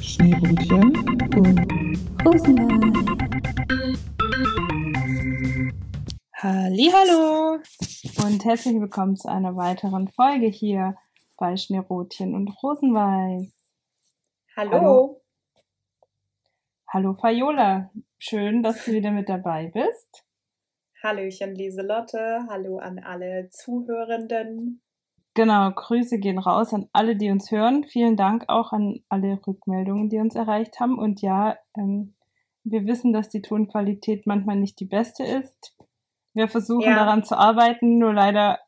Schneebrötchen 0.00 0.72
und 0.72 2.24
Rosenwein. 2.24 2.92
Hallo 6.32 7.58
und 8.24 8.44
herzlich 8.44 8.80
willkommen 8.80 9.16
zu 9.16 9.28
einer 9.28 9.56
weiteren 9.56 10.06
Folge 10.08 10.46
hier 10.46 10.94
bei 11.36 11.56
Schneerotchen 11.56 12.36
und 12.36 12.50
Rosenweiß. 12.62 13.52
Hallo. 14.56 14.72
Hallo. 14.72 15.22
Hallo 16.88 17.14
Fayola, 17.14 17.90
schön, 18.18 18.62
dass 18.62 18.84
du 18.84 18.92
wieder 18.92 19.10
mit 19.10 19.28
dabei 19.28 19.72
bist. 19.74 20.24
Hallöchen 21.02 21.56
Lieselotte, 21.56 22.46
hallo 22.48 22.78
an 22.78 23.00
alle 23.00 23.48
Zuhörenden. 23.50 24.82
Genau, 25.36 25.70
Grüße 25.70 26.18
gehen 26.18 26.38
raus 26.38 26.72
an 26.72 26.88
alle, 26.94 27.14
die 27.14 27.30
uns 27.30 27.50
hören. 27.50 27.84
Vielen 27.84 28.16
Dank 28.16 28.46
auch 28.48 28.72
an 28.72 29.04
alle 29.10 29.38
Rückmeldungen, 29.46 30.08
die 30.08 30.18
uns 30.18 30.34
erreicht 30.34 30.80
haben. 30.80 30.98
Und 30.98 31.20
ja, 31.20 31.58
ähm, 31.76 32.14
wir 32.64 32.86
wissen, 32.86 33.12
dass 33.12 33.28
die 33.28 33.42
Tonqualität 33.42 34.26
manchmal 34.26 34.56
nicht 34.56 34.80
die 34.80 34.86
beste 34.86 35.24
ist. 35.24 35.76
Wir 36.32 36.48
versuchen 36.48 36.88
Ja. 36.88 36.96
daran 36.96 37.22
zu 37.22 37.36
arbeiten, 37.36 37.98
nur 37.98 38.14
leider 38.14 38.60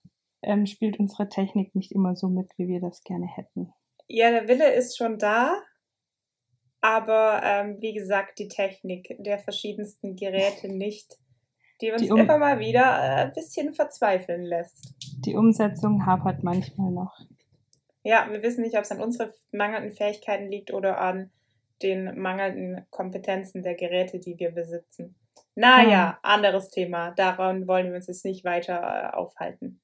ähm, 0.42 0.66
spielt 0.66 0.98
unsere 1.00 1.30
Technik 1.30 1.74
nicht 1.74 1.90
immer 1.90 2.14
so 2.14 2.28
mit, 2.28 2.50
wie 2.58 2.68
wir 2.68 2.80
das 2.80 3.02
gerne 3.02 3.26
hätten. 3.26 3.72
Ja, 4.06 4.30
der 4.30 4.46
Wille 4.46 4.70
ist 4.74 4.98
schon 4.98 5.18
da, 5.18 5.56
aber 6.82 7.40
ähm, 7.44 7.78
wie 7.80 7.94
gesagt, 7.94 8.38
die 8.38 8.48
Technik 8.48 9.16
der 9.18 9.38
verschiedensten 9.38 10.16
Geräte 10.16 10.68
nicht, 10.68 11.16
die 11.80 11.92
uns 11.92 12.02
Die 12.02 12.10
um- 12.10 12.20
immer 12.20 12.38
mal 12.38 12.58
wieder 12.58 12.82
äh, 12.82 13.24
ein 13.26 13.32
bisschen 13.32 13.72
verzweifeln 13.72 14.42
lässt. 14.42 14.94
Die 15.24 15.34
Umsetzung 15.34 16.06
hapert 16.06 16.42
manchmal 16.42 16.90
noch. 16.90 17.18
Ja, 18.04 18.26
wir 18.30 18.42
wissen 18.42 18.62
nicht, 18.62 18.76
ob 18.76 18.82
es 18.82 18.90
an 18.92 19.00
unseren 19.00 19.30
mangelnden 19.52 19.92
Fähigkeiten 19.92 20.48
liegt 20.50 20.72
oder 20.72 21.00
an 21.00 21.30
den 21.82 22.18
mangelnden 22.18 22.86
Kompetenzen 22.90 23.62
der 23.62 23.74
Geräte, 23.74 24.18
die 24.18 24.38
wir 24.38 24.50
besitzen. 24.50 25.14
Naja, 25.54 26.18
anderes 26.22 26.70
Thema. 26.70 27.10
Daran 27.12 27.66
wollen 27.68 27.88
wir 27.88 27.96
uns 27.96 28.06
jetzt 28.06 28.24
nicht 28.24 28.44
weiter 28.44 29.12
äh, 29.12 29.16
aufhalten. 29.16 29.80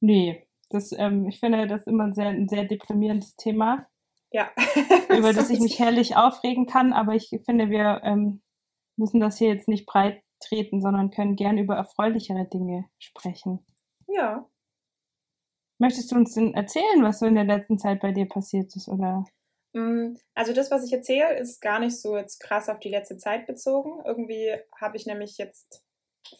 Nee, 0.00 0.46
das, 0.70 0.92
ähm, 0.92 1.26
ich 1.28 1.38
finde 1.40 1.66
das 1.66 1.86
immer 1.86 2.12
sehr, 2.12 2.28
ein 2.28 2.48
sehr 2.48 2.64
deprimierendes 2.64 3.36
Thema, 3.36 3.86
Ja. 4.32 4.50
über 5.16 5.32
das 5.32 5.50
ich 5.50 5.60
mich 5.60 5.78
herrlich 5.78 6.16
aufregen 6.16 6.66
kann, 6.66 6.92
aber 6.92 7.14
ich 7.14 7.30
finde, 7.44 7.68
wir 7.70 8.00
ähm, 8.04 8.40
müssen 8.96 9.20
das 9.20 9.38
hier 9.38 9.48
jetzt 9.48 9.68
nicht 9.68 9.86
breit 9.86 10.22
treten, 10.42 10.80
sondern 10.80 11.10
können 11.10 11.36
gern 11.36 11.58
über 11.58 11.76
erfreulichere 11.76 12.46
Dinge 12.46 12.86
sprechen. 12.98 13.64
Ja. 14.08 14.48
Möchtest 15.78 16.12
du 16.12 16.16
uns 16.16 16.34
denn 16.34 16.54
erzählen, 16.54 17.02
was 17.02 17.18
so 17.18 17.26
in 17.26 17.34
der 17.34 17.44
letzten 17.44 17.78
Zeit 17.78 18.00
bei 18.00 18.12
dir 18.12 18.28
passiert 18.28 18.74
ist? 18.76 18.88
Oder? 18.88 19.24
Mm, 19.74 20.14
Also 20.34 20.52
das, 20.52 20.70
was 20.70 20.84
ich 20.84 20.92
erzähle, 20.92 21.36
ist 21.38 21.60
gar 21.60 21.80
nicht 21.80 22.00
so 22.00 22.16
jetzt 22.16 22.40
krass 22.40 22.68
auf 22.68 22.78
die 22.78 22.90
letzte 22.90 23.16
Zeit 23.16 23.46
bezogen. 23.46 24.02
Irgendwie 24.04 24.54
habe 24.80 24.96
ich 24.96 25.06
nämlich 25.06 25.38
jetzt 25.38 25.82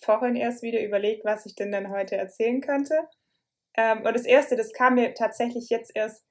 vorhin 0.02 0.36
erst 0.36 0.62
wieder 0.62 0.84
überlegt, 0.84 1.24
was 1.24 1.46
ich 1.46 1.54
denn 1.54 1.72
dann 1.72 1.90
heute 1.90 2.16
erzählen 2.16 2.60
könnte. 2.60 3.08
Ähm, 3.74 3.98
und 4.04 4.14
das 4.14 4.26
Erste, 4.26 4.56
das 4.56 4.72
kam 4.72 4.94
mir 4.94 5.14
tatsächlich 5.14 5.70
jetzt 5.70 5.92
erst 5.94 6.24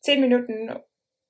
zehn 0.00 0.20
Minuten, 0.20 0.70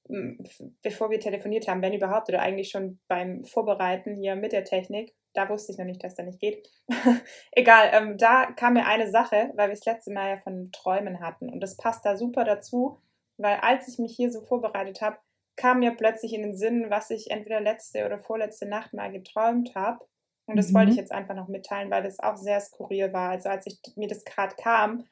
mm, 0.08 0.44
bevor 0.82 1.10
wir 1.10 1.20
telefoniert 1.20 1.68
haben, 1.68 1.82
wenn 1.82 1.94
überhaupt, 1.94 2.28
oder 2.28 2.40
eigentlich 2.42 2.70
schon 2.70 3.00
beim 3.08 3.44
Vorbereiten 3.44 4.16
hier 4.16 4.36
mit 4.36 4.52
der 4.52 4.64
Technik. 4.64 5.14
Da 5.36 5.48
wusste 5.50 5.70
ich 5.72 5.78
noch 5.78 5.84
nicht, 5.84 6.02
dass 6.02 6.14
das 6.14 6.24
nicht 6.24 6.40
geht. 6.40 6.66
Egal, 7.52 7.90
ähm, 7.92 8.16
da 8.16 8.46
kam 8.52 8.72
mir 8.72 8.86
eine 8.86 9.10
Sache, 9.10 9.52
weil 9.54 9.68
wir 9.68 9.74
das 9.74 9.84
letzte 9.84 10.10
Mal 10.12 10.30
ja 10.30 10.36
von 10.38 10.72
Träumen 10.72 11.20
hatten. 11.20 11.50
Und 11.50 11.60
das 11.60 11.76
passt 11.76 12.06
da 12.06 12.16
super 12.16 12.44
dazu, 12.44 12.98
weil 13.36 13.58
als 13.58 13.86
ich 13.86 13.98
mich 13.98 14.16
hier 14.16 14.32
so 14.32 14.40
vorbereitet 14.40 15.02
habe, 15.02 15.18
kam 15.56 15.80
mir 15.80 15.90
plötzlich 15.94 16.32
in 16.32 16.42
den 16.42 16.56
Sinn, 16.56 16.86
was 16.88 17.10
ich 17.10 17.30
entweder 17.30 17.60
letzte 17.60 18.06
oder 18.06 18.18
vorletzte 18.18 18.66
Nacht 18.66 18.94
mal 18.94 19.12
geträumt 19.12 19.74
habe. 19.74 20.06
Und 20.46 20.56
das 20.56 20.70
Mhm. 20.70 20.74
wollte 20.74 20.90
ich 20.92 20.96
jetzt 20.96 21.12
einfach 21.12 21.34
noch 21.34 21.48
mitteilen, 21.48 21.90
weil 21.90 22.02
das 22.02 22.18
auch 22.18 22.36
sehr 22.36 22.60
skurril 22.60 23.12
war. 23.12 23.30
Also 23.30 23.50
als 23.50 23.66
ich 23.66 23.78
mir 23.96 24.08
das 24.08 24.24
gerade 24.24 24.54
kam, 24.56 25.06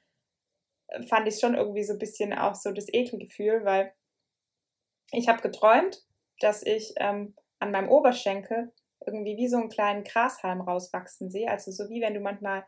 fand 1.08 1.28
ich 1.28 1.38
schon 1.38 1.54
irgendwie 1.54 1.84
so 1.84 1.92
ein 1.94 1.98
bisschen 1.98 2.32
auch 2.32 2.54
so 2.54 2.72
das 2.72 2.86
Ekelgefühl, 2.92 3.64
weil 3.64 3.92
ich 5.12 5.28
habe 5.28 5.42
geträumt, 5.42 6.02
dass 6.40 6.62
ich 6.62 6.94
ähm, 6.96 7.34
an 7.58 7.70
meinem 7.72 7.88
Oberschenkel 7.90 8.72
irgendwie 9.06 9.36
wie 9.36 9.48
so 9.48 9.56
einen 9.58 9.68
kleinen 9.68 10.04
Grashalm 10.04 10.60
rauswachsen 10.60 11.30
sehe. 11.30 11.50
Also 11.50 11.70
so 11.70 11.88
wie 11.90 12.00
wenn 12.00 12.14
du 12.14 12.20
manchmal 12.20 12.64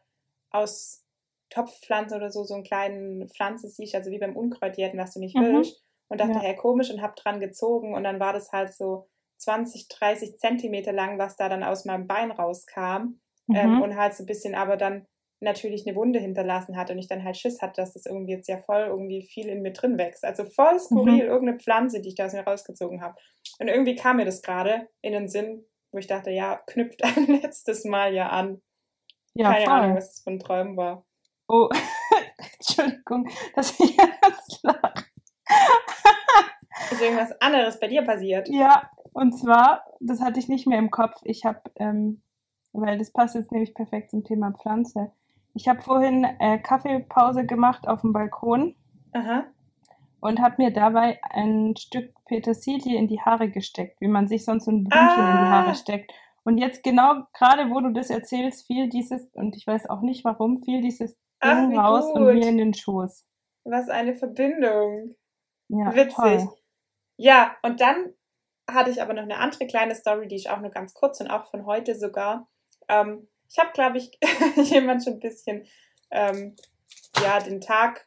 aus 0.51 1.05
Topfpflanze 1.51 2.17
oder 2.17 2.31
so 2.31 2.45
so 2.45 2.55
einen 2.55 2.65
kleinen 2.65 3.29
Pflanze 3.29 3.69
siehst, 3.69 3.95
also 3.95 4.11
wie 4.11 4.19
beim 4.19 4.37
Unkräutjäten, 4.37 4.99
was 4.99 5.15
du 5.15 5.21
nicht 5.21 5.39
Mhm. 5.39 5.41
willst. 5.41 5.83
Und 6.09 6.21
dachte, 6.21 6.39
Ja. 6.39 6.41
hey, 6.41 6.55
komisch 6.55 6.91
und 6.91 7.03
hab 7.03 7.17
dran 7.17 7.41
gezogen 7.41 7.95
und 7.95 8.05
dann 8.05 8.21
war 8.21 8.33
das 8.33 8.53
halt 8.53 8.73
so 8.73 9.09
20, 9.39 9.89
30 9.89 10.39
Zentimeter 10.39 10.93
lang, 10.93 11.19
was 11.19 11.37
da 11.37 11.49
dann 11.49 11.65
aus 11.65 11.85
meinem 11.85 12.07
Bein 12.07 12.31
rauskam 12.31 13.21
ähm, 13.53 13.77
Mhm. 13.77 13.81
und 13.81 13.97
halt 13.97 14.15
so 14.15 14.23
ein 14.23 14.27
bisschen 14.27 14.55
aber 14.55 14.77
dann 14.77 15.07
natürlich 15.41 15.87
eine 15.87 15.97
Wunde 15.97 16.19
hinterlassen 16.21 16.77
hat 16.77 16.91
und 16.91 16.99
ich 16.99 17.09
dann 17.09 17.25
halt 17.25 17.37
Schiss 17.37 17.61
hatte, 17.61 17.83
dass 17.83 17.93
das 17.93 18.07
irgendwie 18.07 18.33
jetzt 18.33 18.49
ja 18.49 18.57
voll 18.59 18.83
irgendwie 18.89 19.23
viel 19.23 19.49
in 19.49 19.63
mir 19.63 19.73
drin 19.73 19.99
wächst. 19.99 20.25
Also 20.25 20.45
voll 20.47 20.79
skurril, 20.79 21.25
Mhm. 21.25 21.27
irgendeine 21.27 21.59
Pflanze, 21.59 22.01
die 22.01 22.09
ich 22.11 22.15
da 22.15 22.27
aus 22.27 22.33
mir 22.33 22.45
rausgezogen 22.45 23.03
habe. 23.03 23.17
Und 23.59 23.69
irgendwie 23.69 23.97
kam 23.97 24.17
mir 24.17 24.25
das 24.25 24.43
gerade 24.43 24.89
in 25.03 25.13
den 25.13 25.29
Sinn, 25.29 25.67
wo 25.97 25.99
ich 25.99 26.07
dachte, 26.07 26.31
ja, 26.31 26.61
knüpft 26.67 27.03
ein 27.03 27.25
letztes 27.41 27.87
Mal 27.87 28.13
ja 28.13 28.29
an. 28.29 28.61
ja, 29.33 29.51
Keine 29.51 29.65
voll. 29.65 29.75
Ahnung, 29.75 29.97
was 29.97 30.11
das 30.11 30.21
für 30.23 30.31
ein 30.31 30.39
Traum 30.39 30.77
war. 30.77 31.07
Oh, 31.49 31.71
Entschuldigung, 32.59 33.29
dass 33.55 33.81
ich 33.81 33.97
jetzt 33.97 34.63
lache. 34.63 35.07
Ist 36.91 37.01
irgendwas 37.01 37.41
anderes 37.41 37.81
bei 37.81 37.89
dir 37.89 38.03
passiert? 38.03 38.47
Ja, 38.51 38.91
und 39.15 39.33
zwar, 39.39 39.85
das 40.01 40.21
hatte 40.21 40.39
ich 40.39 40.49
nicht 40.49 40.67
mehr 40.67 40.79
im 40.79 40.91
Kopf. 40.91 41.19
Ich 41.25 41.47
habe, 41.47 41.63
ähm, 41.77 42.21
weil 42.75 42.99
das 42.99 43.11
passt 43.11 43.35
jetzt 43.35 43.51
nämlich 43.51 43.73
perfekt 43.73 44.11
zum 44.11 44.23
Thema 44.23 44.53
Pflanze. 44.53 45.11
Ich 45.55 45.67
habe 45.67 45.81
vorhin 45.81 46.25
äh, 46.25 46.59
Kaffeepause 46.59 47.47
gemacht 47.47 47.89
auf 47.89 48.03
dem 48.03 48.13
Balkon 48.13 48.77
Aha. 49.13 49.45
und 50.21 50.43
habe 50.43 50.57
mir 50.59 50.71
dabei 50.71 51.19
ein 51.31 51.75
Stück 51.79 52.13
Petersilie 52.27 52.97
in 52.99 53.09
die 53.09 53.21
Haare 53.21 53.51
gesteckt, 53.51 54.01
wie 54.01 54.09
man 54.09 54.29
sich 54.29 54.45
sonst 54.45 54.65
so 54.67 54.71
ein 54.73 54.85
Blümchen 54.85 55.19
in 55.19 55.33
die 55.33 55.43
Ah. 55.43 55.51
Haare 55.51 55.75
steckt. 55.75 56.13
Und 56.45 56.59
jetzt 56.59 56.83
genau, 56.85 57.23
gerade 57.33 57.71
wo 57.71 57.81
du 57.81 57.93
das 57.93 58.11
erzählst, 58.11 58.67
fiel 58.67 58.89
dieses, 58.89 59.29
und 59.35 59.57
ich 59.57 59.67
weiß 59.67 59.89
auch 59.91 60.01
nicht 60.03 60.25
warum, 60.25 60.63
fiel 60.63 60.81
dieses 60.81 61.17
Ach, 61.41 61.55
Ding 61.69 61.77
raus 61.79 62.05
und 62.13 62.25
gut. 62.25 62.35
mir 62.35 62.49
in 62.49 62.59
den 62.59 62.75
Schoß. 62.75 63.25
Was 63.65 63.89
eine 63.89 64.15
Verbindung. 64.15 65.17
Ja, 65.69 65.93
Witzig. 65.95 66.15
toll. 66.15 66.49
Ja, 67.17 67.57
und 67.63 67.81
dann 67.81 68.13
hatte 68.71 68.91
ich 68.91 69.03
aber 69.03 69.13
noch 69.15 69.23
eine 69.23 69.39
andere 69.39 69.67
kleine 69.67 69.95
Story, 69.95 70.29
die 70.29 70.37
ich 70.37 70.51
auch 70.51 70.61
nur 70.61 70.71
ganz 70.71 70.95
kurz 70.95 71.21
und 71.21 71.29
auch 71.29 71.51
von 71.51 71.67
heute 71.67 71.95
sogar. 71.97 72.49
Ähm, 72.89 73.27
ich 73.49 73.59
habe, 73.59 73.71
glaube 73.73 73.99
ich, 73.99 74.17
jemand 74.71 75.03
schon 75.03 75.15
ein 75.15 75.21
bisschen 75.21 75.67
ähm, 76.13 76.55
ja, 77.21 77.41
den 77.41 77.61
Tag 77.61 78.06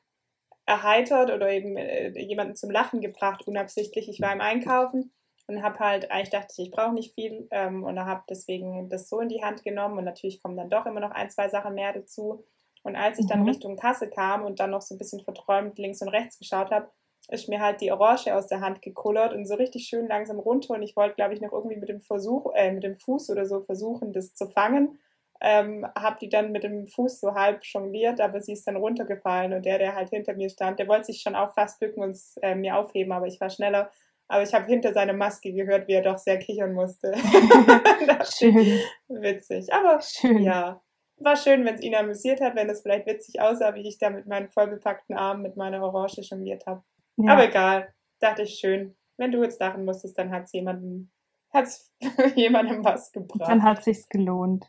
erheitert 0.69 1.31
oder 1.31 1.49
eben 1.51 1.75
äh, 1.77 2.09
jemanden 2.19 2.55
zum 2.55 2.69
Lachen 2.71 3.01
gebracht, 3.01 3.47
unabsichtlich. 3.47 4.07
Ich 4.07 4.21
war 4.21 4.31
im 4.31 4.41
Einkaufen 4.41 5.11
und 5.47 5.63
habe 5.63 5.79
halt, 5.79 6.11
eigentlich 6.11 6.29
dachte 6.29 6.53
ich, 6.57 6.67
ich 6.67 6.71
brauche 6.71 6.93
nicht 6.93 7.13
viel 7.15 7.47
ähm, 7.51 7.83
und 7.83 7.99
habe 7.99 8.23
deswegen 8.29 8.87
das 8.89 9.09
so 9.09 9.19
in 9.19 9.29
die 9.29 9.43
Hand 9.43 9.63
genommen 9.63 9.97
und 9.97 10.05
natürlich 10.05 10.41
kommen 10.41 10.55
dann 10.57 10.69
doch 10.69 10.85
immer 10.85 10.99
noch 10.99 11.11
ein, 11.11 11.29
zwei 11.29 11.49
Sachen 11.49 11.73
mehr 11.73 11.91
dazu. 11.93 12.45
Und 12.83 12.95
als 12.95 13.19
ich 13.19 13.27
dann 13.27 13.41
Mhm. 13.41 13.47
Richtung 13.49 13.75
Kasse 13.75 14.09
kam 14.09 14.45
und 14.45 14.59
dann 14.59 14.69
noch 14.71 14.81
so 14.81 14.95
ein 14.95 14.99
bisschen 14.99 15.21
verträumt 15.21 15.77
links 15.79 16.01
und 16.01 16.09
rechts 16.09 16.37
geschaut 16.39 16.71
habe, 16.71 16.89
ist 17.29 17.49
mir 17.49 17.59
halt 17.61 17.81
die 17.81 17.91
Orange 17.91 18.33
aus 18.33 18.47
der 18.47 18.61
Hand 18.61 18.81
gekullert 18.81 19.33
und 19.33 19.45
so 19.45 19.55
richtig 19.55 19.87
schön 19.87 20.07
langsam 20.07 20.39
runter. 20.39 20.73
Und 20.75 20.83
ich 20.83 20.95
wollte, 20.95 21.15
glaube 21.15 21.33
ich, 21.33 21.41
noch 21.41 21.51
irgendwie 21.51 21.77
mit 21.77 21.89
dem 21.89 22.01
Versuch, 22.01 22.51
äh, 22.55 22.71
mit 22.71 22.83
dem 22.83 22.95
Fuß 22.95 23.29
oder 23.31 23.45
so 23.45 23.61
versuchen, 23.61 24.13
das 24.13 24.33
zu 24.33 24.47
fangen. 24.47 24.99
Ähm, 25.41 25.85
hab 25.95 26.19
die 26.19 26.27
dann 26.27 26.51
mit 26.51 26.63
dem 26.63 26.87
Fuß 26.87 27.21
so 27.21 27.33
halb 27.33 27.63
jongliert, 27.63 28.19
aber 28.19 28.41
sie 28.41 28.53
ist 28.53 28.67
dann 28.67 28.75
runtergefallen 28.75 29.53
und 29.53 29.65
der, 29.65 29.77
der 29.77 29.95
halt 29.95 30.09
hinter 30.09 30.33
mir 30.33 30.49
stand, 30.49 30.79
der 30.79 30.87
wollte 30.89 31.05
sich 31.05 31.21
schon 31.21 31.35
auch 31.35 31.53
fast 31.53 31.79
bücken 31.79 32.03
und 32.03 32.17
äh, 32.41 32.55
mir 32.55 32.75
aufheben, 32.75 33.13
aber 33.13 33.27
ich 33.27 33.39
war 33.39 33.49
schneller. 33.49 33.89
Aber 34.27 34.43
ich 34.43 34.53
habe 34.53 34.65
hinter 34.65 34.93
seiner 34.93 35.13
Maske 35.13 35.51
gehört, 35.53 35.87
wie 35.87 35.93
er 35.93 36.03
doch 36.03 36.17
sehr 36.17 36.37
kichern 36.37 36.73
musste. 36.73 37.13
Schön, 38.37 38.79
witzig. 39.07 39.73
Aber 39.73 39.99
schön. 40.01 40.43
ja, 40.43 40.81
war 41.17 41.35
schön, 41.35 41.65
wenn 41.65 41.75
es 41.75 41.81
ihn 41.81 41.95
amüsiert 41.95 42.39
hat, 42.39 42.55
wenn 42.55 42.69
es 42.69 42.81
vielleicht 42.81 43.07
witzig 43.07 43.41
aussah, 43.41 43.73
wie 43.75 43.87
ich 43.87 43.97
da 43.97 44.09
mit 44.09 44.27
meinen 44.27 44.49
vollbepackten 44.49 45.17
Armen 45.17 45.41
mit 45.41 45.57
meiner 45.57 45.81
Orange 45.81 46.21
jongliert 46.21 46.65
habe. 46.65 46.83
Ja. 47.17 47.33
Aber 47.33 47.45
egal, 47.47 47.93
dachte 48.19 48.43
ich 48.43 48.59
schön. 48.59 48.95
Wenn 49.17 49.31
du 49.31 49.43
jetzt 49.43 49.59
lachen 49.59 49.83
musstest, 49.83 50.17
dann 50.17 50.31
hat 50.31 50.43
es 50.43 50.53
jemandem, 50.53 51.11
hat's 51.51 51.93
jemandem 52.35 52.83
was 52.83 53.11
gebracht. 53.11 53.49
Dann 53.49 53.63
hat 53.63 53.83
sich's 53.83 54.07
gelohnt. 54.07 54.65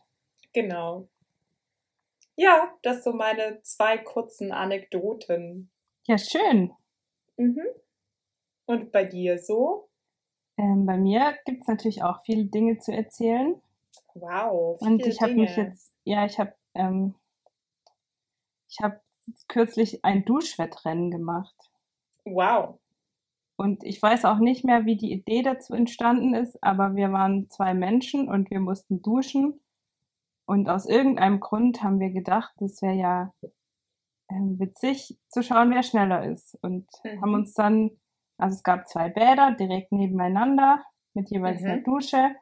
Genau. 0.52 1.08
Ja, 2.36 2.74
das 2.82 3.04
so 3.04 3.12
meine 3.12 3.60
zwei 3.62 3.98
kurzen 3.98 4.52
Anekdoten. 4.52 5.70
Ja, 6.06 6.16
schön. 6.16 6.72
Mhm. 7.36 7.66
Und 8.66 8.92
bei 8.92 9.04
dir 9.04 9.38
so? 9.38 9.88
Ähm, 10.56 10.86
bei 10.86 10.96
mir 10.96 11.36
gibt's 11.44 11.66
natürlich 11.66 12.02
auch 12.02 12.22
viele 12.24 12.44
Dinge 12.46 12.78
zu 12.78 12.92
erzählen. 12.92 13.60
Wow. 14.14 14.80
Und 14.80 15.06
ich 15.06 15.20
habe 15.20 15.34
mich 15.34 15.56
jetzt, 15.56 15.92
ja, 16.04 16.24
ich 16.24 16.38
habe, 16.38 16.54
ähm, 16.74 17.14
ich 18.68 18.78
habe 18.80 19.00
kürzlich 19.48 20.04
ein 20.04 20.24
Duschwettrennen 20.24 21.10
gemacht. 21.10 21.54
Wow. 22.24 22.78
Und 23.56 23.84
ich 23.84 24.00
weiß 24.00 24.24
auch 24.24 24.38
nicht 24.38 24.64
mehr, 24.64 24.86
wie 24.86 24.96
die 24.96 25.12
Idee 25.12 25.42
dazu 25.42 25.74
entstanden 25.74 26.34
ist, 26.34 26.62
aber 26.62 26.96
wir 26.96 27.12
waren 27.12 27.50
zwei 27.50 27.74
Menschen 27.74 28.28
und 28.28 28.50
wir 28.50 28.60
mussten 28.60 29.02
duschen. 29.02 29.60
Und 30.50 30.68
aus 30.68 30.84
irgendeinem 30.84 31.38
Grund 31.38 31.80
haben 31.84 32.00
wir 32.00 32.10
gedacht, 32.10 32.52
das 32.56 32.82
wäre 32.82 32.96
ja 32.96 33.32
ähm, 34.28 34.58
witzig 34.58 35.16
zu 35.28 35.44
schauen, 35.44 35.70
wer 35.70 35.84
schneller 35.84 36.24
ist. 36.24 36.58
Und 36.60 36.88
Mhm. 37.04 37.22
haben 37.22 37.34
uns 37.34 37.54
dann, 37.54 37.92
also 38.36 38.56
es 38.56 38.64
gab 38.64 38.88
zwei 38.88 39.10
Bäder 39.10 39.52
direkt 39.52 39.92
nebeneinander 39.92 40.82
mit 41.14 41.30
jeweils 41.30 41.62
einer 41.62 41.76
Mhm. 41.76 41.84
Dusche 41.84 42.34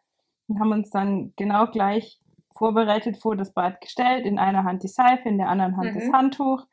und 0.46 0.58
haben 0.58 0.72
uns 0.72 0.88
dann 0.88 1.34
genau 1.36 1.66
gleich 1.66 2.18
vorbereitet 2.56 3.18
vor 3.18 3.36
das 3.36 3.52
Bad 3.52 3.82
gestellt. 3.82 4.24
In 4.24 4.38
einer 4.38 4.64
Hand 4.64 4.84
die 4.84 4.88
Seife, 4.88 5.28
in 5.28 5.36
der 5.36 5.50
anderen 5.50 5.76
Hand 5.76 5.94
das 5.94 6.04
Mhm. 6.04 6.14
Handtuch, 6.14 6.66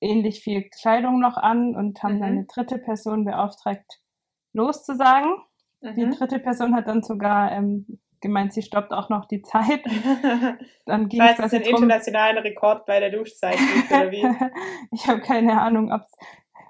ähnlich 0.00 0.44
viel 0.44 0.70
Kleidung 0.70 1.18
noch 1.18 1.38
an 1.38 1.74
und 1.74 2.00
haben 2.04 2.20
dann 2.20 2.34
Mhm. 2.34 2.38
eine 2.38 2.46
dritte 2.46 2.78
Person 2.78 3.24
beauftragt, 3.24 4.00
loszusagen. 4.52 5.34
Die 5.82 6.04
Mhm. 6.04 6.12
dritte 6.12 6.38
Person 6.38 6.76
hat 6.76 6.86
dann 6.86 7.02
sogar 7.02 7.50
ähm, 7.50 7.98
gemeint, 8.22 8.52
sie 8.54 8.62
stoppt 8.62 8.92
auch 8.92 9.08
noch 9.10 9.26
die 9.26 9.42
Zeit. 9.42 9.84
Dann 10.86 11.08
ging 11.08 11.20
Falls 11.20 11.38
es 11.38 11.50
den 11.50 11.62
drum, 11.62 11.74
internationalen 11.74 12.38
Rekord 12.38 12.86
bei 12.86 13.00
der 13.00 13.10
Duschzeit 13.10 13.58
gibt, 13.58 13.90
oder 13.90 14.10
wie? 14.10 14.24
ich 14.92 15.06
habe 15.06 15.20
keine 15.20 15.60
Ahnung, 15.60 15.92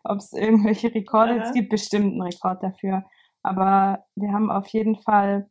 ob 0.02 0.16
es 0.18 0.32
irgendwelche 0.32 0.92
Rekorde 0.92 1.34
Aha. 1.34 1.42
Es 1.42 1.52
gibt 1.52 1.68
bestimmt 1.70 2.12
einen 2.12 2.22
Rekord 2.22 2.62
dafür. 2.62 3.04
Aber 3.42 4.04
wir 4.16 4.32
haben 4.32 4.50
auf 4.50 4.66
jeden 4.68 4.96
Fall 4.96 5.48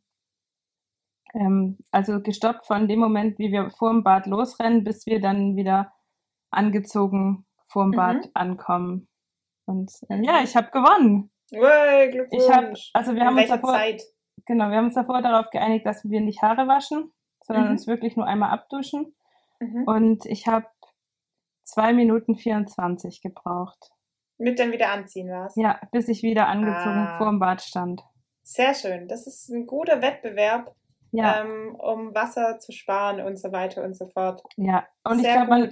ähm, 1.34 1.78
also 1.90 2.20
gestoppt 2.20 2.66
von 2.66 2.88
dem 2.88 2.98
Moment, 2.98 3.38
wie 3.38 3.52
wir 3.52 3.70
vor 3.70 3.90
dem 3.90 4.02
Bad 4.02 4.26
losrennen, 4.26 4.84
bis 4.84 5.06
wir 5.06 5.20
dann 5.20 5.56
wieder 5.56 5.92
angezogen 6.50 7.46
vor 7.66 7.84
dem 7.84 7.90
Mhm. 7.92 7.96
Bad 7.96 8.30
ankommen. 8.34 9.08
Und 9.66 9.90
ähm, 10.10 10.18
Mhm. 10.18 10.24
ja, 10.24 10.40
ich 10.42 10.56
habe 10.56 10.70
gewonnen. 10.70 11.30
Wey, 11.50 12.10
Glückwunsch. 12.10 12.42
Ich 12.44 12.50
habe, 12.50 12.72
also 12.94 13.14
wir 13.14 13.22
In 13.22 13.26
haben 13.26 13.38
uns 13.38 13.48
davor, 13.48 13.74
Zeit? 13.74 14.02
Genau, 14.46 14.70
wir 14.70 14.76
haben 14.78 14.86
uns 14.86 14.94
davor 14.94 15.22
darauf 15.22 15.50
geeinigt, 15.50 15.86
dass 15.86 16.04
wir 16.04 16.20
nicht 16.20 16.42
Haare 16.42 16.66
waschen, 16.68 17.12
sondern 17.44 17.66
Mhm. 17.66 17.70
uns 17.72 17.86
wirklich 17.86 18.16
nur 18.16 18.26
einmal 18.26 18.50
abduschen. 18.50 19.14
Mhm. 19.60 19.84
Und 19.86 20.26
ich 20.26 20.46
habe 20.46 20.66
zwei 21.62 21.92
Minuten 21.92 22.36
24 22.36 23.22
gebraucht. 23.22 23.90
Mit 24.38 24.58
dann 24.58 24.72
wieder 24.72 24.90
anziehen 24.90 25.30
war's. 25.30 25.54
Ja, 25.56 25.80
bis 25.92 26.08
ich 26.08 26.22
wieder 26.22 26.48
angezogen 26.48 27.06
Ah. 27.08 27.18
vor 27.18 27.28
dem 27.28 27.38
Bad 27.38 27.62
stand. 27.62 28.02
Sehr 28.42 28.74
schön. 28.74 29.06
Das 29.08 29.26
ist 29.26 29.48
ein 29.50 29.66
guter 29.66 30.02
Wettbewerb, 30.02 30.74
Ja, 31.12 31.42
ähm, 31.42 31.76
um 31.76 32.14
Wasser 32.14 32.58
zu 32.58 32.72
sparen 32.72 33.20
und 33.20 33.36
so 33.38 33.52
weiter 33.52 33.84
und 33.84 33.94
so 33.96 34.06
fort. 34.06 34.42
ja. 34.56 34.84
Und 35.04 35.16
ich 35.16 35.22
Sehr 35.22 35.34
glaube, 35.34 35.48
man, 35.50 35.70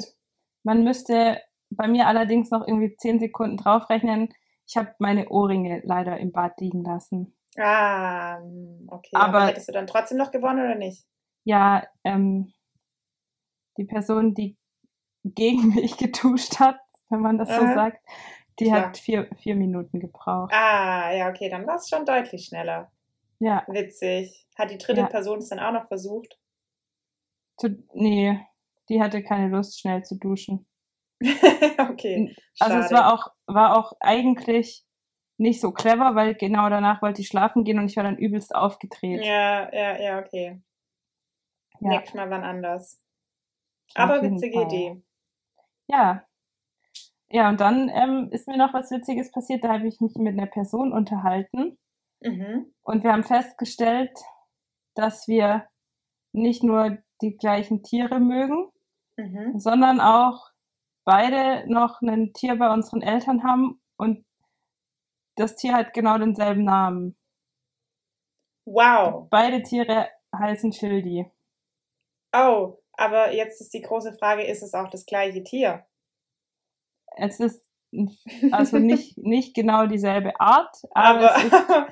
man 0.63 0.85
müsste 0.85 1.41
bei 1.71 1.89
mir 1.89 2.07
allerdings 2.07 2.51
noch 2.51 2.67
irgendwie 2.67 2.95
10 2.97 3.19
Sekunden 3.19 3.57
draufrechnen. 3.57 4.33
Ich 4.67 4.77
habe 4.77 4.95
meine 4.99 5.29
Ohrringe 5.31 5.81
leider 5.85 6.19
im 6.19 6.31
Bad 6.31 6.61
liegen 6.61 6.85
lassen. 6.85 7.35
Ah, 7.59 8.39
hm, 8.39 8.87
okay. 8.91 9.11
Aber, 9.15 9.39
Aber- 9.39 9.47
hättest 9.47 9.69
du 9.69 9.73
dann 9.73 9.87
trotzdem 9.87 10.19
noch 10.19 10.31
gewonnen 10.31 10.65
oder 10.65 10.75
nicht? 10.77 11.05
Ja, 11.45 11.87
ähm, 12.05 12.53
die 13.77 13.85
Person, 13.85 14.35
die 14.35 14.57
gegen 15.25 15.69
mich 15.75 15.97
geduscht 15.97 16.61
hat, 16.61 16.79
wenn 17.09 17.21
man 17.21 17.39
das 17.39 17.49
so 17.49 17.63
Aha. 17.63 17.75
sagt, 17.75 18.07
die 18.59 18.67
Klar. 18.67 18.89
hat 18.89 18.99
vier, 18.99 19.29
vier 19.39 19.57
Minuten 19.57 20.01
gebraucht. 20.01 20.53
Ah, 20.55 21.11
ja, 21.13 21.29
okay, 21.31 21.49
dann 21.49 21.67
war 21.67 21.77
es 21.77 21.89
schon 21.89 22.05
deutlich 22.05 22.47
schneller. 22.47 22.93
Ja, 23.39 23.65
Witzig. 23.69 24.47
Hat 24.57 24.71
die 24.71 24.77
dritte 24.79 25.01
Ja. 25.01 25.07
Person 25.07 25.39
es 25.39 25.49
dann 25.49 25.59
auch 25.61 25.73
noch 25.73 25.89
versucht? 25.89 26.39
zu, 27.57 27.69
nee, 27.95 28.39
die 28.89 29.03
hatte 29.03 29.23
keine 29.23 29.49
Lust, 29.49 29.81
schnell 29.81 30.03
zu 30.05 30.17
duschen. 30.19 30.67
okay. 31.23 32.35
Also 32.59 32.79
es 32.79 32.89
schade. 32.89 32.95
war 32.95 33.15
auch, 33.15 33.33
war 33.47 33.77
auch 33.79 33.93
eigentlich 34.01 34.85
nicht 35.41 35.61
so 35.61 35.73
clever, 35.73 36.15
weil 36.15 36.35
genau 36.35 36.69
danach 36.69 37.01
wollte 37.03 37.23
ich 37.23 37.29
schlafen 37.29 37.65
gehen 37.65 37.79
und 37.79 37.87
ich 37.87 37.97
war 37.97 38.05
dann 38.05 38.19
übelst 38.19 38.55
aufgedreht. 38.55 39.25
Ja, 39.25 39.73
ja, 39.75 39.99
ja, 39.99 40.19
okay. 40.19 40.61
Ja. 41.81 41.89
Nächstes 41.89 42.15
Mal 42.15 42.29
wann 42.31 42.45
anders. 42.45 43.01
Auf 43.95 44.05
Aber 44.05 44.23
jeden 44.23 44.37
witzige. 44.37 44.63
Idee. 44.63 45.03
Ja. 45.89 46.25
Ja, 47.31 47.49
und 47.49 47.61
dann 47.61 47.89
ähm, 47.89 48.29
ist 48.33 48.49
mir 48.49 48.59
noch 48.59 48.75
was 48.75 48.91
Witziges 48.91 49.31
passiert. 49.33 49.65
Da 49.65 49.73
habe 49.73 49.87
ich 49.89 50.01
mich 50.01 50.15
mit 50.17 50.39
einer 50.39 50.47
Person 50.47 50.93
unterhalten 50.93 51.77
Mhm. 52.23 52.75
und 52.83 53.03
wir 53.03 53.13
haben 53.13 53.25
festgestellt, 53.25 54.13
dass 54.95 55.27
wir 55.27 55.67
nicht 56.33 56.63
nur 56.63 56.99
die 57.23 57.39
gleichen 57.39 57.83
Tiere 57.83 58.21
mögen, 58.21 58.69
Mhm. 59.17 59.59
sondern 59.59 60.03
auch 60.03 60.51
beide 61.07 61.65
noch 61.73 62.03
ein 62.03 62.35
Tier 62.35 62.57
bei 62.57 62.71
unseren 62.71 63.01
Eltern 63.01 63.43
haben 63.43 63.81
und 63.97 64.27
das 65.41 65.57
Tier 65.57 65.75
hat 65.75 65.95
genau 65.95 66.19
denselben 66.19 66.65
Namen. 66.65 67.17
Wow. 68.67 69.29
Beide 69.31 69.63
Tiere 69.63 70.09
heißen 70.37 70.73
Schildi. 70.73 71.31
Oh, 72.33 72.79
aber 72.93 73.33
jetzt 73.33 73.61
ist 73.61 73.73
die 73.75 73.81
große 73.81 74.13
Frage, 74.19 74.45
ist 74.45 74.63
es 74.63 74.75
auch 74.75 74.89
das 74.91 75.07
gleiche 75.07 75.43
Tier? 75.43 75.87
Es 77.17 77.41
ist 77.41 77.65
also 78.53 78.79
nicht, 78.79 79.19
nicht 79.19 79.55
genau 79.55 79.87
dieselbe 79.87 80.39
Art, 80.39 80.77
aber, 80.93 81.35
Aber, 81.35 81.89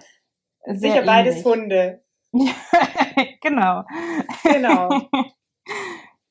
es 0.62 0.81
sicher 0.81 1.03
beides 1.03 1.37
ähnlich. 1.37 1.44
Hunde. 1.47 2.05
genau. 3.41 3.85
Genau. 4.44 4.89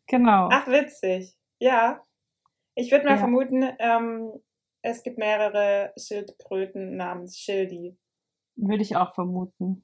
genau. 0.08 0.50
Ach, 0.52 0.68
witzig. 0.68 1.36
Ja. 1.60 2.06
Ich 2.76 2.92
würde 2.92 3.06
mal 3.06 3.14
Ja. 3.14 3.18
vermuten, 3.18 3.68
ähm, 3.80 4.32
es 4.82 5.04
gibt 5.04 5.18
mehrere 5.18 5.94
Schildkröten 5.98 6.96
namens 6.96 7.38
Schildi. 7.38 7.98
Würde 8.56 8.82
ich 8.84 8.96
auch 8.96 9.14
vermuten. 9.14 9.84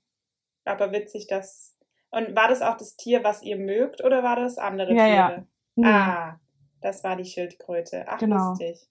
Aber 0.66 0.92
witzig, 0.92 1.28
dass. 1.28 1.78
Und 2.12 2.36
war 2.36 2.48
das 2.48 2.62
auch 2.62 2.78
das 2.78 2.96
Tier, 2.96 3.24
was 3.24 3.42
ihr 3.44 3.58
mögt, 3.58 4.04
oder 4.04 4.24
war 4.24 4.36
das 4.36 4.58
andere 4.58 4.94
Ja, 4.94 5.08
ja. 5.08 5.28
Tiere? 5.30 5.48
Nee. 5.76 5.88
Ah, 5.88 6.40
das 6.82 7.04
war 7.04 7.16
die 7.16 7.26
Schildkröte. 7.26 8.06
Ach, 8.08 8.20
Genau. 8.20 8.50
lustig. 8.50 8.88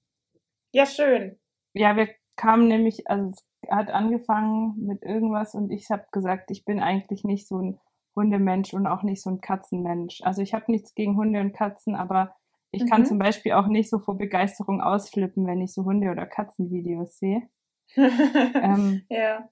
Ja, 0.73 0.87
schön. 0.87 1.39
Ja, 1.75 1.97
wir 1.97 2.09
kamen 2.37 2.67
nämlich, 2.67 3.09
also 3.09 3.31
es 3.31 3.71
hat 3.71 3.91
angefangen 3.91 4.75
mit 4.85 5.03
irgendwas 5.03 5.55
und 5.55 5.71
ich 5.71 5.91
habe 5.91 6.05
gesagt, 6.11 6.51
ich 6.51 6.65
bin 6.65 6.81
eigentlich 6.81 7.23
nicht 7.25 7.47
so 7.47 7.59
ein 7.59 7.81
Hundemensch 8.17 8.75
und 8.75 8.87
auch 8.87 9.03
nicht 9.03 9.23
so 9.23 9.31
ein 9.31 9.41
Katzenmensch. 9.41 10.21
Also 10.23 10.43
ich 10.43 10.53
habe 10.55 10.71
nichts 10.71 10.95
gegen 10.95 11.17
Hunde 11.17 11.41
und 11.41 11.53
Katzen, 11.53 11.95
aber 11.95 12.35
ich 12.73 12.85
kann 12.91 13.03
Mhm. 13.03 13.07
zum 13.07 13.19
Beispiel 13.19 13.53
auch 13.53 13.67
nicht 13.69 13.89
so 13.89 13.99
vor 14.01 14.17
Begeisterung 14.19 14.81
ausflippen, 14.81 15.47
wenn 15.47 15.61
ich 15.61 15.73
so 15.73 15.85
Hunde- 15.85 16.11
oder 16.11 16.27
Katzenvideos 16.27 17.19
sehe. 17.19 17.49
Ähm, 17.97 19.05
ja. 19.11 19.49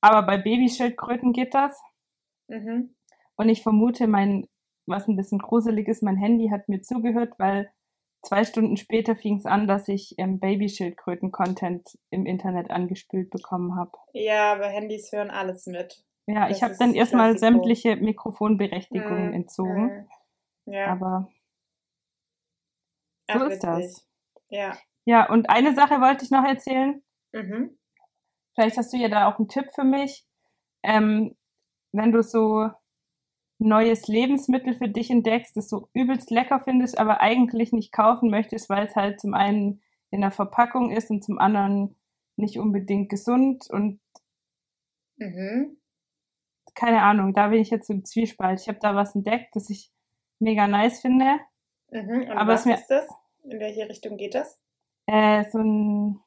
aber 0.00 0.22
bei 0.26 0.36
Babyschildkröten 0.38 1.32
geht 1.32 1.54
das. 1.54 1.80
Mhm. 2.48 2.94
Und 3.36 3.48
ich 3.48 3.62
vermute, 3.62 4.06
mein, 4.06 4.46
was 4.86 5.08
ein 5.08 5.16
bisschen 5.16 5.38
gruselig 5.38 5.88
ist, 5.88 6.02
mein 6.02 6.16
Handy 6.16 6.48
hat 6.48 6.68
mir 6.68 6.80
zugehört, 6.82 7.34
weil 7.38 7.70
zwei 8.22 8.44
Stunden 8.44 8.76
später 8.76 9.16
fing 9.16 9.36
es 9.36 9.46
an, 9.46 9.66
dass 9.66 9.88
ich 9.88 10.14
ähm, 10.18 10.38
Babyschildkröten-Content 10.40 11.98
im 12.10 12.26
Internet 12.26 12.70
angespült 12.70 13.30
bekommen 13.30 13.76
habe. 13.76 13.92
Ja, 14.12 14.52
aber 14.52 14.68
Handys 14.68 15.10
hören 15.12 15.30
alles 15.30 15.66
mit. 15.66 16.04
Ja, 16.26 16.48
Das 16.48 16.56
ich 16.56 16.62
habe 16.62 16.74
dann 16.78 16.94
erstmal 16.94 17.38
sämtliche 17.38 17.96
Mikrofonberechtigungen 17.96 19.28
Mhm. 19.28 19.32
entzogen. 19.34 20.06
Mhm. 20.66 20.72
Ja, 20.72 20.86
Aber 20.92 21.28
so 23.30 23.38
Ach, 23.38 23.46
ist 23.48 23.62
witzig. 23.62 23.62
das. 23.62 24.08
Ja. 24.48 24.76
Ja, 25.04 25.28
und 25.30 25.50
eine 25.50 25.74
Sache 25.74 26.00
wollte 26.00 26.24
ich 26.24 26.30
noch 26.30 26.44
erzählen. 26.44 27.02
Mhm. 27.32 27.78
Vielleicht 28.54 28.76
hast 28.76 28.92
du 28.92 28.96
ja 28.96 29.08
da 29.08 29.28
auch 29.28 29.38
einen 29.38 29.48
Tipp 29.48 29.66
für 29.74 29.84
mich. 29.84 30.26
Ähm, 30.82 31.36
wenn 31.92 32.12
du 32.12 32.22
so 32.22 32.70
neues 33.58 34.06
Lebensmittel 34.08 34.74
für 34.74 34.88
dich 34.88 35.10
entdeckst, 35.10 35.56
das 35.56 35.68
du 35.68 35.88
übelst 35.94 36.30
lecker 36.30 36.60
findest, 36.60 36.98
aber 36.98 37.20
eigentlich 37.20 37.72
nicht 37.72 37.92
kaufen 37.92 38.30
möchtest, 38.30 38.68
weil 38.68 38.86
es 38.86 38.96
halt 38.96 39.20
zum 39.20 39.34
einen 39.34 39.82
in 40.10 40.20
der 40.20 40.30
Verpackung 40.30 40.90
ist 40.90 41.10
und 41.10 41.24
zum 41.24 41.38
anderen 41.38 41.96
nicht 42.36 42.58
unbedingt 42.58 43.08
gesund 43.08 43.68
und 43.70 44.00
Mhm. 45.18 45.78
keine 46.74 47.02
Ahnung, 47.02 47.32
da 47.32 47.48
bin 47.48 47.60
ich 47.60 47.70
jetzt 47.70 47.88
im 47.88 48.04
Zwiespalt. 48.04 48.60
Ich 48.60 48.68
habe 48.68 48.78
da 48.80 48.94
was 48.94 49.14
entdeckt, 49.14 49.56
das 49.56 49.70
ich 49.70 49.90
mega 50.38 50.66
nice 50.68 51.00
finde. 51.00 51.40
Mhm. 51.90 52.22
Und 52.22 52.30
Aber 52.30 52.52
was 52.54 52.66
ist 52.66 52.88
das? 52.88 53.08
In 53.44 53.60
welche 53.60 53.88
Richtung 53.88 54.16
geht 54.16 54.34
das? 54.34 54.60
Äh, 55.06 55.44
so 55.50 55.58
ein 55.58 56.20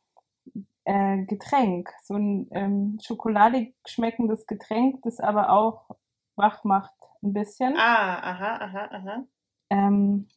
äh, 0.86 1.25
Getränk, 1.25 1.92
so 2.01 2.16
ein 2.16 2.48
ähm, 2.51 2.98
schokoladig 3.01 3.75
schmeckendes 3.86 4.48
Getränk, 4.48 5.01
das 5.04 5.20
aber 5.20 5.51
auch 5.51 5.89
wach 6.36 6.63
macht 6.63 6.94
ein 7.22 7.34
bisschen. 7.34 7.75
Ah, 7.78 8.20
aha, 8.20 8.56
aha, 8.58 8.86
aha. 8.92 9.25
Ähm, 9.70 10.30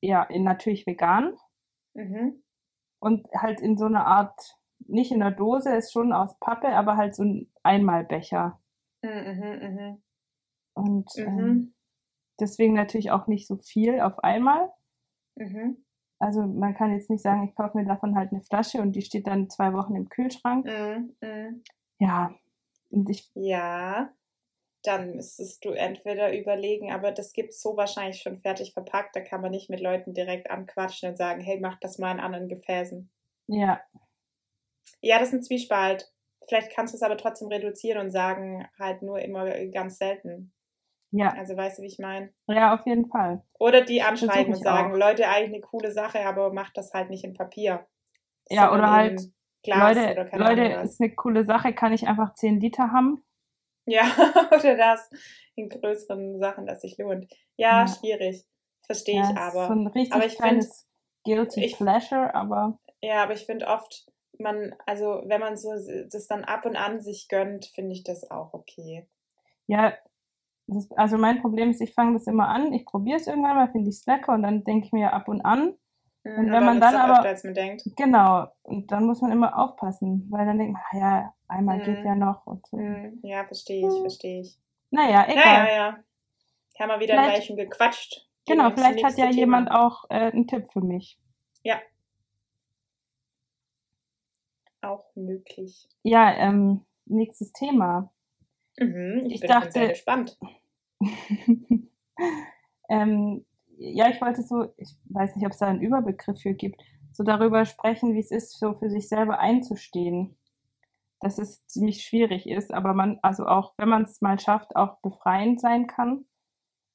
ja, 0.00 0.22
in, 0.24 0.44
natürlich 0.44 0.86
vegan 0.86 1.36
Mhm. 1.94 2.42
und 2.98 3.26
halt 3.34 3.60
in 3.60 3.78
so 3.78 3.86
einer 3.86 4.06
Art, 4.06 4.58
nicht 4.80 5.12
in 5.12 5.20
der 5.20 5.30
Dose, 5.30 5.74
ist 5.74 5.92
schon 5.92 6.12
aus 6.12 6.38
Pappe, 6.40 6.68
aber 6.68 6.96
halt 6.96 7.14
so 7.14 7.22
ein 7.22 7.50
Einmalbecher. 7.62 8.60
Mhm, 9.02 9.10
mhm, 9.10 9.74
mhm. 9.74 10.02
Und 10.74 11.10
Mhm. 11.16 11.38
ähm, 11.38 11.74
deswegen 12.40 12.74
natürlich 12.74 13.10
auch 13.10 13.26
nicht 13.26 13.46
so 13.46 13.56
viel 13.56 14.00
auf 14.00 14.18
einmal. 14.22 14.70
Mhm. 15.36 15.84
also 16.20 16.42
man 16.42 16.74
kann 16.74 16.92
jetzt 16.92 17.10
nicht 17.10 17.22
sagen, 17.22 17.48
ich 17.48 17.56
kaufe 17.56 17.76
mir 17.76 17.84
davon 17.84 18.14
halt 18.16 18.30
eine 18.30 18.40
Flasche 18.40 18.80
und 18.80 18.92
die 18.92 19.02
steht 19.02 19.26
dann 19.26 19.50
zwei 19.50 19.72
Wochen 19.72 19.96
im 19.96 20.08
Kühlschrank. 20.08 20.64
Mm, 20.64 21.26
mm. 21.26 21.62
Ja, 21.98 22.32
und 22.90 23.10
ich, 23.10 23.28
Ja, 23.34 24.12
dann 24.84 25.16
müsstest 25.16 25.64
du 25.64 25.70
entweder 25.70 26.36
überlegen, 26.38 26.92
aber 26.92 27.10
das 27.10 27.32
gibt's 27.32 27.60
so 27.60 27.76
wahrscheinlich 27.76 28.20
schon 28.20 28.38
fertig 28.38 28.72
verpackt, 28.74 29.16
da 29.16 29.20
kann 29.20 29.40
man 29.40 29.50
nicht 29.50 29.70
mit 29.70 29.80
Leuten 29.80 30.14
direkt 30.14 30.50
anquatschen 30.50 31.08
und 31.10 31.16
sagen, 31.16 31.40
hey, 31.40 31.58
mach 31.58 31.80
das 31.80 31.98
mal 31.98 32.12
in 32.12 32.20
anderen 32.20 32.48
Gefäßen. 32.48 33.10
ja, 33.48 33.80
Ja, 35.00 35.18
das 35.18 35.28
ist 35.28 35.34
ein 35.34 35.42
Zwiespalt. 35.42 36.12
Vielleicht 36.46 36.70
kannst 36.72 36.92
du 36.92 36.96
es 36.96 37.02
aber 37.02 37.16
trotzdem 37.16 37.48
reduzieren 37.48 37.98
und 37.98 38.10
sagen, 38.10 38.68
halt 38.78 39.02
nur 39.02 39.18
immer 39.20 39.48
ganz 39.68 39.96
selten. 39.98 40.52
Ja, 41.16 41.28
Also 41.32 41.56
weißt 41.56 41.78
du, 41.78 41.82
wie 41.82 41.86
ich 41.86 41.98
meine? 41.98 42.32
ja, 42.48 42.74
auf 42.74 42.84
jeden 42.86 43.06
Fall. 43.08 43.42
Oder 43.58 43.82
die 43.82 44.02
anschreiben 44.02 44.52
und 44.52 44.62
sagen, 44.62 44.92
auch. 44.92 44.98
Leute, 44.98 45.28
eigentlich 45.28 45.54
eine 45.54 45.60
coole 45.60 45.92
Sache, 45.92 46.24
aber 46.26 46.52
macht 46.52 46.76
das 46.76 46.92
halt 46.92 47.10
nicht 47.10 47.24
in 47.24 47.34
Papier. 47.34 47.86
Ja, 48.50 48.72
oder 48.72 48.90
halt, 48.90 49.20
Glas 49.62 49.96
Leute, 49.96 50.12
oder 50.12 50.24
keine 50.26 50.44
Leute, 50.44 50.74
Ahnung 50.74 50.84
ist 50.84 51.00
eine 51.00 51.14
coole 51.14 51.44
Sache, 51.44 51.72
kann 51.72 51.92
ich 51.92 52.06
einfach 52.06 52.34
10 52.34 52.60
Liter 52.60 52.90
haben? 52.92 53.24
Ja, 53.86 54.04
oder 54.52 54.76
das 54.76 55.10
in 55.54 55.68
größeren 55.68 56.38
Sachen, 56.38 56.66
das 56.66 56.82
sich 56.82 56.98
lohnt. 56.98 57.32
Ja, 57.56 57.86
Ja. 57.86 57.86
schwierig. 57.86 58.44
Verstehe 58.86 59.16
Ja, 59.16 59.24
ich 59.24 59.30
ist 59.30 59.36
aber. 59.38 59.68
so 59.68 59.72
ein 59.74 59.86
richtig 59.86 60.12
aber 60.14 60.26
ich 60.26 60.36
kleines 60.36 60.86
Guilty 61.24 61.64
ich- 61.64 61.76
Pleasure, 61.76 62.34
aber 62.34 62.78
Ja, 63.00 63.22
aber 63.22 63.32
ich 63.34 63.46
finde 63.46 63.66
oft, 63.66 64.06
man, 64.38 64.74
also 64.84 65.22
wenn 65.26 65.40
man 65.40 65.56
so 65.56 65.70
das 66.10 66.26
dann 66.26 66.44
ab 66.44 66.66
und 66.66 66.76
an 66.76 67.00
sich 67.00 67.28
gönnt, 67.28 67.66
finde 67.66 67.92
ich 67.92 68.04
das 68.04 68.30
auch 68.30 68.52
okay. 68.52 69.06
ja, 69.66 69.94
das, 70.66 70.90
also 70.92 71.18
mein 71.18 71.40
Problem 71.40 71.70
ist, 71.70 71.80
ich 71.80 71.92
fange 71.94 72.14
das 72.14 72.26
immer 72.26 72.48
an, 72.48 72.72
ich 72.72 72.84
probiere 72.86 73.18
es 73.18 73.26
irgendwann 73.26 73.56
mal, 73.56 73.70
finde 73.70 73.90
ich 73.90 73.96
es 73.96 74.06
lecker 74.06 74.32
und 74.34 74.42
dann 74.42 74.64
denke 74.64 74.86
ich 74.86 74.92
mir 74.92 75.12
ab 75.12 75.28
und 75.28 75.40
an, 75.42 75.74
Mhm, 76.26 76.38
Und 76.38 76.52
wenn 76.52 76.64
man 76.64 76.80
dann 76.80 76.96
aber- 76.96 77.12
öfter, 77.18 77.28
als 77.28 77.44
man 77.44 77.52
denkt. 77.52 77.82
genau, 77.96 78.46
und 78.62 78.90
dann 78.90 79.04
muss 79.04 79.20
man 79.20 79.30
immer 79.30 79.58
aufpassen, 79.58 80.26
weil 80.30 80.46
dann 80.46 80.56
denkt 80.56 80.72
man, 80.72 80.82
ah 80.90 80.96
ja, 80.98 81.34
einmal 81.48 81.80
geht 81.80 81.98
Mhm. 81.98 82.06
ja 82.06 82.14
noch 82.14 82.46
und 82.46 82.66
so. 82.66 82.78
Mhm, 82.78 83.18
Ja, 83.22 83.44
verstehe 83.44 83.86
ich, 83.86 84.00
verstehe 84.00 84.40
ich. 84.40 84.58
Naja, 84.90 85.26
egal. 85.28 85.36
Ja, 85.44 85.66
ja, 85.66 85.74
ja. 85.76 85.98
Haben 86.78 86.88
wir 86.88 87.00
wieder 87.00 87.14
ein 87.14 87.24
Vielleicht- 87.24 87.40
Weilchen 87.40 87.56
gequatscht. 87.58 88.26
Genau, 88.46 88.70
vielleicht 88.70 89.04
hat 89.04 89.18
ja 89.18 89.26
Thema. 89.26 89.36
jemand 89.36 89.70
auch 89.70 90.04
äh, 90.08 90.30
einen 90.32 90.46
Tipp 90.46 90.66
für 90.72 90.80
mich. 90.80 91.18
Auch 94.80 95.04
möglich. 95.14 95.88
Ja, 96.02 96.32
ähm, 96.34 96.84
nächstes 97.06 97.52
Thema. 97.52 98.10
Mhm, 98.78 99.24
ich, 99.26 99.34
Ich 99.34 99.40
bin 99.42 99.48
dachte- 99.50 99.70
sehr 99.72 99.88
gespannt. 99.88 100.38
ähm, 102.88 103.44
ja, 103.76 104.08
ich 104.08 104.20
wollte 104.20 104.42
so, 104.42 104.72
ich 104.76 104.96
weiß 105.06 105.36
nicht, 105.36 105.46
ob 105.46 105.52
es 105.52 105.58
da 105.58 105.66
einen 105.66 105.80
Überbegriff 105.82 106.40
für 106.40 106.54
gibt, 106.54 106.80
so 107.12 107.22
darüber 107.24 107.64
sprechen, 107.64 108.14
wie 108.14 108.20
es 108.20 108.30
ist, 108.30 108.58
so 108.58 108.74
für 108.74 108.90
sich 108.90 109.08
selber 109.08 109.38
einzustehen. 109.38 110.36
Dass 111.20 111.38
es 111.38 111.66
ziemlich 111.66 112.02
schwierig 112.04 112.46
ist, 112.48 112.72
aber 112.72 112.92
man, 112.92 113.18
also 113.22 113.46
auch, 113.46 113.72
wenn 113.78 113.88
man 113.88 114.02
es 114.02 114.20
mal 114.20 114.38
schafft, 114.38 114.76
auch 114.76 114.98
befreiend 114.98 115.60
sein 115.60 115.86
kann. 115.86 116.26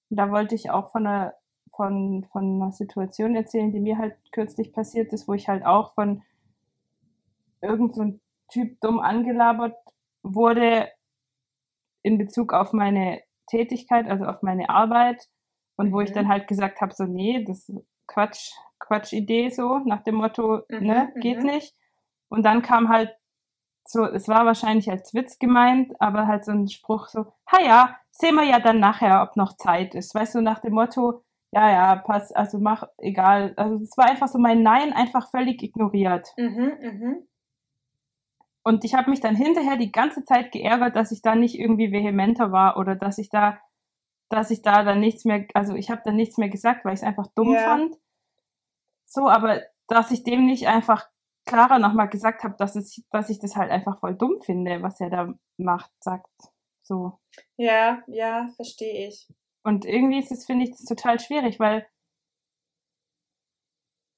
Und 0.10 0.18
da 0.18 0.30
wollte 0.32 0.54
ich 0.56 0.70
auch 0.70 0.92
von 0.92 1.08
einer, 1.08 1.34
von, 1.74 2.26
von 2.32 2.62
einer 2.62 2.72
Situation 2.72 3.36
erzählen, 3.36 3.72
die 3.72 3.80
mir 3.80 3.98
halt 3.98 4.16
kürzlich 4.32 4.72
passiert 4.74 5.14
ist, 5.14 5.28
wo 5.28 5.34
ich 5.34 5.48
halt 5.48 5.66
auch 5.66 5.94
von 5.94 6.22
irgend 7.62 7.96
so 7.96 8.20
Typ 8.52 8.80
dumm 8.82 9.00
angelabert 9.00 9.76
wurde 10.24 10.90
in 12.04 12.18
Bezug 12.18 12.54
auf 12.54 12.74
meine 12.74 13.22
Tätigkeit, 13.48 14.08
also 14.10 14.26
auf 14.26 14.42
meine 14.42 14.70
Arbeit 14.70 15.26
und 15.78 15.92
wo 15.92 16.02
ich 16.02 16.12
Mhm. 16.12 16.16
dann 16.16 16.28
halt 16.30 16.48
gesagt 16.48 16.82
habe, 16.82 16.94
so 16.94 17.06
nee, 17.06 17.44
das 17.44 17.68
ist 17.70 17.86
Quatsch, 18.08 18.52
Quatsch-Idee 18.80 19.50
so, 19.50 19.80
nach 19.80 20.04
dem 20.04 20.16
Motto, 20.16 20.62
Mhm, 20.70 20.86
ne, 20.88 21.14
geht 21.22 21.40
mhm. 21.40 21.46
nicht. 21.52 21.74
Und 22.30 22.44
dann 22.46 22.62
kam 22.62 22.90
halt 22.90 23.16
so, 23.86 24.06
es 24.06 24.28
war 24.28 24.46
wahrscheinlich 24.46 24.90
als 24.92 25.14
Witz 25.14 25.40
gemeint, 25.40 25.94
aber 26.00 26.28
halt 26.28 26.46
so 26.46 26.52
ein 26.52 26.68
Spruch 26.68 27.08
so, 27.08 27.26
ha 27.52 27.60
ja, 27.64 27.98
sehen 28.12 28.36
wir 28.36 28.44
ja 28.44 28.60
dann 28.60 28.80
nachher, 28.80 29.24
ob 29.24 29.36
noch 29.36 29.56
Zeit 29.58 29.96
ist. 29.96 30.14
Weißt 30.14 30.36
du, 30.36 30.42
nach 30.42 30.60
dem 30.60 30.74
Motto, 30.74 31.24
ja, 31.52 31.72
ja, 31.72 31.96
pass, 31.96 32.32
also 32.32 32.60
mach, 32.60 32.84
egal. 33.00 33.54
Also 33.58 33.84
es 33.84 33.98
war 33.98 34.06
einfach 34.10 34.28
so 34.28 34.38
mein 34.38 34.62
Nein 34.62 34.94
einfach 34.94 35.30
völlig 35.32 35.64
ignoriert. 35.64 36.28
Mhm, 36.38 36.74
mhm. 36.82 37.28
Und 38.64 38.84
ich 38.84 38.94
habe 38.94 39.10
mich 39.10 39.22
dann 39.22 39.36
hinterher 39.36 39.78
die 39.78 39.92
ganze 39.92 40.24
Zeit 40.24 40.52
geärgert, 40.52 40.96
dass 40.96 41.12
ich 41.12 41.22
da 41.22 41.36
nicht 41.36 41.58
irgendwie 41.58 41.92
vehementer 41.92 42.52
war 42.52 42.78
oder 42.78 42.96
dass 42.96 43.18
ich 43.18 43.30
da, 43.30 43.60
dass 44.30 44.52
ich 44.52 44.62
da 44.62 44.84
dann 44.84 45.00
nichts 45.00 45.26
mehr, 45.26 45.46
also 45.54 45.76
ich 45.76 45.90
habe 45.90 46.02
dann 46.04 46.16
nichts 46.16 46.38
mehr 46.38 46.50
gesagt, 46.50 46.86
weil 46.86 46.94
ich 46.94 47.00
es 47.00 47.06
einfach 47.06 47.28
dumm 47.36 47.54
Ja. 47.54 47.60
fand. 47.60 47.96
So, 49.06 49.28
aber 49.28 49.62
dass 49.88 50.12
ich 50.12 50.24
dem 50.24 50.46
nicht 50.46 50.68
einfach 50.68 51.08
klarer 51.46 51.80
nochmal 51.80 52.10
gesagt 52.10 52.44
habe, 52.44 52.56
dass, 52.58 52.76
es, 52.76 53.02
dass 53.12 53.30
ich 53.30 53.40
das 53.40 53.56
halt 53.56 53.72
einfach 53.72 54.00
voll 54.00 54.16
dumm 54.16 54.40
finde, 54.42 54.84
was 54.84 55.00
er 55.00 55.10
da 55.10 55.34
macht, 55.58 55.92
sagt. 56.00 56.30
So. 56.84 57.20
Ja, 57.58 58.04
ja, 58.08 58.50
verstehe 58.56 59.08
ich. 59.08 59.28
Und 59.64 59.86
irgendwie 59.86 60.20
ist 60.20 60.32
es, 60.32 60.46
finde 60.46 60.66
ich, 60.66 60.72
das 60.72 60.84
total 60.86 61.20
schwierig, 61.20 61.60
weil 61.60 61.88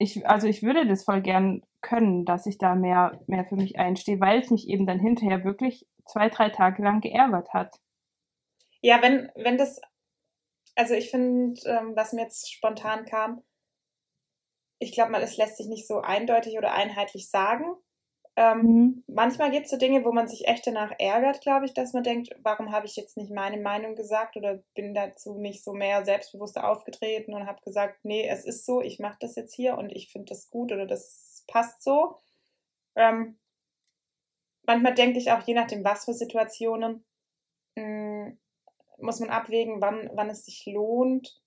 ich, 0.01 0.27
also 0.27 0.47
ich 0.47 0.63
würde 0.63 0.87
das 0.87 1.03
voll 1.03 1.21
gern 1.21 1.61
können, 1.81 2.25
dass 2.25 2.47
ich 2.47 2.57
da 2.57 2.73
mehr, 2.73 3.19
mehr 3.27 3.45
für 3.45 3.55
mich 3.55 3.77
einstehe, 3.77 4.19
weil 4.19 4.41
es 4.41 4.49
mich 4.49 4.67
eben 4.67 4.87
dann 4.87 4.99
hinterher 4.99 5.43
wirklich 5.43 5.87
zwei, 6.07 6.29
drei 6.29 6.49
Tage 6.49 6.81
lang 6.81 7.01
geärgert 7.01 7.53
hat. 7.53 7.79
Ja, 8.81 9.01
wenn, 9.03 9.31
wenn 9.35 9.59
das, 9.59 9.79
also 10.75 10.95
ich 10.95 11.11
finde, 11.11 11.61
ähm, 11.65 11.95
was 11.95 12.13
mir 12.13 12.23
jetzt 12.23 12.51
spontan 12.51 13.05
kam, 13.05 13.43
ich 14.79 14.91
glaube 14.93 15.11
mal, 15.11 15.21
es 15.21 15.37
lässt 15.37 15.57
sich 15.57 15.67
nicht 15.67 15.87
so 15.87 15.99
eindeutig 16.01 16.57
oder 16.57 16.73
einheitlich 16.73 17.29
sagen. 17.29 17.75
Ähm, 18.37 18.63
Mhm. 18.63 19.03
manchmal 19.07 19.51
gibt 19.51 19.65
es 19.65 19.71
so 19.71 19.77
Dinge, 19.77 20.05
wo 20.05 20.11
man 20.13 20.27
sich 20.27 20.47
echt 20.47 20.65
danach 20.67 20.91
ärgert, 20.99 21.41
glaube 21.41 21.65
ich, 21.65 21.73
dass 21.73 21.93
man 21.93 22.03
denkt, 22.03 22.29
warum 22.43 22.71
habe 22.71 22.85
ich 22.85 22.95
jetzt 22.95 23.17
nicht 23.17 23.31
meine 23.31 23.57
Meinung 23.61 23.95
gesagt 23.95 24.37
oder 24.37 24.63
bin 24.75 24.93
dazu 24.93 25.35
nicht 25.37 25.63
so 25.63 25.73
mehr 25.73 26.05
selbstbewusster 26.05 26.67
aufgetreten 26.69 27.33
und 27.33 27.45
habe 27.47 27.61
gesagt, 27.63 28.03
nee, 28.05 28.27
es 28.27 28.45
ist 28.45 28.65
so, 28.65 28.81
ich 28.81 28.99
mache 28.99 29.17
das 29.19 29.35
jetzt 29.35 29.53
hier 29.53 29.77
und 29.77 29.91
ich 29.91 30.11
finde 30.11 30.29
das 30.29 30.49
gut 30.49 30.71
oder 30.71 30.85
das 30.87 31.43
passt 31.47 31.83
so. 31.83 32.19
Ähm, 32.95 33.39
manchmal 34.63 34.93
denke 34.93 35.19
ich 35.19 35.31
auch, 35.31 35.41
je 35.45 35.53
nachdem, 35.53 35.83
was 35.83 36.05
für 36.05 36.13
Situationen, 36.13 37.05
mh, 37.75 38.33
muss 38.99 39.19
man 39.21 39.29
abwägen, 39.31 39.81
wann, 39.81 40.09
wann 40.13 40.29
es 40.29 40.45
sich 40.45 40.65
lohnt, 40.67 41.41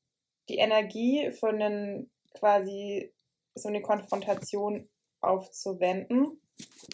die 0.49 0.59
Energie 0.59 1.31
für 1.33 1.49
einen 1.50 2.11
quasi 2.35 3.14
so 3.55 3.69
eine 3.69 3.83
Konfrontation 3.83 4.88
aufzuwenden. 5.21 6.41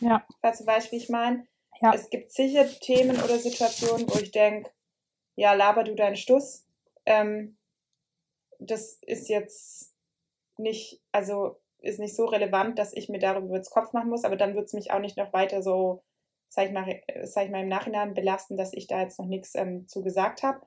Ja. 0.00 0.26
Weißt 0.43 0.61
du, 0.61 0.67
weißt, 0.67 0.93
wie 0.93 0.97
ich 0.97 1.09
meine? 1.09 1.47
Ja. 1.81 1.93
Es 1.95 2.11
gibt 2.11 2.33
sicher 2.33 2.67
Themen 2.81 3.21
oder 3.23 3.38
Situationen, 3.38 4.09
wo 4.09 4.19
ich 4.19 4.31
denke, 4.31 4.71
ja, 5.35 5.52
laber 5.55 5.85
du 5.85 5.95
deinen 5.95 6.17
Stuss. 6.17 6.67
Ähm, 7.07 7.57
das 8.59 8.99
ist 9.07 9.29
jetzt 9.29 9.95
nicht, 10.59 11.00
also 11.12 11.57
ist 11.79 11.99
nicht 11.99 12.14
so 12.14 12.26
relevant, 12.26 12.79
dass 12.79 12.93
ich 12.93 13.09
mir 13.09 13.19
darüber 13.19 13.57
jetzt 13.57 13.71
Kopf 13.71 13.93
machen 13.93 14.11
muss, 14.11 14.25
aber 14.25 14.37
dann 14.37 14.55
wird 14.55 14.67
es 14.67 14.75
mich 14.75 14.90
auch 14.90 14.99
nicht 14.99 15.17
noch 15.17 15.33
weiter 15.33 15.62
so, 15.62 16.02
sag 16.49 16.67
ich 16.67 16.73
mal, 16.73 17.02
sag 17.23 17.47
ich 17.47 17.50
mal, 17.50 17.62
im 17.62 17.69
Nachhinein 17.69 18.12
belasten, 18.12 18.59
dass 18.59 18.75
ich 18.75 18.87
da 18.87 19.00
jetzt 19.00 19.19
noch 19.19 19.26
nichts 19.26 19.55
ähm, 19.55 19.88
zu 19.88 20.02
gesagt 20.02 20.43
habe. 20.43 20.61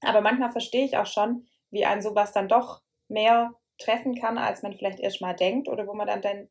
Aber 0.00 0.20
manchmal 0.22 0.50
verstehe 0.50 0.84
ich 0.84 0.96
auch 0.96 1.06
schon, 1.06 1.46
wie 1.70 1.84
ein 1.84 2.02
sowas 2.02 2.32
dann 2.32 2.48
doch 2.48 2.82
mehr 3.08 3.54
treffen 3.78 4.14
kann, 4.14 4.38
als 4.38 4.62
man 4.62 4.72
vielleicht 4.72 5.00
erst 5.00 5.20
mal 5.20 5.34
denkt 5.34 5.68
oder 5.68 5.86
wo 5.86 5.92
man 5.92 6.06
dann, 6.06 6.22
dann 6.22 6.48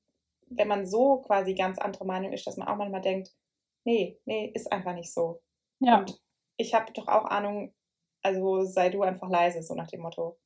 wenn 0.51 0.67
man 0.67 0.85
so 0.85 1.17
quasi 1.21 1.53
ganz 1.53 1.77
andere 1.79 2.05
Meinung 2.05 2.31
ist, 2.31 2.45
dass 2.47 2.57
man 2.57 2.67
auch 2.67 2.75
manchmal 2.77 3.01
denkt, 3.01 3.29
nee, 3.85 4.19
nee, 4.25 4.51
ist 4.53 4.71
einfach 4.71 4.93
nicht 4.93 5.13
so. 5.13 5.41
Ja. 5.79 5.99
Und 5.99 6.19
ich 6.57 6.73
habe 6.73 6.91
doch 6.93 7.07
auch 7.07 7.25
Ahnung, 7.25 7.73
also 8.21 8.63
sei 8.65 8.89
du 8.89 9.01
einfach 9.03 9.29
leise, 9.29 9.63
so 9.63 9.73
nach 9.73 9.87
dem 9.87 10.01
Motto. 10.01 10.37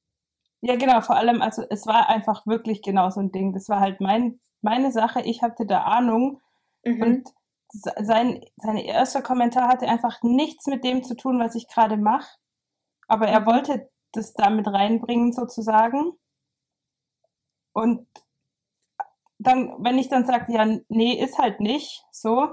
Ja, 0.61 0.75
genau, 0.77 1.01
vor 1.01 1.15
allem, 1.17 1.41
also 1.41 1.63
es 1.69 1.85
war 1.85 2.09
einfach 2.09 2.45
wirklich 2.47 2.81
genau 2.81 3.09
so 3.09 3.19
ein 3.19 3.31
Ding. 3.31 3.53
Das 3.53 3.67
war 3.69 3.79
halt 3.81 3.99
mein, 4.01 4.39
meine 4.61 4.91
Sache, 4.91 5.21
ich 5.21 5.41
hatte 5.41 5.65
da 5.65 5.83
Ahnung 5.83 6.41
Mhm. 6.85 7.01
und 7.01 7.27
se- 7.71 7.93
sein, 8.01 8.45
sein 8.57 8.77
erster 8.77 9.21
Kommentar 9.21 9.67
hatte 9.67 9.87
einfach 9.87 10.21
nichts 10.23 10.67
mit 10.67 10.83
dem 10.83 11.03
zu 11.03 11.15
tun, 11.15 11.39
was 11.39 11.55
ich 11.55 11.67
gerade 11.67 11.97
mache. 11.97 12.37
Aber 13.07 13.27
er 13.27 13.41
Mhm. 13.41 13.45
wollte 13.47 13.89
das 14.13 14.33
da 14.33 14.49
mit 14.49 14.67
reinbringen, 14.67 15.33
sozusagen. 15.33 16.13
Und 17.73 18.07
dann, 19.45 19.73
wenn 19.79 19.97
ich 19.97 20.09
dann 20.09 20.25
sage, 20.25 20.51
ja, 20.53 20.65
nee, 20.89 21.13
ist 21.13 21.37
halt 21.37 21.59
nicht 21.59 22.03
so, 22.11 22.49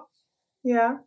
Ja. 0.62 1.00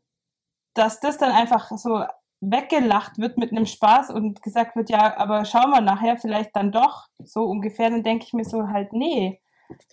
dass 0.73 0.99
das 0.99 1.17
dann 1.17 1.31
einfach 1.31 1.69
so 1.77 2.03
weggelacht 2.41 3.17
wird 3.17 3.37
mit 3.37 3.51
einem 3.51 3.65
Spaß 3.65 4.09
und 4.11 4.41
gesagt 4.43 4.75
wird, 4.75 4.89
ja, 4.89 5.17
aber 5.17 5.45
schauen 5.45 5.71
wir 5.71 5.81
nachher 5.81 6.17
vielleicht 6.17 6.55
dann 6.55 6.71
doch 6.71 7.07
so 7.19 7.43
ungefähr, 7.45 7.89
dann 7.89 8.03
denke 8.03 8.25
ich 8.25 8.33
mir 8.33 8.45
so 8.45 8.67
halt, 8.67 8.93
nee. 8.93 9.41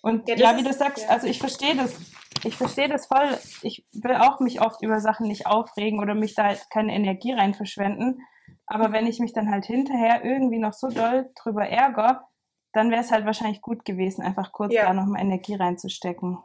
Und 0.02 0.28
Ja, 0.28 0.36
ja, 0.36 0.56
wie 0.56 0.62
du 0.64 0.72
sagst, 0.72 1.04
ja. 1.04 1.10
also 1.10 1.26
ich 1.28 1.38
verstehe 1.38 1.76
das, 1.76 1.98
ich 2.44 2.56
verstehe 2.56 2.88
das 2.88 3.06
voll. 3.06 3.38
Ich 3.62 3.86
will 3.92 4.16
auch 4.16 4.40
mich 4.40 4.60
oft 4.60 4.82
über 4.82 5.00
Sachen 5.00 5.28
nicht 5.28 5.46
aufregen 5.46 6.00
oder 6.00 6.14
mich 6.14 6.34
da 6.34 6.44
halt 6.44 6.66
keine 6.70 6.94
Energie 6.94 7.32
rein 7.32 7.54
verschwenden. 7.54 8.20
Aber 8.66 8.92
wenn 8.92 9.06
ich 9.06 9.18
mich 9.20 9.32
dann 9.32 9.50
halt 9.50 9.64
hinterher 9.64 10.24
irgendwie 10.24 10.58
noch 10.58 10.72
so 10.72 10.88
doll 10.88 11.30
drüber 11.42 11.66
ärgere, 11.66 12.24
dann 12.72 12.90
wäre 12.90 13.00
es 13.02 13.10
halt 13.10 13.24
wahrscheinlich 13.26 13.60
gut 13.60 13.84
gewesen, 13.84 14.22
einfach 14.22 14.52
kurz 14.52 14.72
Ja. 14.72 14.86
da 14.86 14.92
nochmal 14.94 15.20
Energie 15.22 15.54
reinzustecken. 15.54 16.38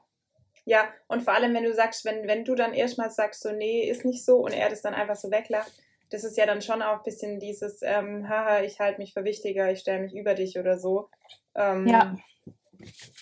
Ja, 0.66 0.90
und 1.08 1.24
vor 1.24 1.34
allem, 1.34 1.54
wenn 1.54 1.64
du 1.64 1.74
sagst, 1.74 2.04
wenn, 2.04 2.28
wenn 2.28 2.44
du 2.44 2.54
dann 2.56 2.74
erstmal 2.74 3.10
sagst, 3.10 3.42
so, 3.42 3.52
nee, 3.52 3.84
ist 3.90 4.04
nicht 4.04 4.26
so 4.26 4.38
und 4.40 4.52
er 4.52 4.70
das 4.70 4.82
dann 4.82 4.94
einfach 4.94 5.16
so 5.16 5.32
weglacht, 5.32 5.72
das 6.10 6.24
ist 6.24 6.38
ja 6.38 6.46
dann 6.46 6.62
schon 6.62 6.82
auch 6.82 6.98
ein 6.98 7.04
bisschen 7.04 7.40
dieses, 7.40 7.82
ähm, 7.82 8.28
haha, 8.28 8.62
ich 8.62 8.80
halte 8.80 9.00
mich 9.00 9.14
für 9.14 9.24
wichtiger, 9.24 9.72
ich 9.72 9.80
stelle 9.80 10.02
mich 10.02 10.16
über 10.16 10.34
dich 10.36 10.58
oder 10.60 10.78
so. 10.78 11.10
Ähm, 11.56 11.88
Ja. 11.88 12.16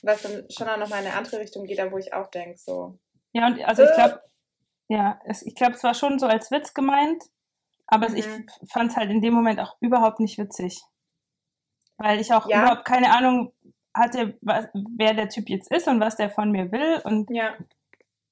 Was 0.04 0.22
dann 0.24 0.46
schon 0.50 0.68
auch 0.68 0.78
nochmal 0.78 1.02
in 1.02 1.08
eine 1.08 1.16
andere 1.16 1.40
Richtung 1.40 1.66
geht, 1.66 1.80
da 1.80 1.92
wo 1.92 1.98
ich 1.98 2.14
auch 2.14 2.28
denke, 2.28 2.58
so. 2.58 2.98
Ja, 3.32 3.48
und 3.48 3.64
also 3.64 3.84
ich 3.84 3.90
Äh. 3.90 3.94
glaube, 3.94 4.22
ja, 4.88 5.20
es, 5.26 5.42
ich 5.44 5.56
glaube, 5.56 5.74
es 5.74 5.84
war 5.84 5.94
schon 5.94 6.20
so 6.20 6.26
als 6.28 6.52
Witz 6.52 6.74
gemeint, 6.74 7.24
aber 7.88 8.08
ich 8.10 8.26
Mhm. 8.28 8.48
fand 8.72 8.92
es 8.92 8.98
halt 8.98 9.10
in 9.12 9.22
dem 9.22 9.34
Moment 9.34 9.60
auch 9.60 9.78
überhaupt 9.82 10.20
nicht 10.20 10.38
witzig. 10.38 10.82
Weil 11.98 12.20
ich 12.20 12.34
auch 12.34 12.48
Ja. 12.50 12.62
überhaupt 12.64 12.86
keine 12.86 13.12
Ahnung 13.16 13.54
hatte, 13.94 14.38
was, 14.42 14.68
wer 14.98 15.14
der 15.14 15.30
Typ 15.30 15.50
jetzt 15.50 15.72
ist 15.72 15.88
und 15.88 16.00
was 16.00 16.18
der 16.18 16.30
von 16.30 16.52
mir 16.52 16.72
will 16.72 17.02
und 17.06 17.30
Ja, 17.32 17.56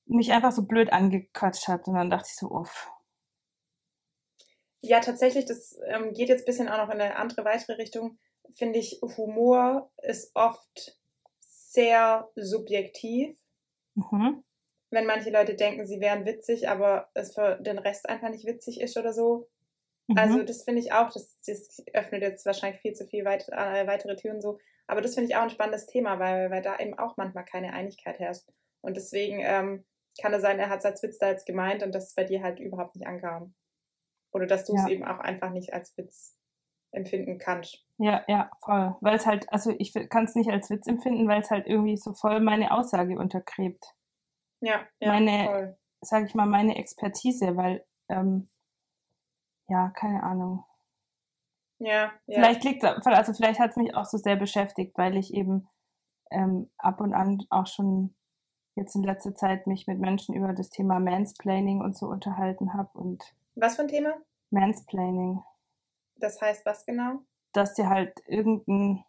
mich 0.05 0.31
einfach 0.33 0.51
so 0.51 0.63
blöd 0.65 0.91
angequatscht 0.91 1.67
hat. 1.67 1.87
Und 1.87 1.95
dann 1.95 2.09
dachte 2.09 2.27
ich 2.29 2.35
so, 2.35 2.47
uff. 2.51 2.91
ja 4.81 4.99
tatsächlich, 4.99 5.45
das 5.45 5.79
ähm, 5.87 6.13
geht 6.13 6.29
jetzt 6.29 6.41
ein 6.41 6.45
bisschen 6.45 6.67
auch 6.69 6.77
noch 6.77 6.93
in 6.93 6.99
eine 7.01 7.15
andere, 7.15 7.45
weitere 7.45 7.73
Richtung. 7.73 8.17
Finde 8.55 8.79
ich, 8.79 8.99
Humor 9.01 9.89
ist 10.01 10.31
oft 10.35 10.97
sehr 11.39 12.29
subjektiv. 12.35 13.35
Mhm. 13.95 14.43
wenn 14.89 15.05
manche 15.05 15.29
Leute 15.31 15.55
denken, 15.55 15.85
sie 15.87 15.99
wären 15.99 16.25
witzig, 16.25 16.69
aber 16.69 17.09
es 17.13 17.33
für 17.33 17.55
den 17.57 17.79
Rest 17.79 18.07
einfach 18.09 18.29
nicht 18.29 18.45
witzig 18.45 18.79
ist 18.81 18.97
oder 18.97 19.11
so. 19.13 19.47
Mhm. 20.13 20.17
Also 20.19 20.43
das 20.43 20.63
finde 20.63 20.81
ich 20.81 20.91
auch, 20.93 21.09
das, 21.11 21.39
das 21.45 21.83
öffnet 21.93 22.21
jetzt 22.21 22.45
wahrscheinlich 22.45 22.81
viel 22.81 22.93
zu 22.93 23.05
viel 23.05 23.25
weit, 23.25 23.47
äh, 23.49 23.87
weitere 23.87 24.15
Türen 24.15 24.41
so. 24.41 24.59
Aber 24.87 25.01
das 25.01 25.13
finde 25.15 25.29
ich 25.29 25.35
auch 25.35 25.43
ein 25.43 25.49
spannendes 25.49 25.85
Thema, 25.85 26.19
weil, 26.19 26.49
weil 26.51 26.61
da 26.61 26.77
eben 26.79 26.97
auch 26.97 27.17
manchmal 27.17 27.45
keine 27.45 27.73
Einigkeit 27.73 28.19
herrscht. 28.19 28.43
Und 28.81 28.97
deswegen 28.97 29.39
ähm, 29.41 29.85
kann 30.21 30.33
es 30.33 30.41
sein, 30.41 30.59
er 30.59 30.69
hat 30.69 30.79
es 30.79 30.85
als 30.85 31.01
Witz 31.03 31.17
da 31.17 31.29
jetzt 31.29 31.45
gemeint 31.45 31.83
und 31.83 31.93
das 31.95 32.13
bei 32.15 32.23
dir 32.23 32.43
halt 32.43 32.59
überhaupt 32.59 32.95
nicht 32.95 33.07
ankam. 33.07 33.53
Oder 34.33 34.45
dass 34.47 34.65
du 34.65 34.73
es 34.75 34.83
Ja. 34.83 34.89
eben 34.89 35.05
auch 35.05 35.19
einfach 35.19 35.51
nicht 35.51 35.73
als 35.73 35.95
Witz 35.97 36.37
empfinden 36.91 37.37
kannst. 37.39 37.85
Ja, 37.97 38.23
ja, 38.27 38.51
voll. 38.63 38.95
Weil 39.01 39.15
es 39.15 39.25
halt, 39.25 39.51
also 39.51 39.73
ich 39.79 39.93
kann 40.09 40.25
es 40.25 40.35
nicht 40.35 40.49
als 40.51 40.69
Witz 40.69 40.85
empfinden, 40.87 41.27
weil 41.27 41.41
es 41.41 41.49
halt 41.49 41.65
irgendwie 41.67 41.97
so 41.97 42.13
voll 42.13 42.39
meine 42.39 42.71
Aussage 42.71 43.17
untergräbt. 43.17 43.83
Ja, 44.61 44.85
ja, 44.99 45.09
Meine- 45.13 45.45
voll. 45.45 45.77
Sag 46.05 46.25
ich 46.25 46.35
mal, 46.35 46.45
meine 46.45 46.75
Expertise, 46.77 47.55
weil, 47.55 47.85
ähm, 48.09 48.49
ja, 49.73 49.89
keine 49.89 50.21
Ahnung. 50.21 50.63
Ja, 51.79 52.11
ja. 52.27 52.35
Vielleicht 52.35 52.63
liegt 52.63 52.83
also 52.85 53.33
vielleicht 53.33 53.59
hat 53.59 53.71
es 53.71 53.75
mich 53.75 53.95
auch 53.95 54.05
so 54.05 54.17
sehr 54.17 54.35
beschäftigt, 54.35 54.95
weil 54.97 55.17
ich 55.17 55.33
eben 55.33 55.67
ähm, 56.29 56.69
ab 56.77 57.01
und 57.01 57.13
an 57.13 57.43
auch 57.49 57.65
schon 57.65 58.13
jetzt 58.75 58.95
in 58.95 59.03
letzter 59.03 59.33
Zeit 59.33 59.65
mich 59.65 59.87
mit 59.87 59.99
Menschen 59.99 60.35
über 60.35 60.53
das 60.53 60.69
Thema 60.69 60.99
Mansplaining 60.99 61.81
und 61.81 61.97
so 61.97 62.05
unterhalten 62.05 62.73
habe 62.75 62.97
und 62.99 63.23
Was 63.55 63.75
für 63.75 63.81
ein 63.81 63.87
Thema? 63.87 64.13
Mansplaining, 64.51 65.41
Das 66.17 66.39
heißt 66.39 66.65
was 66.67 66.85
genau? 66.85 67.19
dass 67.53 67.73
dir 67.73 67.89
halt 67.89 68.13
irgendein 68.27 69.03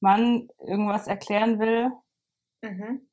Mann 0.00 0.48
irgendwas 0.58 1.06
erklären 1.06 1.58
will, 1.58 1.92
Mhm. 2.62 3.06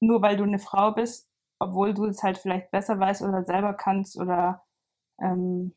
nur 0.00 0.20
weil 0.22 0.36
du 0.36 0.42
eine 0.44 0.58
Frau 0.58 0.90
bist, 0.92 1.30
obwohl 1.60 1.94
du 1.94 2.04
es 2.06 2.22
halt 2.22 2.38
vielleicht 2.38 2.70
besser 2.72 2.98
weißt 2.98 3.22
oder 3.22 3.44
selber 3.44 3.74
kannst 3.74 4.18
oder 4.18 4.63
ähm, 5.20 5.74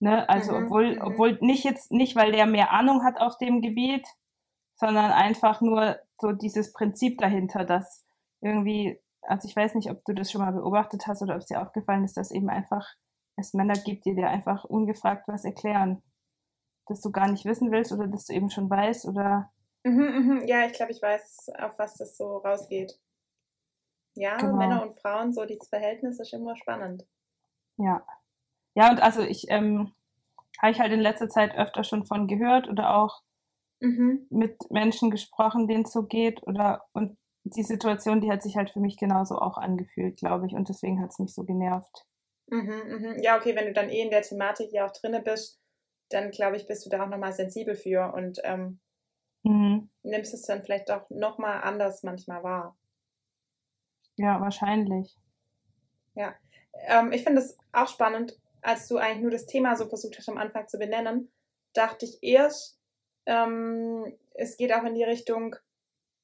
ne, 0.00 0.28
also 0.28 0.52
Mhm, 0.52 0.64
obwohl, 0.64 0.94
mhm. 0.96 1.02
obwohl 1.02 1.38
nicht 1.40 1.64
jetzt 1.64 1.92
nicht, 1.92 2.16
weil 2.16 2.32
der 2.32 2.46
mehr 2.46 2.70
Ahnung 2.72 3.04
hat 3.04 3.20
auf 3.20 3.38
dem 3.38 3.62
Gebiet, 3.62 4.06
sondern 4.76 5.10
einfach 5.10 5.60
nur 5.60 5.98
so 6.18 6.32
dieses 6.32 6.72
Prinzip 6.72 7.18
dahinter, 7.18 7.64
dass 7.64 8.04
irgendwie, 8.42 9.00
also 9.22 9.48
ich 9.48 9.56
weiß 9.56 9.74
nicht, 9.74 9.90
ob 9.90 10.04
du 10.04 10.14
das 10.14 10.30
schon 10.30 10.42
mal 10.42 10.52
beobachtet 10.52 11.06
hast 11.06 11.22
oder 11.22 11.34
ob 11.34 11.40
es 11.40 11.46
dir 11.46 11.62
aufgefallen 11.62 12.04
ist, 12.04 12.16
dass 12.16 12.30
eben 12.30 12.50
einfach 12.50 12.86
es 13.36 13.54
Männer 13.54 13.74
gibt, 13.74 14.06
die 14.06 14.14
dir 14.14 14.28
einfach 14.28 14.64
ungefragt 14.64 15.28
was 15.28 15.44
erklären, 15.44 16.02
dass 16.86 17.00
du 17.00 17.10
gar 17.10 17.28
nicht 17.30 17.44
wissen 17.44 17.70
willst 17.70 17.92
oder 17.92 18.06
dass 18.06 18.26
du 18.26 18.32
eben 18.34 18.50
schon 18.50 18.70
weißt 18.70 19.06
oder 19.06 19.50
Mhm, 19.84 20.02
mhm. 20.40 20.42
Ja, 20.46 20.66
ich 20.66 20.72
glaube, 20.72 20.90
ich 20.92 21.00
weiß, 21.00 21.50
auf 21.60 21.78
was 21.78 21.94
das 21.94 22.16
so 22.16 22.38
rausgeht. 22.38 22.98
Ja, 24.16 24.36
Genau. 24.38 24.56
Männer 24.56 24.82
und 24.82 24.98
Frauen, 24.98 25.32
so 25.32 25.44
dieses 25.44 25.68
Verhältnis 25.68 26.18
ist 26.18 26.32
immer 26.32 26.56
spannend. 26.56 27.06
Ja. 27.78 28.04
Ja, 28.74 28.90
und 28.90 29.00
also 29.02 29.22
ich 29.22 29.46
ähm, 29.50 29.94
habe 30.60 30.72
ich 30.72 30.80
halt 30.80 30.92
in 30.92 31.00
letzter 31.00 31.28
Zeit 31.28 31.54
öfter 31.56 31.84
schon 31.84 32.06
von 32.06 32.28
gehört 32.28 32.68
oder 32.68 32.96
auch 32.96 33.22
Mhm. 33.82 34.26
mit 34.30 34.70
Menschen 34.70 35.10
gesprochen, 35.10 35.66
denen 35.66 35.84
es 35.84 35.92
so 35.92 36.04
geht 36.04 36.42
oder 36.46 36.84
und 36.92 37.18
die 37.44 37.62
Situation, 37.64 38.20
die 38.20 38.30
hat 38.30 38.42
sich 38.42 38.56
halt 38.56 38.70
für 38.70 38.80
mich 38.80 38.96
genauso 38.96 39.38
auch 39.38 39.56
angefühlt, 39.58 40.16
glaube 40.16 40.46
ich, 40.46 40.54
und 40.54 40.68
deswegen 40.68 41.00
hat 41.00 41.10
es 41.10 41.18
mich 41.18 41.34
so 41.34 41.44
genervt. 41.44 42.04
Mhm, 42.48 42.82
mhm. 42.88 43.22
Ja, 43.22 43.36
okay, 43.36 43.54
wenn 43.56 43.66
du 43.66 43.72
dann 43.72 43.88
eh 43.88 44.00
in 44.02 44.10
der 44.10 44.22
Thematik 44.22 44.72
ja 44.72 44.86
auch 44.86 44.92
drinne 44.92 45.20
bist, 45.22 45.60
dann 46.10 46.30
glaube 46.32 46.56
ich, 46.56 46.66
bist 46.66 46.84
du 46.86 46.90
da 46.90 47.04
auch 47.04 47.08
nochmal 47.08 47.32
sensibel 47.32 47.74
für 47.76 48.12
und 48.14 48.40
ähm, 48.44 48.80
Mhm. 49.44 49.88
nimmst 50.04 50.32
es 50.32 50.40
dann 50.40 50.62
vielleicht 50.62 50.90
auch 50.90 51.10
nochmal 51.10 51.60
anders 51.62 52.02
manchmal 52.02 52.42
wahr. 52.42 52.78
Ja, 54.16 54.38
wahrscheinlich. 54.42 55.16
Ähm, 56.86 57.12
ich 57.12 57.24
finde 57.24 57.40
es 57.42 57.56
auch 57.72 57.88
spannend, 57.88 58.38
als 58.62 58.88
du 58.88 58.96
eigentlich 58.98 59.22
nur 59.22 59.30
das 59.30 59.46
Thema 59.46 59.76
so 59.76 59.86
versucht 59.86 60.18
hast 60.18 60.28
am 60.28 60.38
Anfang 60.38 60.66
zu 60.68 60.78
benennen, 60.78 61.32
dachte 61.72 62.04
ich 62.04 62.18
erst, 62.22 62.78
ähm, 63.26 64.16
es 64.34 64.56
geht 64.56 64.72
auch 64.72 64.84
in 64.84 64.94
die 64.94 65.04
Richtung 65.04 65.56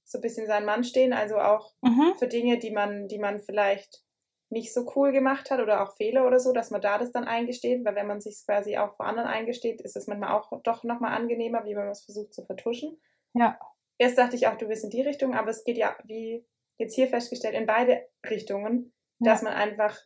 so 0.04 0.18
ein 0.18 0.22
bisschen 0.22 0.46
sein 0.46 0.64
Mann 0.64 0.84
stehen, 0.84 1.12
also 1.12 1.38
auch 1.38 1.72
Mhm. 1.82 2.14
für 2.18 2.28
Dinge, 2.28 2.58
die 2.58 2.70
man, 2.70 3.08
die 3.08 3.18
man 3.18 3.40
vielleicht 3.40 4.02
nicht 4.50 4.74
so 4.74 4.90
cool 4.96 5.12
gemacht 5.12 5.50
hat 5.50 5.60
oder 5.60 5.82
auch 5.82 5.96
Fehler 5.96 6.26
oder 6.26 6.38
so, 6.38 6.52
dass 6.52 6.70
man 6.70 6.82
da 6.82 6.98
das 6.98 7.10
dann 7.12 7.24
eingesteht, 7.24 7.84
weil 7.84 7.94
wenn 7.94 8.06
man 8.06 8.20
sich 8.20 8.42
quasi 8.44 8.76
auch 8.76 8.94
vor 8.96 9.06
anderen 9.06 9.28
eingesteht, 9.28 9.80
ist 9.80 9.96
es 9.96 10.06
manchmal 10.06 10.32
auch 10.32 10.52
doch 10.62 10.84
nochmal 10.84 11.12
angenehmer, 11.16 11.64
wie 11.64 11.70
wenn 11.70 11.84
man 11.84 11.92
es 11.92 12.04
versucht 12.04 12.34
zu 12.34 12.44
vertuschen. 12.44 13.00
Ja. 13.32 13.58
Erst 13.98 14.18
dachte 14.18 14.36
ich 14.36 14.46
auch, 14.48 14.58
du 14.58 14.66
bist 14.68 14.84
in 14.84 14.90
die 14.90 15.00
Richtung, 15.00 15.34
aber 15.34 15.50
es 15.50 15.64
geht 15.64 15.78
ja, 15.78 15.96
wie 16.04 16.44
jetzt 16.76 16.94
hier 16.94 17.08
festgestellt, 17.08 17.54
in 17.54 17.66
beide 17.66 18.06
Richtungen, 18.28 18.92
Ja. 19.20 19.32
dass 19.32 19.42
man 19.42 19.54
einfach 19.54 19.96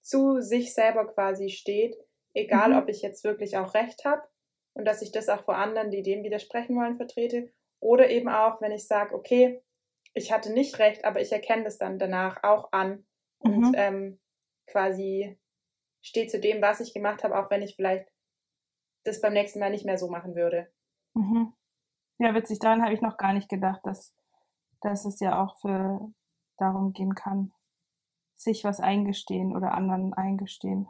zu 0.00 0.40
sich 0.40 0.74
selber 0.74 1.06
quasi 1.06 1.50
steht, 1.50 1.96
egal 2.34 2.72
Mhm. 2.72 2.78
ob 2.78 2.88
ich 2.88 3.02
jetzt 3.02 3.24
wirklich 3.24 3.56
auch 3.56 3.74
recht 3.74 4.04
habe 4.04 4.22
und 4.74 4.84
dass 4.86 5.02
ich 5.02 5.12
das 5.12 5.28
auch 5.28 5.44
vor 5.44 5.56
anderen, 5.56 5.90
die 5.90 6.02
dem 6.02 6.22
widersprechen 6.24 6.76
wollen, 6.76 6.96
vertrete, 6.96 7.52
oder 7.80 8.10
eben 8.10 8.28
auch, 8.28 8.60
wenn 8.60 8.72
ich 8.72 8.86
sage, 8.86 9.14
okay, 9.14 9.62
ich 10.14 10.32
hatte 10.32 10.52
nicht 10.52 10.78
recht, 10.78 11.04
aber 11.04 11.20
ich 11.20 11.32
erkenne 11.32 11.64
das 11.64 11.78
dann 11.78 11.98
danach 11.98 12.42
auch 12.42 12.72
an 12.72 13.06
und 13.38 13.68
Mhm. 13.68 13.74
ähm, 13.74 14.20
quasi 14.66 15.38
stehe 16.02 16.26
zu 16.28 16.40
dem, 16.40 16.62
was 16.62 16.80
ich 16.80 16.94
gemacht 16.94 17.24
habe, 17.24 17.38
auch 17.38 17.50
wenn 17.50 17.62
ich 17.62 17.76
vielleicht 17.76 18.08
das 19.04 19.20
beim 19.20 19.34
nächsten 19.34 19.60
Mal 19.60 19.70
nicht 19.70 19.84
mehr 19.86 19.98
so 19.98 20.08
machen 20.08 20.34
würde. 20.34 20.72
Mhm. 21.14 21.52
Ja, 22.18 22.34
witzig, 22.34 22.58
daran 22.60 22.82
habe 22.82 22.94
ich 22.94 23.00
noch 23.02 23.16
gar 23.18 23.32
nicht 23.32 23.48
gedacht, 23.48 23.80
dass, 23.84 24.14
dass 24.82 25.04
es 25.04 25.20
ja 25.20 25.42
auch 25.42 25.58
für 25.60 26.12
darum 26.58 26.92
gehen 26.92 27.14
kann, 27.14 27.52
sich 28.40 28.64
was 28.64 28.80
eingestehen 28.80 29.54
oder 29.54 29.72
anderen 29.72 30.14
eingestehen. 30.14 30.88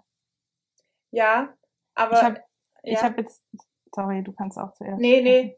Ja, 1.11 1.53
aber 1.95 2.17
Ich 2.17 2.23
habe 2.23 2.37
ja, 2.83 2.93
ich 2.93 3.03
hab 3.03 3.19
jetzt, 3.19 3.43
sorry, 3.95 4.23
du 4.23 4.33
kannst 4.33 4.59
auch 4.59 4.73
zuerst. 4.73 5.01
nee, 5.01 5.21
nee, 5.21 5.57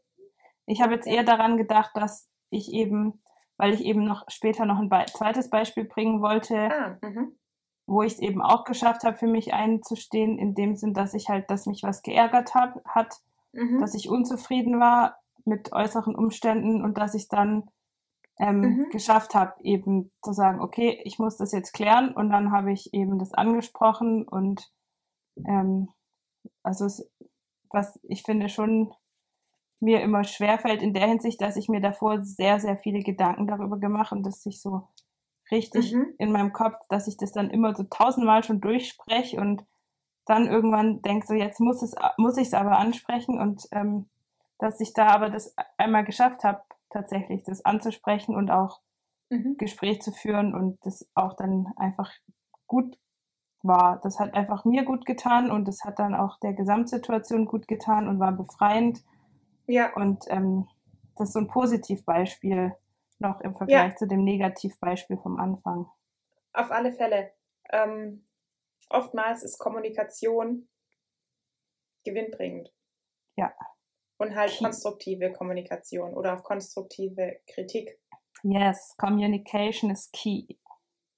Ich 0.67 0.81
habe 0.81 0.95
jetzt 0.95 1.07
eher 1.07 1.25
daran 1.25 1.57
gedacht, 1.57 1.91
dass 1.95 2.31
ich 2.51 2.73
eben, 2.73 3.21
weil 3.59 3.75
ich 3.75 3.85
eben 3.85 4.05
noch 4.05 4.25
später 4.29 4.65
noch 4.65 4.79
ein 4.79 4.89
Be 4.89 5.05
zweites 5.13 5.51
Beispiel 5.51 5.85
bringen 5.85 6.23
wollte, 6.23 6.57
ah, 6.73 6.99
mhm. 7.03 7.39
wo 7.87 8.03
ich 8.03 8.15
es 8.15 8.19
eben 8.21 8.41
auch 8.41 8.65
geschafft 8.65 9.05
habe, 9.05 9.17
für 9.17 9.27
mich 9.27 9.53
einzustehen, 9.53 10.39
in 10.39 10.55
dem 10.55 10.75
Sinn, 10.77 10.95
dass 10.95 11.15
ich 11.15 11.29
halt, 11.29 11.51
dass 11.51 11.67
mich 11.67 11.83
was 11.83 12.03
geärgert 12.03 12.55
hab, 12.55 12.85
hat, 12.87 13.21
Mhm. 13.55 13.81
dass 13.81 13.93
ich 13.93 14.09
unzufrieden 14.09 14.81
war 14.81 15.19
mit 15.45 15.73
äußeren 15.73 16.15
Umständen 16.15 16.83
und 16.83 16.97
dass 16.97 17.13
ich 17.15 17.29
dann 17.29 17.69
ähm, 18.39 18.63
Mhm. 18.63 18.91
geschafft 18.91 19.35
habe, 19.35 19.55
eben 19.63 20.11
zu 20.23 20.33
sagen, 20.33 20.61
okay, 20.61 21.01
ich 21.05 21.19
muss 21.19 21.37
das 21.37 21.53
jetzt 21.53 21.73
klären 21.73 22.15
und 22.15 22.31
dann 22.31 22.53
habe 22.53 22.73
ich 22.73 22.93
eben 22.95 23.19
das 23.19 23.33
angesprochen 23.33 24.27
und 24.27 24.71
ähm, 25.47 25.89
also 26.63 26.87
es, 26.87 27.11
was 27.71 27.99
ich 28.03 28.23
finde 28.23 28.49
schon 28.49 28.93
mir 29.81 30.01
immer 30.01 30.25
schwerfällt 30.25 30.83
in 30.83 30.95
der 30.95 31.09
Hinsicht, 31.09 31.41
dass 31.41 31.57
ich 31.57 31.69
mir 31.69 31.81
davor 31.81 32.23
sehr, 32.23 32.61
sehr 32.61 32.79
viele 32.79 33.01
Gedanken 33.01 33.47
darüber 33.47 33.79
gemacht 33.79 34.13
und 34.13 34.23
dass 34.25 34.43
sich 34.43 34.61
so 34.61 34.89
richtig 35.51 35.93
Mhm. 35.93 36.15
in 36.19 36.33
meinem 36.33 36.53
Kopf, 36.53 36.77
dass 36.89 37.09
ich 37.09 37.17
das 37.17 37.33
dann 37.33 37.51
immer 37.51 37.75
so 37.75 37.83
tausendmal 37.85 38.45
schon 38.45 38.61
durchspreche 38.61 39.41
und 39.41 39.65
dann 40.25 40.47
irgendwann 40.47 41.03
denke, 41.03 41.27
so 41.27 41.35
jetzt 41.35 41.59
muss 41.61 41.83
es, 41.83 41.95
muss 42.17 42.37
ich 42.37 42.49
es 42.49 42.55
aber 42.55 42.79
ansprechen 42.79 43.41
und 43.41 43.67
ähm, 43.73 44.09
dass 44.59 44.81
ich 44.81 44.95
da 44.95 45.09
aber 45.09 45.31
das 45.31 45.55
einmal 45.77 46.05
geschafft 46.05 46.45
habe, 46.45 46.63
tatsächlich 46.93 47.43
das 47.43 47.65
anzusprechen 47.65 48.35
und 48.35 48.51
auch 48.51 48.81
Mhm. 49.33 49.57
Gespräch 49.57 50.03
zu 50.03 50.13
führen 50.13 50.55
und 50.55 50.79
das 50.85 51.09
auch 51.15 51.35
dann 51.35 51.73
einfach 51.77 52.13
gut 52.67 52.99
war. 53.63 53.99
Das 54.03 54.21
hat 54.21 54.35
einfach 54.35 54.65
mir 54.65 54.85
gut 54.85 55.07
getan 55.07 55.51
und 55.51 55.67
das 55.67 55.85
hat 55.85 55.99
dann 55.99 56.15
auch 56.15 56.39
der 56.41 56.53
Gesamtsituation 56.53 57.47
gut 57.47 57.67
getan 57.67 58.09
und 58.09 58.21
war 58.21 58.33
befreiend. 58.33 59.03
Ja. 59.67 59.95
Und 59.95 60.25
ähm, 60.29 60.69
das 61.17 61.29
ist 61.29 61.33
so 61.33 61.41
ein 61.41 61.49
Positivbeispiel 61.49 62.77
noch 63.19 63.41
im 63.41 63.55
Vergleich 63.55 63.93
ja. 63.93 63.97
zu 63.97 64.07
dem 64.07 64.23
Negativbeispiel 64.25 65.17
vom 65.17 65.39
Anfang. 65.39 65.89
Auf 66.53 66.71
alle 66.71 66.93
Fälle. 66.93 67.33
Ähm, 67.71 68.27
oftmals 68.91 69.43
ist 69.43 69.59
Kommunikation 69.59 70.69
gewinnbringend. 72.05 72.71
Ja. 73.37 73.55
Und 74.23 74.37
halt 74.37 74.57
konstruktive 74.57 75.33
Kommunikation 75.33 76.15
oder 76.15 76.35
auch 76.35 76.45
konstruktive 76.45 77.41
Kritik. 77.53 77.99
Yes, 78.45 78.95
Communication 78.97 79.91
is 79.91 80.13
key. 80.13 80.47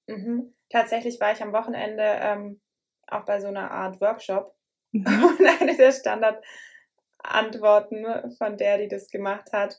Mhm. 0.06 0.54
Tatsächlich 0.70 1.20
war 1.20 1.32
ich 1.32 1.42
am 1.42 1.52
Wochenende 1.52 2.02
ähm, 2.02 2.62
auch 3.06 3.26
bei 3.26 3.40
so 3.40 3.48
einer 3.48 3.70
Art 3.70 4.00
Workshop 4.00 4.56
mhm. 4.92 5.04
und 5.06 5.46
eine 5.60 5.76
der 5.76 5.92
Standardantworten 5.92 8.06
von 8.38 8.56
der, 8.56 8.78
die 8.78 8.88
das 8.88 9.10
gemacht 9.10 9.52
hat, 9.52 9.78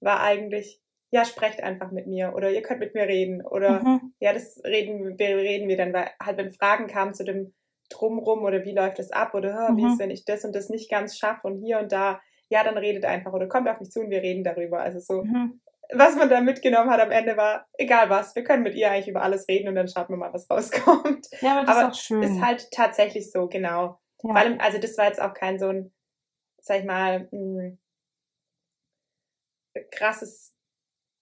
war 0.00 0.20
eigentlich, 0.20 0.82
ja, 1.10 1.24
sprecht 1.24 1.62
einfach 1.62 1.90
mit 1.92 2.06
mir 2.06 2.34
oder 2.34 2.50
ihr 2.50 2.60
könnt 2.60 2.80
mit 2.80 2.92
mir 2.94 3.06
reden 3.06 3.40
oder 3.44 3.82
mhm. 3.82 4.12
ja, 4.20 4.34
das 4.34 4.60
reden, 4.64 5.16
reden 5.16 5.68
wir 5.68 5.78
dann, 5.78 5.94
weil 5.94 6.10
halt 6.22 6.36
wenn 6.36 6.52
Fragen 6.52 6.88
kamen 6.88 7.14
zu 7.14 7.24
dem 7.24 7.54
Drumrum 7.88 8.42
oder 8.42 8.64
wie 8.64 8.74
läuft 8.74 8.98
das 8.98 9.12
ab 9.12 9.32
oder 9.34 9.70
mhm. 9.70 9.76
wie 9.76 9.86
ist, 9.86 9.98
wenn 9.98 10.10
ich 10.10 10.26
das 10.26 10.44
und 10.44 10.54
das 10.54 10.68
nicht 10.68 10.90
ganz 10.90 11.16
schaffe 11.16 11.46
und 11.46 11.62
hier 11.62 11.78
und 11.78 11.90
da, 11.92 12.20
ja, 12.48 12.64
dann 12.64 12.78
redet 12.78 13.04
einfach 13.04 13.32
oder 13.32 13.48
kommt 13.48 13.68
auf 13.68 13.80
mich 13.80 13.90
zu 13.90 14.00
und 14.00 14.10
wir 14.10 14.22
reden 14.22 14.44
darüber. 14.44 14.80
Also 14.80 15.00
so, 15.00 15.24
mhm. 15.24 15.60
was 15.92 16.16
man 16.16 16.28
da 16.28 16.40
mitgenommen 16.40 16.90
hat 16.90 17.00
am 17.00 17.10
Ende 17.10 17.36
war, 17.36 17.66
egal 17.74 18.10
was, 18.10 18.34
wir 18.34 18.44
können 18.44 18.62
mit 18.62 18.74
ihr 18.74 18.90
eigentlich 18.90 19.08
über 19.08 19.22
alles 19.22 19.48
reden 19.48 19.68
und 19.68 19.74
dann 19.74 19.88
schauen 19.88 20.08
wir 20.08 20.16
mal, 20.16 20.32
was 20.32 20.48
rauskommt. 20.50 21.26
Ja, 21.40 21.58
aber 21.58 21.66
das 21.66 21.76
aber 21.76 21.88
ist 21.88 21.94
auch 21.94 22.00
schön. 22.00 22.22
Ist 22.22 22.40
halt 22.40 22.70
tatsächlich 22.70 23.30
so, 23.30 23.48
genau. 23.48 23.98
Ja. 24.22 24.30
Vor 24.30 24.36
allem, 24.36 24.60
also 24.60 24.78
das 24.78 24.96
war 24.96 25.06
jetzt 25.06 25.20
auch 25.20 25.34
kein 25.34 25.58
so 25.58 25.68
ein, 25.68 25.92
sag 26.60 26.80
ich 26.80 26.84
mal, 26.84 27.28
ein 27.32 27.78
krasses 29.90 30.54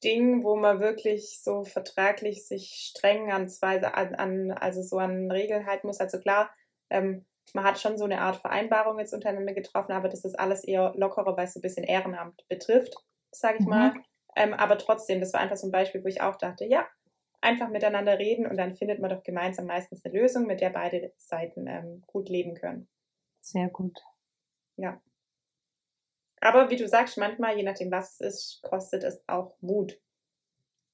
Ding, 0.03 0.45
wo 0.45 0.57
man 0.57 0.81
wirklich 0.81 1.41
so 1.43 1.65
vertraglich 1.65 2.47
sich 2.47 2.91
streng 2.91 3.33
an 3.33 3.49
zwei, 3.49 3.83
an, 3.83 4.15
an 4.15 4.51
also 4.53 4.83
so 4.83 4.99
an 4.99 5.31
Regeln 5.31 5.67
halten 5.67 5.87
muss. 5.87 6.01
Also 6.01 6.21
klar, 6.21 6.55
ähm, 6.91 7.25
man 7.53 7.65
hat 7.65 7.79
schon 7.79 7.99
so 7.99 8.05
eine 8.05 8.21
Art 8.21 8.37
Vereinbarung 8.37 8.99
jetzt 8.99 9.13
untereinander 9.13 9.53
getroffen, 9.53 9.93
aber 9.93 10.09
das 10.09 10.25
ist 10.25 10.39
alles 10.39 10.65
eher 10.65 10.93
lockerer, 10.97 11.37
weil 11.37 11.45
es 11.45 11.55
so 11.55 11.61
ein 11.61 11.63
bisschen 11.63 11.85
Ehrenamt 11.85 12.47
betrifft, 12.49 12.95
sage 13.31 13.59
ich 13.61 13.65
mhm. 13.65 13.71
mal. 13.71 13.95
Ähm, 14.37 14.55
aber 14.55 14.79
trotzdem, 14.79 15.21
das 15.21 15.33
war 15.33 15.41
einfach 15.41 15.57
so 15.57 15.69
ein 15.69 15.73
Beispiel, 15.73 16.03
wo 16.03 16.09
ich 16.09 16.21
auch 16.21 16.37
dachte, 16.37 16.65
ja, 16.65 16.87
einfach 17.41 17.69
miteinander 17.69 18.19
reden 18.19 18.47
und 18.47 18.57
dann 18.57 18.75
findet 18.75 19.01
man 19.01 19.11
doch 19.11 19.23
gemeinsam 19.23 19.67
meistens 19.67 20.05
eine 20.05 20.19
Lösung, 20.19 20.47
mit 20.47 20.61
der 20.61 20.71
beide 20.71 21.13
Seiten 21.19 21.67
ähm, 21.67 22.03
gut 22.07 22.29
leben 22.29 22.55
können. 22.55 22.89
Sehr 23.41 23.69
gut. 23.69 24.01
Ja. 24.77 25.01
Aber 26.41 26.71
wie 26.71 26.77
du 26.77 26.89
sagst, 26.89 27.19
manchmal, 27.19 27.57
je 27.57 27.63
nachdem, 27.63 27.91
was 27.91 28.19
es 28.19 28.21
ist, 28.21 28.63
kostet 28.63 29.05
es 29.05 29.25
auch 29.29 29.57
Mut. 29.61 30.01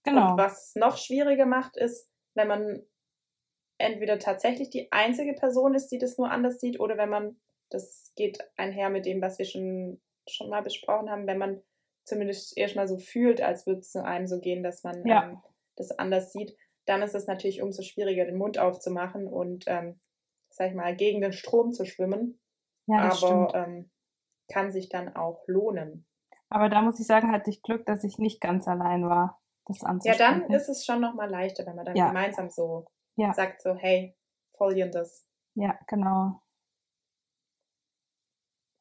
Genau. 0.02 0.32
Und 0.32 0.38
was 0.38 0.68
es 0.68 0.74
noch 0.76 0.96
schwieriger 0.96 1.46
macht, 1.46 1.76
ist, 1.76 2.10
wenn 2.34 2.48
man 2.48 2.82
entweder 3.80 4.18
tatsächlich 4.18 4.70
die 4.70 4.90
einzige 4.92 5.34
Person 5.34 5.74
ist, 5.74 5.88
die 5.88 5.98
das 5.98 6.18
nur 6.18 6.30
anders 6.30 6.60
sieht, 6.60 6.80
oder 6.80 6.96
wenn 6.96 7.08
man, 7.08 7.36
das 7.70 8.12
geht 8.16 8.38
einher 8.56 8.90
mit 8.90 9.06
dem, 9.06 9.20
was 9.20 9.38
wir 9.38 9.46
schon, 9.46 10.00
schon 10.28 10.50
mal 10.50 10.62
besprochen 10.62 11.10
haben, 11.10 11.26
wenn 11.26 11.38
man 11.38 11.62
zumindest 12.04 12.56
erstmal 12.56 12.88
so 12.88 12.98
fühlt, 12.98 13.40
als 13.40 13.66
würde 13.66 13.80
es 13.80 13.90
zu 13.90 14.04
einem 14.04 14.26
so 14.26 14.40
gehen, 14.40 14.62
dass 14.62 14.82
man 14.82 15.06
ja. 15.06 15.24
ähm, 15.24 15.38
das 15.76 15.90
anders 15.92 16.32
sieht, 16.32 16.56
dann 16.86 17.02
ist 17.02 17.14
es 17.14 17.26
natürlich 17.26 17.62
umso 17.62 17.82
schwieriger, 17.82 18.24
den 18.24 18.36
Mund 18.36 18.58
aufzumachen 18.58 19.26
und, 19.26 19.64
ähm, 19.66 20.00
sag 20.50 20.70
ich 20.70 20.74
mal, 20.74 20.96
gegen 20.96 21.20
den 21.20 21.32
Strom 21.32 21.72
zu 21.72 21.84
schwimmen. 21.84 22.40
Ja, 22.86 23.12
Aber 23.12 23.54
ähm, 23.54 23.90
kann 24.48 24.72
sich 24.72 24.88
dann 24.88 25.14
auch 25.14 25.44
lohnen. 25.46 26.06
Aber 26.48 26.68
da 26.68 26.82
muss 26.82 26.98
ich 26.98 27.06
sagen, 27.06 27.30
hatte 27.30 27.50
ich 27.50 27.62
Glück, 27.62 27.86
dass 27.86 28.02
ich 28.02 28.18
nicht 28.18 28.40
ganz 28.40 28.66
allein 28.66 29.08
war, 29.08 29.40
das 29.66 29.84
anzusprechen. 29.84 30.20
Ja, 30.20 30.46
dann 30.46 30.50
ist 30.50 30.68
es 30.68 30.84
schon 30.84 31.00
nochmal 31.00 31.30
leichter, 31.30 31.64
wenn 31.66 31.76
man 31.76 31.84
dann 31.84 31.96
ja. 31.96 32.08
gemeinsam 32.08 32.50
so 32.50 32.86
ja. 33.16 33.32
sagt, 33.32 33.62
so, 33.62 33.74
hey, 33.74 34.16
folgendes. 34.56 35.26
Ja, 35.54 35.78
genau. 35.86 36.40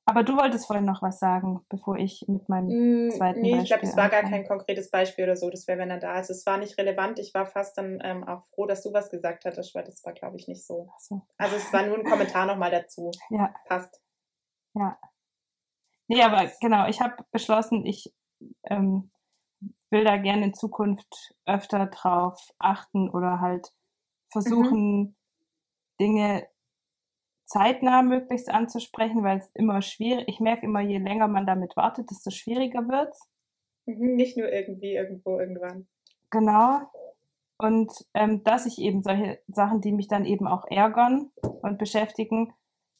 Aber 0.10 0.24
du 0.24 0.36
wolltest 0.36 0.65
vorhin 0.65 0.86
noch 0.86 1.04
was 1.04 1.20
sagen, 1.20 1.63
bevor 1.70 1.96
ich 1.96 2.26
mit 2.28 2.50
meinem 2.50 3.08
mm, 3.08 3.12
zweiten 3.12 3.42
Nee, 3.42 3.52
Beispiel 3.52 3.63
ich 3.63 3.70
glaube, 3.70 3.84
es 3.84 3.96
war 3.96 4.10
gar 4.10 4.24
kein 4.24 4.44
konkretes 4.44 4.89
Beispiel 4.89 5.26
oder 5.26 5.36
so. 5.36 5.52
Das 5.52 5.68
wäre, 5.68 5.78
wenn 5.78 5.92
er 5.92 6.00
da 6.00 6.20
ist. 6.20 6.32
Es 6.32 6.48
war 6.48 6.58
nicht 6.58 6.80
relevant. 6.80 7.20
Ich 7.20 7.32
war 7.36 7.46
fast 7.46 7.78
dann 7.78 8.00
ähm, 8.04 8.24
auch 8.24 8.44
froh, 8.48 8.65
dass 8.65 8.82
du 8.82 8.92
was 8.92 9.12
gesagt 9.12 9.46
hattest, 9.46 9.76
weil 9.76 9.84
das 9.84 10.04
war, 10.04 10.13
glaube 10.13 10.38
ich, 10.38 10.48
nicht 10.48 10.65
so. 10.65 10.89
so. 10.98 11.22
Also 11.38 11.58
es 11.58 11.72
war 11.72 11.86
nur 11.86 11.96
ein 11.96 12.06
Kommentar 12.06 12.48
nochmal 12.48 12.72
dazu. 12.72 13.12
Ja. 13.30 13.54
Passt. 13.68 14.02
Ja. 14.74 14.98
Nee, 16.08 16.24
aber 16.24 16.52
genau, 16.60 16.88
ich 16.88 17.02
habe 17.02 17.24
beschlossen, 17.32 17.86
ich 17.86 18.12
ähm, 18.63 19.12
will 19.92 20.04
da 20.04 20.18
gerne 20.18 20.46
in 20.46 20.54
Zukunft 20.56 21.36
öfter 21.46 21.86
drauf 21.86 22.50
achten 22.58 23.12
oder 23.12 23.42
halt 23.42 23.72
versuchen, 24.32 25.00
mhm. 25.00 25.15
Dinge 26.00 26.48
zeitnah 27.46 28.04
möglichst 28.04 28.50
anzusprechen, 28.50 29.24
weil 29.24 29.39
es 29.39 29.50
immer 29.56 29.82
schwierig, 29.82 30.26
ich 30.28 30.39
merke 30.39 30.65
immer, 30.65 30.82
je 30.82 31.00
länger 31.00 31.28
man 31.28 31.48
damit 31.48 31.76
wartet, 31.76 32.12
desto 32.12 32.30
schwieriger 32.30 32.88
wird 32.88 33.15
mhm, 33.86 34.15
Nicht 34.15 34.38
nur 34.38 34.52
irgendwie, 34.52 34.94
irgendwo, 34.94 35.39
irgendwann. 35.39 35.88
Genau. 36.30 36.82
Und 37.58 37.92
ähm, 38.13 38.44
dass 38.44 38.65
ich 38.65 38.80
eben 38.80 39.02
solche 39.02 39.39
Sachen, 39.48 39.82
die 39.82 39.92
mich 39.92 40.08
dann 40.08 40.26
eben 40.26 40.48
auch 40.48 40.65
ärgern 40.70 41.32
und 41.42 41.78
beschäftigen, 41.78 42.54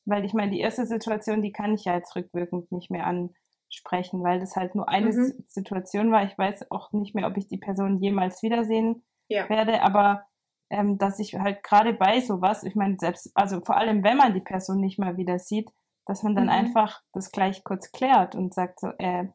weil 0.06 0.26
ich 0.26 0.34
meine, 0.34 0.52
die 0.52 0.60
erste 0.60 0.86
Situation, 0.86 1.42
die 1.42 1.52
kann 1.52 1.74
ich 1.74 1.86
ja 1.86 1.96
jetzt 1.96 2.16
rückwirkend 2.16 2.72
nicht 2.72 2.90
mehr 2.90 3.06
ansprechen, 3.06 4.24
weil 4.24 4.40
das 4.40 4.56
halt 4.56 4.76
nur 4.76 4.90
eine 4.90 5.12
mhm. 5.12 5.46
Situation 5.48 6.12
war. 6.12 6.26
Ich 6.26 6.38
weiß 6.38 6.72
auch 6.72 6.92
nicht 6.92 7.16
mehr, 7.16 7.28
ob 7.28 7.38
ich 7.38 7.48
die 7.48 7.60
Person 7.60 8.02
jemals 8.02 8.42
wiedersehen 8.42 9.06
ja. 9.30 9.48
werde, 9.48 9.82
aber 9.82 10.26
ähm, 10.70 10.98
dass 10.98 11.20
ich 11.20 11.36
halt 11.36 11.64
gerade 11.64 11.94
bei 11.94 12.22
sowas, 12.22 12.64
ich 12.64 12.76
meine, 12.76 12.98
selbst, 13.00 13.32
also 13.34 13.62
vor 13.62 13.78
allem, 13.78 14.04
wenn 14.04 14.18
man 14.18 14.34
die 14.34 14.42
Person 14.42 14.80
nicht 14.80 15.00
mal 15.00 15.18
wieder 15.18 15.40
sieht, 15.40 15.70
dass 16.06 16.24
man 16.24 16.36
dann 16.36 16.46
mhm. 16.46 16.52
einfach 16.52 17.02
das 17.14 17.32
gleich 17.32 17.64
kurz 17.64 17.92
klärt 17.92 18.36
und 18.36 18.54
sagt 18.54 18.80
so, 18.80 18.88
äh, 18.98 19.28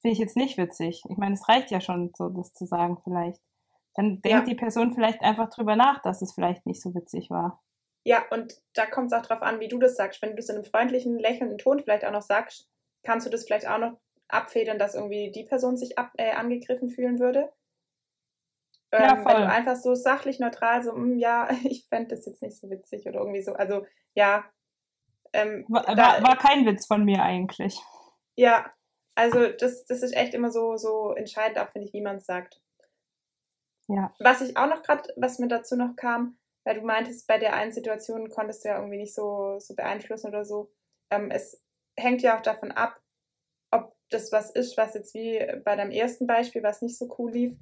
finde 0.00 0.12
ich 0.12 0.18
jetzt 0.18 0.36
nicht 0.36 0.58
witzig. 0.58 1.02
Ich 1.08 1.16
meine, 1.16 1.34
es 1.34 1.48
reicht 1.48 1.70
ja 1.70 1.80
schon, 1.80 2.12
so 2.16 2.28
das 2.28 2.52
zu 2.52 2.66
sagen 2.66 2.98
vielleicht. 3.02 3.40
Dann 3.94 4.22
denkt 4.22 4.46
ja. 4.46 4.54
die 4.54 4.54
Person 4.54 4.94
vielleicht 4.94 5.22
einfach 5.22 5.50
drüber 5.50 5.74
nach, 5.74 6.00
dass 6.02 6.22
es 6.22 6.32
vielleicht 6.32 6.66
nicht 6.66 6.80
so 6.80 6.94
witzig 6.94 7.30
war. 7.30 7.60
Ja, 8.04 8.24
und 8.30 8.62
da 8.74 8.86
kommt 8.86 9.12
es 9.12 9.18
auch 9.18 9.26
drauf 9.26 9.42
an, 9.42 9.60
wie 9.60 9.68
du 9.68 9.78
das 9.78 9.96
sagst. 9.96 10.22
Wenn 10.22 10.30
du 10.30 10.36
das 10.36 10.48
in 10.48 10.54
einem 10.54 10.64
freundlichen, 10.64 11.18
lächelnden 11.18 11.58
Ton 11.58 11.80
vielleicht 11.80 12.04
auch 12.04 12.12
noch 12.12 12.22
sagst, 12.22 12.68
kannst 13.02 13.26
du 13.26 13.30
das 13.30 13.44
vielleicht 13.44 13.68
auch 13.68 13.78
noch 13.78 13.98
abfedern, 14.28 14.78
dass 14.78 14.94
irgendwie 14.94 15.32
die 15.32 15.44
Person 15.44 15.76
sich 15.76 15.98
ab, 15.98 16.12
äh, 16.16 16.30
angegriffen 16.30 16.90
fühlen 16.90 17.18
würde. 17.18 17.52
Ähm, 18.92 19.02
ja, 19.02 19.16
voll. 19.16 19.34
Wenn 19.34 19.42
du 19.42 19.48
einfach 19.48 19.76
so 19.76 19.94
sachlich 19.94 20.40
neutral 20.40 20.82
so, 20.82 20.92
hm, 20.92 21.18
ja, 21.18 21.48
ich 21.64 21.86
fände 21.88 22.14
das 22.14 22.26
jetzt 22.26 22.42
nicht 22.42 22.56
so 22.58 22.70
witzig 22.70 23.06
oder 23.06 23.20
irgendwie 23.20 23.42
so. 23.42 23.52
Also, 23.52 23.86
ja. 24.14 24.44
Ähm, 25.32 25.66
war, 25.68 25.84
da, 25.84 26.22
war, 26.22 26.38
kein 26.38 26.64
Witz 26.64 26.86
von 26.86 27.04
mir 27.04 27.22
eigentlich. 27.22 27.78
Ja, 28.34 28.72
also 29.14 29.48
das, 29.48 29.84
das 29.84 30.02
ist 30.02 30.16
echt 30.16 30.32
immer 30.32 30.50
so, 30.50 30.76
so 30.76 31.12
entscheidend, 31.12 31.58
auch 31.58 31.68
finde 31.68 31.86
ich, 31.88 31.92
wie 31.92 32.00
man 32.00 32.16
es 32.16 32.24
sagt. 32.24 32.62
Ja. 33.88 34.14
Was 34.20 34.40
ich 34.40 34.56
auch 34.56 34.68
noch 34.68 34.82
gerade, 34.82 35.12
was 35.16 35.38
mir 35.38 35.48
dazu 35.48 35.76
noch 35.76 35.96
kam, 35.96 36.38
weil 36.64 36.76
du 36.78 36.86
meintest, 36.86 37.26
bei 37.26 37.38
der 37.38 37.54
einen 37.54 37.72
Situation 37.72 38.30
konntest 38.30 38.64
du 38.64 38.68
ja 38.68 38.76
irgendwie 38.76 38.98
nicht 38.98 39.14
so, 39.14 39.58
so 39.58 39.74
beeinflussen 39.74 40.28
oder 40.28 40.44
so. 40.44 40.70
Ähm, 41.10 41.30
es 41.30 41.62
hängt 41.96 42.22
ja 42.22 42.38
auch 42.38 42.42
davon 42.42 42.70
ab, 42.70 43.00
ob 43.70 43.94
das 44.10 44.32
was 44.32 44.50
ist, 44.50 44.76
was 44.76 44.94
jetzt 44.94 45.14
wie 45.14 45.44
bei 45.64 45.76
deinem 45.76 45.90
ersten 45.90 46.26
Beispiel, 46.26 46.62
was 46.62 46.80
nicht 46.80 46.96
so 46.96 47.14
cool 47.18 47.32
lief, 47.32 47.58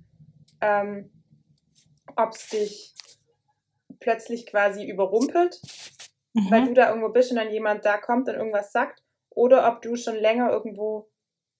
ähm, 0.60 1.10
ob 2.16 2.32
es 2.32 2.48
dich 2.48 2.94
plötzlich 4.00 4.46
quasi 4.46 4.84
überrumpelt, 4.84 5.60
mhm. 6.34 6.50
weil 6.50 6.64
du 6.66 6.74
da 6.74 6.88
irgendwo 6.88 7.10
bist 7.10 7.30
und 7.30 7.36
dann 7.36 7.50
jemand 7.50 7.84
da 7.84 7.98
kommt 7.98 8.28
und 8.28 8.34
irgendwas 8.34 8.72
sagt, 8.72 9.02
oder 9.30 9.68
ob 9.68 9.82
du 9.82 9.96
schon 9.96 10.16
länger 10.16 10.50
irgendwo, 10.50 11.08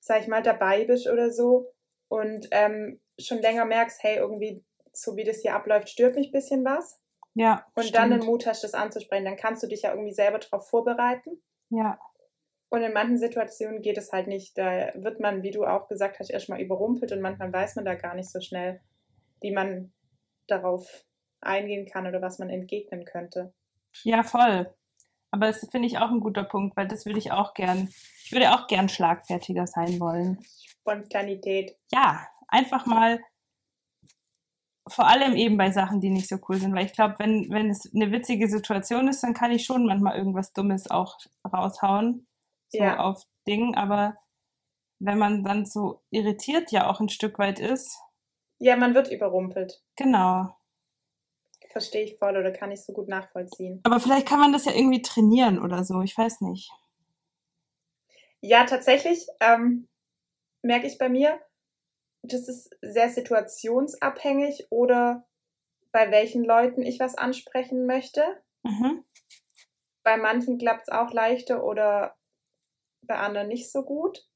sag 0.01 0.23
ich 0.23 0.29
mal, 0.29 0.43
dabei 0.43 0.85
bist 0.85 1.07
oder 1.09 1.31
so 1.31 1.73
und 2.09 2.49
ähm, 2.51 3.01
schon 3.19 3.39
länger 3.39 3.65
merkst, 3.65 4.03
hey, 4.03 4.17
irgendwie, 4.17 4.65
so 4.93 5.17
wie 5.17 5.25
das 5.25 5.43
hier 5.43 5.55
abläuft, 5.55 5.89
stört 5.89 6.17
mich 6.17 6.29
ein 6.29 6.33
bisschen 6.33 6.65
was. 6.65 7.01
Ja. 7.35 7.67
Und 7.75 7.85
stimmt. 7.85 7.97
dann 7.97 8.11
den 8.11 8.25
Mut 8.25 8.47
hast, 8.47 8.65
das 8.65 8.73
anzusprechen. 8.73 9.27
Dann 9.27 9.37
kannst 9.37 9.63
du 9.63 9.67
dich 9.67 9.83
ja 9.83 9.91
irgendwie 9.91 10.15
selber 10.15 10.39
darauf 10.39 10.69
vorbereiten. 10.69 11.43
Ja. 11.69 11.99
Und 12.71 12.83
in 12.83 12.95
manchen 12.95 13.19
Situationen 13.19 13.83
geht 13.83 13.99
es 13.99 14.11
halt 14.13 14.27
nicht. 14.27 14.57
Da 14.57 14.93
wird 14.95 15.21
man, 15.21 15.43
wie 15.43 15.51
du 15.51 15.65
auch 15.65 15.89
gesagt 15.89 16.19
hast, 16.19 16.31
erstmal 16.31 16.61
überrumpelt 16.61 17.13
und 17.13 17.21
manchmal 17.21 17.53
weiß 17.53 17.77
man 17.77 17.85
da 17.85 17.95
gar 17.95 18.15
nicht 18.15 18.31
so 18.31 18.41
schnell, 18.41 18.81
wie 19.41 19.53
man 19.53 19.93
darauf 20.47 21.05
eingehen 21.41 21.87
kann 21.87 22.07
oder 22.07 22.23
was 22.23 22.39
man 22.39 22.51
entgegnen 22.51 23.05
könnte. 23.05 23.53
Ja, 24.03 24.23
voll. 24.23 24.75
Aber 25.31 25.47
das 25.47 25.69
finde 25.71 25.87
ich 25.87 25.99
auch 25.99 26.11
ein 26.11 26.21
guter 26.21 26.45
Punkt, 26.45 26.77
weil 26.77 26.89
das 26.89 27.07
würde 27.07 27.19
ich 27.19 27.33
auch 27.33 27.55
gern, 27.55 27.89
ich 28.25 28.33
würde 28.33 28.55
auch 28.55 28.67
gern 28.67 28.89
schlagfertiger 28.89 29.67
sein 29.67 30.01
wollen. 30.01 30.39
Spontanität. 30.81 31.77
Ja, 31.93 32.27
einfach 32.49 32.87
mal 32.87 33.21
vor 34.89 35.09
allem 35.09 35.35
eben 35.35 35.57
bei 35.57 35.71
Sachen, 35.73 36.01
die 36.01 36.11
nicht 36.11 36.29
so 36.29 36.37
cool 36.49 36.57
sind, 36.57 36.75
weil 36.75 36.87
ich 36.87 36.93
glaube, 36.93 37.17
wenn, 37.19 37.51
wenn 37.51 37.71
es 37.71 37.93
eine 37.93 38.13
witzige 38.13 38.49
Situation 38.49 39.09
ist, 39.09 39.23
dann 39.23 39.35
kann 39.35 39.51
ich 39.51 39.65
schon 39.65 39.87
manchmal 39.87 40.17
irgendwas 40.17 40.53
Dummes 40.53 40.89
auch 40.91 41.19
raushauen, 41.45 42.27
so 42.69 42.79
ja. 42.79 42.99
auf 42.99 43.25
Dingen, 43.49 43.75
aber 43.75 44.17
wenn 44.99 45.19
man 45.19 45.45
dann 45.45 45.67
so 45.67 46.03
irritiert 46.11 46.71
ja 46.73 46.89
auch 46.89 47.01
ein 47.01 47.09
Stück 47.09 47.39
weit 47.39 47.59
ist. 47.59 48.01
Ja, 48.59 48.77
man 48.77 48.95
wird 48.95 49.11
überrumpelt. 49.11 49.83
Genau. 49.97 50.57
Verstehe 51.71 52.05
ich 52.05 52.19
voll 52.19 52.37
oder 52.37 52.53
kann 52.53 52.73
ich 52.73 52.83
so 52.83 52.93
gut 52.93 53.09
nachvollziehen. 53.09 53.81
Aber 53.85 54.01
vielleicht 54.01 54.27
kann 54.27 54.41
man 54.41 54.53
das 54.53 54.65
ja 54.65 54.73
irgendwie 54.73 55.03
trainieren 55.03 55.63
oder 55.63 55.85
so, 55.85 56.01
ich 56.01 56.17
weiß 56.17 56.41
nicht. 56.41 56.71
Ja, 58.41 58.65
tatsächlich 58.65 59.27
ähm, 59.41 59.89
merke 60.63 60.87
ich 60.87 60.99
bei 60.99 61.09
mir, 61.09 61.41
das 62.23 62.49
ist 62.49 62.75
sehr 62.81 63.09
situationsabhängig 63.09 64.67
oder 64.71 65.27
bei 65.93 66.11
welchen 66.11 66.45
Leuten 66.45 66.83
ich 66.83 67.01
was 67.01 67.17
ansprechen 67.17 67.87
möchte. 67.87 68.23
Mhm. 68.63 69.05
Bei 70.03 70.17
manchen 70.17 70.59
klappt 70.59 70.83
es 70.83 70.89
auch 70.89 71.13
leichter 71.13 71.65
oder 71.65 72.17
bei 73.03 73.17
anderen 73.17 73.49
nicht 73.49 73.71
so 73.71 73.83
gut. 73.83 74.27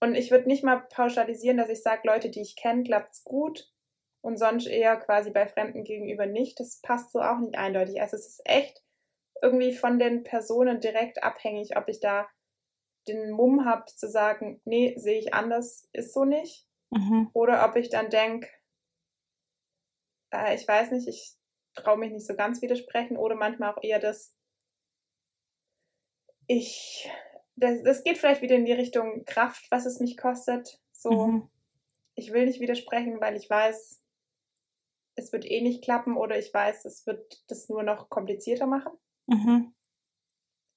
Und 0.00 0.14
ich 0.14 0.30
würde 0.30 0.48
nicht 0.48 0.62
mal 0.62 0.86
pauschalisieren, 0.90 1.56
dass 1.56 1.68
ich 1.68 1.82
sage, 1.82 2.02
Leute, 2.04 2.30
die 2.30 2.42
ich 2.42 2.56
kenne, 2.56 2.82
klappt 2.82 3.14
es 3.14 3.24
gut 3.24 3.72
und 4.20 4.38
sonst 4.38 4.66
eher 4.66 4.96
quasi 4.96 5.30
bei 5.30 5.46
Fremden 5.46 5.84
gegenüber 5.84 6.26
nicht. 6.26 6.60
Das 6.60 6.80
passt 6.82 7.12
so 7.12 7.20
auch 7.20 7.38
nicht 7.38 7.56
eindeutig. 7.56 8.00
Also 8.00 8.16
es 8.16 8.26
ist 8.26 8.42
echt 8.44 8.82
irgendwie 9.42 9.72
von 9.72 9.98
den 9.98 10.22
Personen 10.22 10.80
direkt 10.80 11.22
abhängig, 11.22 11.76
ob 11.76 11.88
ich 11.88 12.00
da 12.00 12.28
den 13.08 13.30
Mumm 13.30 13.64
habe 13.64 13.86
zu 13.86 14.08
sagen, 14.08 14.60
nee, 14.64 14.94
sehe 14.98 15.18
ich 15.18 15.32
anders, 15.32 15.88
ist 15.92 16.12
so 16.12 16.24
nicht. 16.24 16.66
Mhm. 16.90 17.30
Oder 17.32 17.64
ob 17.68 17.76
ich 17.76 17.88
dann 17.88 18.10
denke, 18.10 18.48
äh, 20.32 20.54
ich 20.54 20.66
weiß 20.66 20.90
nicht, 20.90 21.08
ich 21.08 21.34
traue 21.74 21.98
mich 21.98 22.12
nicht 22.12 22.26
so 22.26 22.34
ganz 22.34 22.62
widersprechen. 22.62 23.16
Oder 23.16 23.36
manchmal 23.36 23.72
auch 23.72 23.82
eher 23.82 24.00
das, 24.00 24.34
ich, 26.46 27.10
das, 27.56 27.82
das 27.82 28.04
geht 28.04 28.18
vielleicht 28.18 28.42
wieder 28.42 28.56
in 28.56 28.64
die 28.66 28.72
Richtung 28.72 29.24
Kraft, 29.24 29.66
was 29.70 29.86
es 29.86 30.00
mich 30.00 30.16
kostet. 30.16 30.80
So, 30.92 31.26
Mhm. 31.26 31.50
ich 32.14 32.32
will 32.32 32.46
nicht 32.46 32.60
widersprechen, 32.60 33.20
weil 33.20 33.36
ich 33.36 33.48
weiß, 33.48 34.02
es 35.16 35.32
wird 35.32 35.44
eh 35.50 35.62
nicht 35.62 35.82
klappen 35.82 36.16
oder 36.16 36.38
ich 36.38 36.52
weiß, 36.52 36.84
es 36.84 37.06
wird 37.06 37.42
das 37.48 37.68
nur 37.68 37.82
noch 37.82 38.10
komplizierter 38.10 38.66
machen. 38.66 38.92
Mhm. 39.26 39.72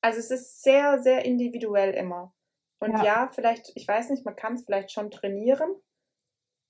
Also 0.02 0.20
es 0.20 0.32
ist 0.32 0.64
sehr, 0.64 1.02
sehr 1.02 1.26
individuell 1.26 1.94
immer. 1.94 2.34
Und 2.80 2.94
Ja. 2.94 3.04
ja, 3.04 3.30
vielleicht, 3.34 3.72
ich 3.76 3.86
weiß 3.88 4.10
nicht, 4.10 4.26
man 4.26 4.36
kann 4.36 4.54
es 4.54 4.64
vielleicht 4.64 4.92
schon 4.92 5.12
trainieren. 5.12 5.70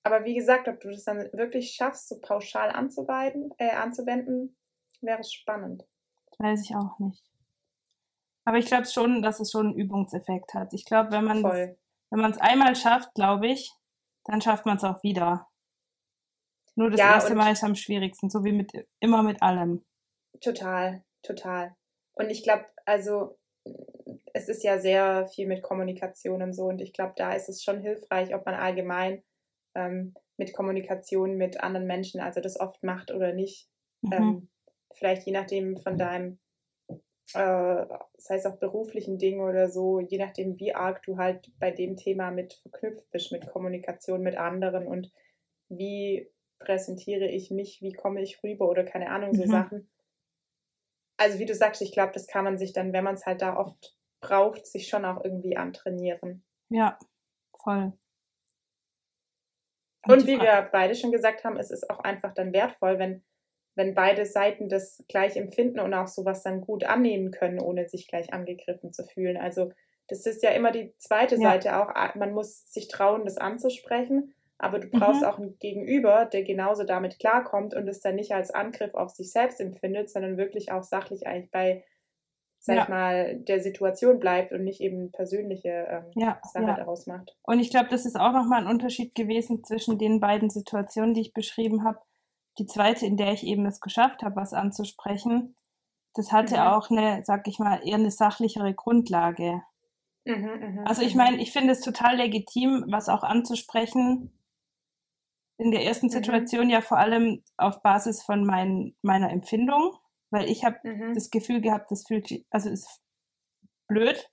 Aber 0.02 0.24
wie 0.24 0.34
gesagt, 0.34 0.66
ob 0.66 0.80
du 0.80 0.90
das 0.90 1.04
dann 1.04 1.30
wirklich 1.32 1.72
schaffst, 1.72 2.08
so 2.08 2.18
pauschal 2.20 2.70
anzuwenden, 2.70 3.52
äh, 3.58 3.70
anzuwenden, 3.70 4.56
wäre 5.00 5.22
spannend. 5.22 5.86
Weiß 6.38 6.62
ich 6.64 6.74
auch 6.74 6.98
nicht. 6.98 7.22
Aber 8.44 8.58
ich 8.58 8.66
glaube 8.66 8.86
schon, 8.86 9.22
dass 9.22 9.40
es 9.40 9.50
schon 9.50 9.68
einen 9.68 9.76
Übungseffekt 9.76 10.54
hat. 10.54 10.72
Ich 10.72 10.84
glaube, 10.84 11.12
wenn 11.12 11.24
man 11.24 11.42
Voll. 11.42 11.78
wenn 12.10 12.20
man 12.20 12.30
es 12.30 12.38
einmal 12.38 12.74
schafft, 12.74 13.14
glaube 13.14 13.48
ich, 13.48 13.72
dann 14.24 14.40
schafft 14.40 14.66
man 14.66 14.76
es 14.76 14.84
auch 14.84 15.02
wieder. 15.02 15.48
Nur 16.74 16.90
das 16.90 17.00
Ja, 17.00 17.14
erste 17.14 17.34
Mal 17.34 17.52
ist 17.52 17.64
am 17.64 17.74
schwierigsten, 17.74 18.30
so 18.30 18.44
wie 18.44 18.52
mit 18.52 18.72
immer 19.00 19.22
mit 19.22 19.42
allem. 19.42 19.84
Total, 20.40 21.02
total. 21.22 21.76
Und 22.14 22.30
ich 22.30 22.42
glaube, 22.42 22.66
also 22.86 23.38
es 24.32 24.48
ist 24.48 24.62
ja 24.62 24.78
sehr 24.78 25.26
viel 25.28 25.46
mit 25.46 25.62
Kommunikation 25.62 26.42
und 26.42 26.52
so. 26.52 26.64
Und 26.64 26.80
ich 26.80 26.92
glaube, 26.92 27.14
da 27.16 27.32
ist 27.32 27.48
es 27.48 27.62
schon 27.62 27.80
hilfreich, 27.80 28.34
ob 28.34 28.46
man 28.46 28.54
allgemein 28.54 29.22
ähm, 29.74 30.14
mit 30.36 30.52
Kommunikation 30.52 31.36
mit 31.36 31.62
anderen 31.62 31.86
Menschen, 31.86 32.20
also 32.20 32.40
das 32.40 32.58
oft 32.58 32.82
macht 32.82 33.10
oder 33.10 33.32
nicht. 33.32 33.68
Mhm. 34.02 34.12
Ähm, 34.12 34.48
vielleicht 34.94 35.26
je 35.26 35.32
nachdem 35.32 35.76
von 35.76 35.98
deinem, 35.98 36.38
äh, 37.34 37.86
das 38.14 38.30
heißt 38.30 38.46
auch 38.46 38.56
beruflichen 38.56 39.18
Ding 39.18 39.40
oder 39.40 39.68
so, 39.68 40.00
je 40.00 40.18
nachdem, 40.18 40.58
wie 40.58 40.74
arg 40.74 41.02
du 41.02 41.16
halt 41.16 41.50
bei 41.58 41.70
dem 41.70 41.96
Thema 41.96 42.30
mit 42.30 42.54
verknüpft 42.54 43.10
bist, 43.10 43.32
mit 43.32 43.46
Kommunikation 43.46 44.22
mit 44.22 44.36
anderen 44.36 44.86
und 44.86 45.12
wie 45.68 46.30
präsentiere 46.58 47.26
ich 47.26 47.50
mich, 47.50 47.80
wie 47.82 47.92
komme 47.92 48.22
ich 48.22 48.42
rüber 48.42 48.68
oder 48.68 48.84
keine 48.84 49.10
Ahnung, 49.10 49.34
so 49.34 49.42
Mhm. 49.42 49.50
Sachen. 49.50 49.90
Also 51.16 51.38
wie 51.38 51.46
du 51.46 51.54
sagst, 51.54 51.82
ich 51.82 51.92
glaube, 51.92 52.12
das 52.12 52.26
kann 52.26 52.44
man 52.44 52.58
sich 52.58 52.72
dann, 52.72 52.92
wenn 52.92 53.04
man 53.04 53.14
es 53.14 53.26
halt 53.26 53.42
da 53.42 53.56
oft 53.56 53.96
braucht, 54.20 54.66
sich 54.66 54.88
schon 54.88 55.04
auch 55.04 55.24
irgendwie 55.24 55.56
antrainieren. 55.56 56.44
Ja, 56.70 56.98
voll. 57.62 57.92
Und 60.06 60.22
die 60.22 60.26
wie 60.26 60.40
wir 60.40 60.68
beide 60.72 60.94
schon 60.94 61.12
gesagt 61.12 61.44
haben, 61.44 61.58
es 61.58 61.70
ist 61.70 61.88
auch 61.90 62.00
einfach 62.00 62.32
dann 62.32 62.52
wertvoll, 62.52 62.98
wenn, 62.98 63.22
wenn 63.74 63.94
beide 63.94 64.26
Seiten 64.26 64.68
das 64.68 65.04
gleich 65.08 65.36
empfinden 65.36 65.80
und 65.80 65.94
auch 65.94 66.08
sowas 66.08 66.42
dann 66.42 66.60
gut 66.60 66.84
annehmen 66.84 67.30
können, 67.30 67.60
ohne 67.60 67.88
sich 67.88 68.08
gleich 68.08 68.32
angegriffen 68.32 68.92
zu 68.92 69.04
fühlen. 69.04 69.36
Also 69.36 69.72
das 70.08 70.26
ist 70.26 70.42
ja 70.42 70.50
immer 70.50 70.72
die 70.72 70.92
zweite 70.98 71.36
Ja. 71.36 71.42
Seite 71.52 71.76
auch. 71.76 71.94
Man 72.16 72.32
muss 72.32 72.70
sich 72.72 72.88
trauen, 72.88 73.24
das 73.24 73.38
anzusprechen, 73.38 74.34
aber 74.58 74.80
du 74.80 74.88
brauchst 74.88 75.22
Mhm. 75.22 75.26
auch 75.28 75.38
einen 75.38 75.58
Gegenüber, 75.58 76.26
der 76.26 76.42
genauso 76.42 76.84
damit 76.84 77.18
klarkommt 77.20 77.74
und 77.74 77.88
es 77.88 78.00
dann 78.00 78.16
nicht 78.16 78.32
als 78.32 78.50
Angriff 78.50 78.94
auf 78.94 79.10
sich 79.10 79.30
selbst 79.32 79.60
empfindet, 79.60 80.10
sondern 80.10 80.36
wirklich 80.36 80.72
auch 80.72 80.82
sachlich 80.82 81.26
eigentlich 81.28 81.50
bei, 81.52 81.84
sag 82.58 82.76
Ja. 82.76 82.82
ich 82.82 82.88
mal, 82.88 83.36
der 83.36 83.60
Situation 83.60 84.18
bleibt 84.18 84.52
und 84.52 84.64
nicht 84.64 84.80
eben 84.80 85.12
persönliche 85.12 85.68
ähm, 85.88 86.10
Ja, 86.16 86.40
Sache 86.42 86.64
ja. 86.66 86.74
daraus 86.74 87.06
macht. 87.06 87.36
Und 87.44 87.60
ich 87.60 87.70
glaube, 87.70 87.88
das 87.88 88.04
ist 88.04 88.16
auch 88.18 88.32
nochmal 88.32 88.62
ein 88.62 88.66
Unterschied 88.66 89.14
gewesen 89.14 89.64
zwischen 89.64 89.96
den 89.98 90.20
beiden 90.20 90.50
Situationen, 90.50 91.14
die 91.14 91.22
ich 91.22 91.32
beschrieben 91.32 91.84
habe. 91.84 92.00
Die 92.58 92.66
zweite, 92.66 93.06
in 93.06 93.16
der 93.16 93.32
ich 93.32 93.44
eben 93.44 93.64
es 93.66 93.80
geschafft 93.80 94.22
habe, 94.22 94.36
was 94.36 94.52
anzusprechen, 94.52 95.54
das 96.14 96.32
hatte 96.32 96.56
Mhm. 96.56 96.62
auch 96.62 96.90
eine, 96.90 97.22
sag 97.24 97.46
ich 97.48 97.58
mal, 97.58 97.80
eher 97.86 97.94
eine 97.96 98.10
sachlichere 98.10 98.74
Grundlage. 98.74 99.62
Mhm, 100.24 100.34
mhm, 100.34 100.84
Also 100.86 101.02
ich 101.02 101.14
mhm. 101.14 101.18
meine, 101.18 101.36
ich 101.40 101.52
finde 101.52 101.72
es 101.72 101.80
total 101.80 102.16
legitim, 102.16 102.84
was 102.88 103.08
auch 103.08 103.22
anzusprechen. 103.22 104.32
In 105.58 105.70
der 105.70 105.84
ersten 105.84 106.06
Mhm. 106.06 106.10
Situation 106.10 106.70
ja 106.70 106.80
vor 106.80 106.98
allem 106.98 107.42
auf 107.56 107.82
Basis 107.82 108.22
von 108.22 108.44
mein, 108.44 108.94
meiner 109.02 109.30
Empfindung, 109.30 109.94
weil 110.30 110.50
ich 110.50 110.64
habe 110.64 110.78
das 111.14 111.30
Gefühl 111.30 111.60
gehabt, 111.60 111.90
das 111.90 112.06
fühlt 112.06 112.28
sich, 112.28 112.46
also 112.50 112.68
ist 112.70 113.00
blöd, 113.88 114.30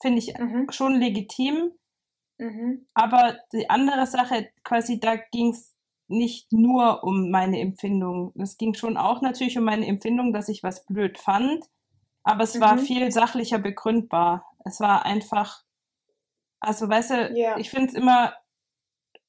finde 0.00 0.18
ich 0.18 0.34
schon 0.70 0.94
legitim. 1.00 1.72
Aber 2.94 3.38
die 3.52 3.68
andere 3.68 4.06
Sache, 4.06 4.50
quasi, 4.64 4.98
da 5.00 5.16
ging 5.16 5.50
es 5.50 5.76
nicht 6.10 6.52
nur 6.52 7.04
um 7.04 7.30
meine 7.30 7.60
Empfindung. 7.60 8.32
Es 8.38 8.58
ging 8.58 8.74
schon 8.74 8.96
auch 8.96 9.22
natürlich 9.22 9.56
um 9.58 9.64
meine 9.64 9.86
Empfindung, 9.86 10.32
dass 10.32 10.48
ich 10.48 10.62
was 10.62 10.84
blöd 10.86 11.18
fand, 11.18 11.64
aber 12.24 12.44
es 12.44 12.60
war 12.60 12.76
Mhm. 12.76 12.80
viel 12.80 13.12
sachlicher 13.12 13.58
begründbar. 13.58 14.46
Es 14.64 14.80
war 14.80 15.04
einfach, 15.06 15.62
also 16.60 16.88
weißt 16.88 17.10
du, 17.10 17.32
Ja. 17.36 17.56
ich 17.58 17.70
finde 17.70 17.88
es 17.88 17.94
immer 17.94 18.34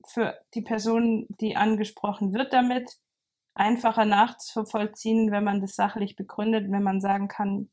für 0.08 0.39
die 0.56 0.62
Person, 0.62 1.28
die 1.39 1.56
angesprochen 1.56 2.34
wird 2.34 2.54
damit, 2.54 2.98
einfacher 3.54 4.06
nachzuvollziehen, 4.06 5.32
wenn 5.32 5.44
man 5.44 5.62
das 5.62 5.76
sachlich 5.76 6.15
begründet, 6.15 6.72
wenn 6.72 6.84
man 6.84 7.02
sagen 7.02 7.28
kann, 7.28 7.70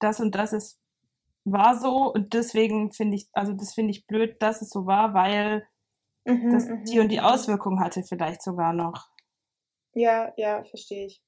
das 0.00 0.20
und 0.20 0.34
das 0.34 0.52
ist 0.52 0.78
war 1.44 1.78
so 1.80 2.12
und 2.12 2.34
deswegen 2.34 2.92
finde 2.92 3.16
ich, 3.16 3.28
also 3.32 3.52
das 3.52 3.74
finde 3.74 3.90
ich 3.92 4.06
blöd, 4.06 4.40
dass 4.42 4.62
es 4.62 4.70
so 4.70 4.86
war, 4.86 5.14
weil 5.14 5.66
Mhm, 6.24 6.50
das 6.52 6.66
mhm, 6.68 6.84
die 6.84 7.00
und 7.00 7.08
die 7.08 7.18
mhm. 7.18 7.24
Auswirkung 7.24 7.80
hatte 7.80 8.02
vielleicht 8.02 8.42
sogar 8.42 8.72
noch. 8.72 9.08
Ja, 9.94 10.32
ja, 10.36 10.64
verstehe 10.64 11.06
ich. 11.06 11.22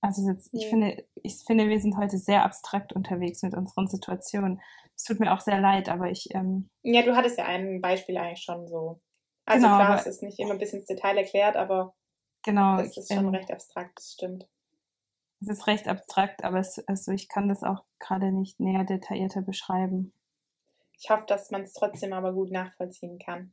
Also 0.00 0.28
jetzt, 0.30 0.50
ich 0.52 0.64
Ja. 0.64 0.68
finde, 0.70 1.04
ich 1.14 1.36
finde, 1.44 1.68
wir 1.68 1.80
sind 1.80 1.96
heute 1.96 2.18
sehr 2.18 2.44
abstrakt 2.44 2.92
unterwegs 2.92 3.42
mit 3.42 3.54
unseren 3.54 3.88
Situationen. 3.88 4.60
Es 4.94 5.02
tut 5.04 5.18
mir 5.20 5.32
auch 5.32 5.40
sehr 5.40 5.60
leid, 5.60 5.88
aber 5.88 6.10
ich, 6.10 6.32
ähm, 6.34 6.70
Ja, 6.82 7.02
du 7.02 7.16
hattest 7.16 7.38
ja 7.38 7.46
ein 7.46 7.80
Beispiel 7.80 8.16
eigentlich 8.16 8.42
schon 8.44 8.68
so. 8.68 9.00
Also 9.46 9.64
Genau, 9.66 9.76
klar, 9.76 9.90
aber- 9.90 10.00
es 10.00 10.06
ist 10.06 10.22
nicht 10.22 10.38
immer 10.38 10.56
bis 10.56 10.72
ins 10.72 10.86
Detail 10.86 11.16
erklärt, 11.16 11.56
aber 11.56 11.94
genau, 12.42 12.78
es 12.78 12.96
ist 12.96 13.12
schon 13.12 13.26
ähm, 13.26 13.34
recht 13.34 13.50
abstrakt, 13.50 13.98
das 13.98 14.12
stimmt. 14.12 14.48
es 15.40 15.48
ist 15.48 15.66
recht 15.66 15.88
abstrakt, 15.88 16.44
aber 16.44 16.58
es, 16.60 16.78
also 16.86 17.10
ich 17.12 17.28
kann 17.28 17.48
das 17.48 17.62
auch 17.64 17.84
gerade 17.98 18.30
nicht 18.32 18.60
näher 18.60 18.84
detaillierter 18.84 19.42
beschreiben. 19.42 20.12
Ich 20.98 21.10
hoffe, 21.10 21.24
dass 21.26 21.50
man 21.50 21.62
es 21.62 21.72
trotzdem 21.72 22.12
aber 22.12 22.32
gut 22.32 22.50
nachvollziehen 22.50 23.18
kann. 23.18 23.52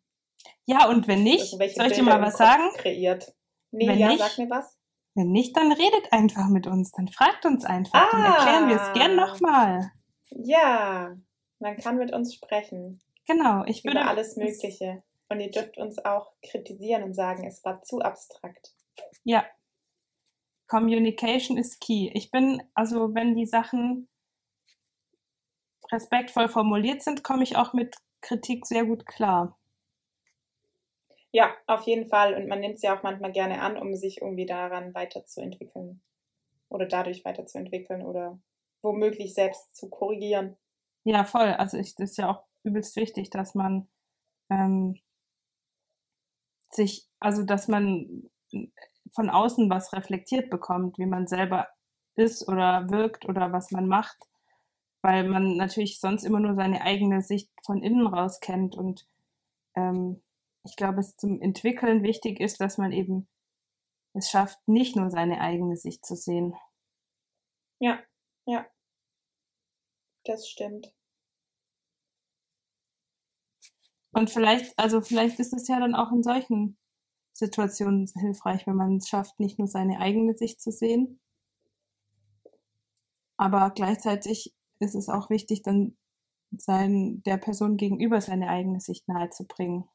Ja, 0.66 0.90
und 0.90 1.08
wenn 1.08 1.24
nicht, 1.24 1.42
Also 1.54 1.58
soll 1.58 1.88
ich 1.88 1.94
dir 1.94 2.04
mal 2.04 2.22
was 2.22 2.38
sagen? 2.38 2.64
Kreiert. 2.78 3.34
Nee, 3.72 3.88
Wenn 3.88 4.00
ja, 4.00 4.08
nicht- 4.10 4.20
sag 4.20 4.38
mir 4.38 4.50
was. 4.50 4.78
Wenn 5.16 5.32
nicht, 5.32 5.56
dann 5.56 5.72
redet 5.72 6.12
einfach 6.12 6.48
mit 6.50 6.66
uns, 6.68 6.92
dann 6.92 7.08
fragt 7.08 7.46
uns 7.46 7.66
einfach, 7.66 8.10
dann 8.12 8.24
erklären 8.26 8.68
wir 8.70 8.76
es 8.78 8.94
gern 8.94 9.20
Ah. 9.20 9.26
nochmal. 9.28 9.92
Ja, 10.30 11.16
man 11.60 11.78
kann 11.78 11.98
mit 11.98 12.12
uns 12.14 12.34
sprechen 12.34 13.00
Genau, 13.28 13.64
ich 13.66 13.84
würde 13.84 14.00
über 14.02 14.10
alles 14.10 14.30
es- 14.30 14.38
Mögliche. 14.38 15.04
Und 15.30 15.40
ihr 15.40 15.52
dürft 15.52 15.78
uns 15.78 16.04
auch 16.04 16.34
kritisieren 16.42 17.04
und 17.04 17.14
sagen, 17.14 17.46
es 17.48 17.64
war 17.64 17.82
zu 17.84 18.00
abstrakt. 18.02 18.74
Ja. 19.24 19.46
Communication 20.68 21.58
is 21.58 21.80
key. 21.80 22.10
Ich 22.14 22.32
bin, 22.32 22.62
also 22.74 23.14
wenn 23.14 23.36
die 23.36 23.46
Sachen 23.46 24.10
respektvoll 25.94 26.50
formuliert 26.50 27.02
sind, 27.04 27.24
komme 27.24 27.44
ich 27.44 27.56
auch 27.56 27.74
mit 27.74 27.96
Kritik 28.22 28.66
sehr 28.66 28.86
gut 28.86 29.06
klar. 29.06 29.58
Ja, 31.32 31.52
auf 31.68 31.84
jeden 31.84 32.06
Fall. 32.06 32.36
Und 32.36 32.48
man 32.48 32.60
nimmt 32.60 32.76
es 32.76 32.82
ja 32.82 32.98
auch 32.98 33.04
manchmal 33.04 33.32
gerne 33.32 33.62
an, 33.62 33.78
um 33.78 33.96
sich 33.96 34.22
irgendwie 34.22 34.46
daran 34.46 34.94
weiterzuentwickeln. 34.94 36.02
Oder 36.70 36.86
dadurch 36.86 37.24
weiterzuentwickeln 37.26 38.04
oder 38.04 38.40
womöglich 38.82 39.34
selbst 39.34 39.76
zu 39.76 39.90
korrigieren. 39.90 40.58
Ja, 41.04 41.24
voll. 41.24 41.54
Also 41.54 41.78
ich, 41.78 41.96
das 41.96 42.12
ist 42.12 42.18
ja 42.18 42.30
auch 42.30 42.44
übelst 42.64 42.96
wichtig, 42.96 43.30
dass 43.30 43.56
man 43.56 43.88
ähm, 44.50 45.00
sich, 46.70 47.08
also 47.20 47.44
dass 47.44 47.68
man 47.68 48.30
von 49.12 49.30
außen 49.30 49.70
was 49.70 49.94
reflektiert 49.94 50.50
bekommt, 50.50 50.98
wie 50.98 51.06
man 51.06 51.28
selber 51.28 51.68
ist 52.16 52.48
oder 52.48 52.90
wirkt 52.90 53.26
oder 53.26 53.52
was 53.52 53.72
man 53.72 53.88
macht, 53.88 54.18
weil 55.04 55.28
man 55.28 55.58
natürlich 55.58 56.00
sonst 56.00 56.24
immer 56.24 56.40
nur 56.40 56.56
seine 56.56 56.82
eigene 56.82 57.22
Sicht 57.22 57.52
von 57.64 57.84
innen 57.84 58.08
raus 58.08 58.40
kennt 58.40 58.76
und 58.76 59.06
ähm, 59.76 60.24
ich 60.64 60.78
glaube, 60.78 61.02
es 61.02 61.18
zum 61.18 61.42
Entwickeln 61.42 62.04
wichtig 62.04 62.40
ist, 62.40 62.62
dass 62.62 62.78
man 62.78 62.94
eben 62.94 63.28
es 64.14 64.30
schafft, 64.30 64.66
nicht 64.66 64.96
nur 64.96 65.10
seine 65.10 65.42
eigene 65.42 65.76
Sicht 65.76 66.06
zu 66.06 66.16
sehen. 66.16 66.56
Ja, 67.80 68.00
ja. 68.46 68.66
Das 70.24 70.48
stimmt. 70.48 70.94
Und 74.12 74.30
vielleicht, 74.30 74.78
also 74.80 75.02
vielleicht 75.02 75.40
ist 75.40 75.54
es 75.54 75.68
ja 75.68 75.82
dann 75.82 75.96
auch 75.96 76.14
in 76.14 76.24
solchen 76.24 76.78
Situationen 77.34 78.10
hilfreich, 78.16 78.66
wenn 78.68 78.76
man 78.76 78.98
es 78.98 79.10
schafft, 79.10 79.38
nicht 79.40 79.60
nur 79.60 79.68
seine 79.68 80.00
eigene 80.00 80.34
Sicht 80.36 80.62
zu 80.62 80.72
sehen, 80.72 81.20
aber 83.36 83.72
gleichzeitig 83.72 84.54
ist 84.84 84.96
es 84.96 85.10
auch 85.10 85.30
wichtig, 85.30 85.64
dann 85.64 85.98
sein, 86.58 87.24
der 87.26 87.38
Person 87.38 87.78
gegenüber 87.78 88.22
seine 88.22 88.50
eigene 88.50 88.80
Sicht 88.80 89.08
nahezubringen. 89.08 89.90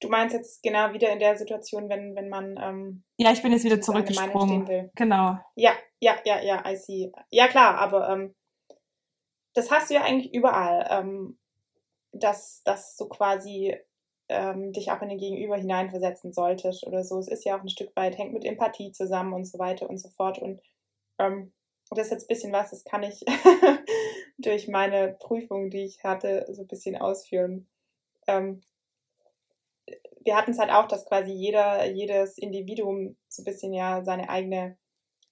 Du 0.00 0.08
meinst 0.08 0.34
jetzt 0.34 0.62
genau 0.62 0.92
wieder 0.92 1.10
in 1.10 1.18
der 1.18 1.36
Situation, 1.36 1.88
wenn, 1.88 2.14
wenn 2.14 2.28
man. 2.28 2.56
Ähm, 2.62 3.04
ja, 3.16 3.32
ich 3.32 3.42
bin 3.42 3.50
jetzt 3.50 3.64
wieder 3.64 3.80
zurückgesprungen. 3.80 4.90
Genau. 4.94 5.38
Ja, 5.56 5.72
ja, 6.00 6.16
ja, 6.24 6.40
ja, 6.40 6.62
I 6.70 6.76
see. 6.76 7.10
Ja, 7.30 7.48
klar, 7.48 7.78
aber 7.78 8.08
ähm, 8.08 8.34
das 9.54 9.72
hast 9.72 9.90
du 9.90 9.94
ja 9.94 10.02
eigentlich 10.02 10.32
überall, 10.32 10.86
ähm, 10.90 11.38
dass, 12.12 12.62
dass 12.62 12.96
du 12.96 13.08
quasi 13.08 13.76
ähm, 14.28 14.72
dich 14.72 14.92
auch 14.92 15.02
in 15.02 15.08
den 15.08 15.18
Gegenüber 15.18 15.56
hineinversetzen 15.56 16.32
solltest 16.32 16.86
oder 16.86 17.02
so. 17.02 17.18
Es 17.18 17.28
ist 17.28 17.44
ja 17.44 17.56
auch 17.56 17.62
ein 17.62 17.68
Stück 17.68 17.94
weit, 17.96 18.16
hängt 18.16 18.32
mit 18.32 18.44
Empathie 18.44 18.92
zusammen 18.92 19.32
und 19.32 19.46
so 19.46 19.58
weiter 19.58 19.90
und 19.90 19.98
so 19.98 20.10
fort. 20.10 20.38
Und 20.38 20.60
ähm, 21.18 21.52
das 21.96 22.06
ist 22.06 22.12
jetzt 22.12 22.24
ein 22.24 22.34
bisschen 22.34 22.52
was, 22.52 22.70
das 22.70 22.84
kann 22.84 23.02
ich 23.02 23.24
durch 24.38 24.68
meine 24.68 25.16
Prüfung, 25.20 25.70
die 25.70 25.84
ich 25.84 26.02
hatte, 26.04 26.46
so 26.50 26.62
ein 26.62 26.68
bisschen 26.68 26.96
ausführen. 26.96 27.68
Ähm, 28.26 28.62
wir 30.24 30.36
hatten 30.36 30.50
es 30.50 30.58
halt 30.58 30.70
auch, 30.70 30.86
dass 30.86 31.06
quasi 31.06 31.32
jeder, 31.32 31.86
jedes 31.86 32.36
Individuum 32.36 33.16
so 33.28 33.42
ein 33.42 33.44
bisschen 33.44 33.72
ja 33.72 34.02
seine 34.04 34.28
eigene 34.28 34.76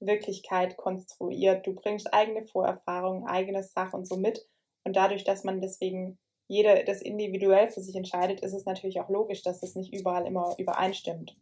Wirklichkeit 0.00 0.76
konstruiert. 0.76 1.66
Du 1.66 1.74
bringst 1.74 2.12
eigene 2.12 2.46
Vorerfahrungen, 2.46 3.26
eigene 3.26 3.62
Sachen 3.62 4.00
und 4.00 4.08
so 4.08 4.16
mit. 4.16 4.46
Und 4.84 4.96
dadurch, 4.96 5.24
dass 5.24 5.44
man 5.44 5.60
deswegen 5.60 6.18
jeder 6.48 6.84
das 6.84 7.02
individuell 7.02 7.68
für 7.68 7.80
sich 7.80 7.96
entscheidet, 7.96 8.40
ist 8.40 8.54
es 8.54 8.64
natürlich 8.64 9.00
auch 9.00 9.08
logisch, 9.08 9.42
dass 9.42 9.60
das 9.60 9.74
nicht 9.74 9.92
überall 9.92 10.26
immer 10.26 10.54
übereinstimmt. 10.58 11.36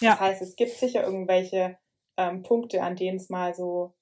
Ja. 0.00 0.12
Das 0.12 0.20
heißt, 0.20 0.42
es 0.42 0.56
gibt 0.56 0.72
sicher 0.72 1.02
irgendwelche 1.02 1.76
ähm, 2.16 2.42
Punkte, 2.42 2.82
an 2.82 2.96
denen 2.96 3.16
es 3.16 3.28
mal 3.30 3.54
so 3.54 3.94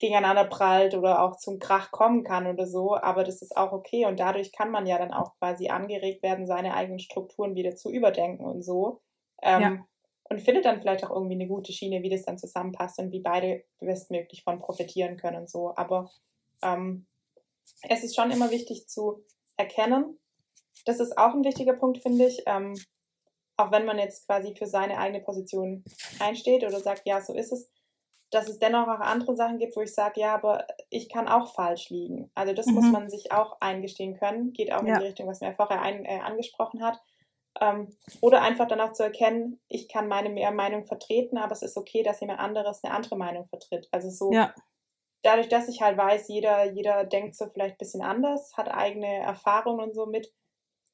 gegeneinander 0.00 0.44
prallt 0.44 0.94
oder 0.94 1.22
auch 1.22 1.36
zum 1.36 1.58
Krach 1.58 1.90
kommen 1.90 2.24
kann 2.24 2.46
oder 2.46 2.66
so, 2.66 2.96
aber 2.96 3.22
das 3.22 3.42
ist 3.42 3.56
auch 3.56 3.72
okay 3.72 4.06
und 4.06 4.18
dadurch 4.18 4.50
kann 4.50 4.70
man 4.70 4.86
ja 4.86 4.98
dann 4.98 5.12
auch 5.12 5.36
quasi 5.38 5.68
angeregt 5.68 6.22
werden, 6.22 6.46
seine 6.46 6.74
eigenen 6.74 6.98
Strukturen 6.98 7.54
wieder 7.54 7.76
zu 7.76 7.90
überdenken 7.90 8.44
und 8.46 8.62
so. 8.62 9.02
Ähm, 9.42 9.60
ja. 9.62 9.86
Und 10.30 10.40
findet 10.40 10.64
dann 10.64 10.80
vielleicht 10.80 11.04
auch 11.04 11.10
irgendwie 11.10 11.34
eine 11.34 11.48
gute 11.48 11.72
Schiene, 11.72 12.02
wie 12.02 12.08
das 12.08 12.24
dann 12.24 12.38
zusammenpasst 12.38 12.98
und 12.98 13.12
wie 13.12 13.20
beide 13.20 13.64
bestmöglich 13.80 14.42
von 14.44 14.60
profitieren 14.60 15.16
können 15.16 15.40
und 15.40 15.50
so. 15.50 15.74
Aber 15.76 16.08
ähm, 16.62 17.06
es 17.88 18.04
ist 18.04 18.14
schon 18.14 18.30
immer 18.30 18.50
wichtig 18.50 18.88
zu 18.88 19.24
erkennen. 19.56 20.18
Das 20.86 21.00
ist 21.00 21.18
auch 21.18 21.34
ein 21.34 21.44
wichtiger 21.44 21.74
Punkt, 21.74 21.98
finde 21.98 22.26
ich. 22.26 22.44
Ähm, 22.46 22.74
auch 23.56 23.72
wenn 23.72 23.84
man 23.84 23.98
jetzt 23.98 24.26
quasi 24.26 24.54
für 24.56 24.66
seine 24.66 24.98
eigene 24.98 25.20
Position 25.20 25.84
einsteht 26.20 26.62
oder 26.62 26.80
sagt, 26.80 27.02
ja, 27.06 27.20
so 27.20 27.34
ist 27.34 27.52
es, 27.52 27.70
dass 28.30 28.48
es 28.48 28.58
dennoch 28.58 28.86
auch 28.86 29.00
andere 29.00 29.36
Sachen 29.36 29.58
gibt, 29.58 29.76
wo 29.76 29.80
ich 29.80 29.92
sage, 29.92 30.20
ja, 30.20 30.34
aber 30.34 30.66
ich 30.88 31.08
kann 31.08 31.28
auch 31.28 31.52
falsch 31.52 31.90
liegen. 31.90 32.30
Also 32.34 32.52
das 32.52 32.66
mhm. 32.66 32.74
muss 32.74 32.90
man 32.90 33.10
sich 33.10 33.32
auch 33.32 33.60
eingestehen 33.60 34.16
können. 34.16 34.52
Geht 34.52 34.72
auch 34.72 34.84
ja. 34.84 34.94
in 34.94 35.00
die 35.00 35.06
Richtung, 35.06 35.26
was 35.26 35.40
mir 35.40 35.52
vorher 35.52 35.82
ein, 35.82 36.04
äh, 36.04 36.20
angesprochen 36.20 36.82
hat. 36.82 37.00
Ähm, 37.60 37.88
oder 38.20 38.42
einfach 38.42 38.68
dann 38.68 38.80
auch 38.80 38.92
zu 38.92 39.02
erkennen, 39.02 39.60
ich 39.68 39.88
kann 39.88 40.06
meine 40.06 40.30
Meinung 40.52 40.84
vertreten, 40.84 41.36
aber 41.36 41.52
es 41.52 41.62
ist 41.62 41.76
okay, 41.76 42.04
dass 42.04 42.20
jemand 42.20 42.38
anderes 42.38 42.84
eine 42.84 42.94
andere 42.94 43.16
Meinung 43.16 43.46
vertritt. 43.48 43.88
Also 43.90 44.08
so, 44.10 44.32
ja. 44.32 44.54
dadurch, 45.22 45.48
dass 45.48 45.68
ich 45.68 45.82
halt 45.82 45.98
weiß, 45.98 46.28
jeder, 46.28 46.70
jeder 46.70 47.04
denkt 47.04 47.34
so 47.34 47.48
vielleicht 47.48 47.74
ein 47.74 47.78
bisschen 47.78 48.02
anders, 48.02 48.56
hat 48.56 48.68
eigene 48.68 49.18
Erfahrungen 49.18 49.80
und 49.80 49.94
so 49.94 50.06
mit, 50.06 50.32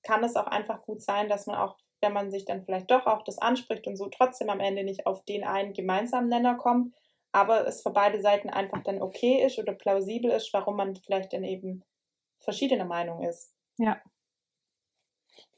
kann 0.03 0.25
es 0.25 0.37
auch 0.37 0.46
einfach 0.46 0.83
gut 0.83 1.03
sein, 1.03 1.29
dass 1.29 1.46
man 1.46 1.57
auch, 1.57 1.77
wenn 2.01 2.14
man 2.14 2.31
sich 2.31 2.46
dann 2.46 2.64
vielleicht 2.64 2.90
doch 2.90 3.07
auch 3.07 3.22
das 3.22 3.38
anspricht 3.38 3.87
und 3.87 3.96
so 3.96 4.09
trotzdem 4.09 4.49
am 4.49 4.61
Ende 4.61 4.83
nicht 4.83 5.07
auf 5.07 5.25
den 5.27 5.44
einen 5.44 5.75
gemeinsamen 5.75 6.29
Nenner 6.29 6.55
kommt, 6.55 6.94
aber 7.37 7.66
es 7.66 7.83
für 7.83 7.90
beide 7.90 8.18
Seiten 8.18 8.49
einfach 8.49 8.83
dann 8.83 9.03
okay 9.03 9.44
ist 9.44 9.59
oder 9.59 9.75
plausibel 9.75 10.31
ist, 10.31 10.55
warum 10.55 10.77
man 10.77 10.96
vielleicht 10.96 11.35
dann 11.35 11.44
eben 11.44 11.85
verschiedener 12.38 12.87
Meinung 12.87 13.22
ist. 13.22 13.53
Ja. 13.77 14.01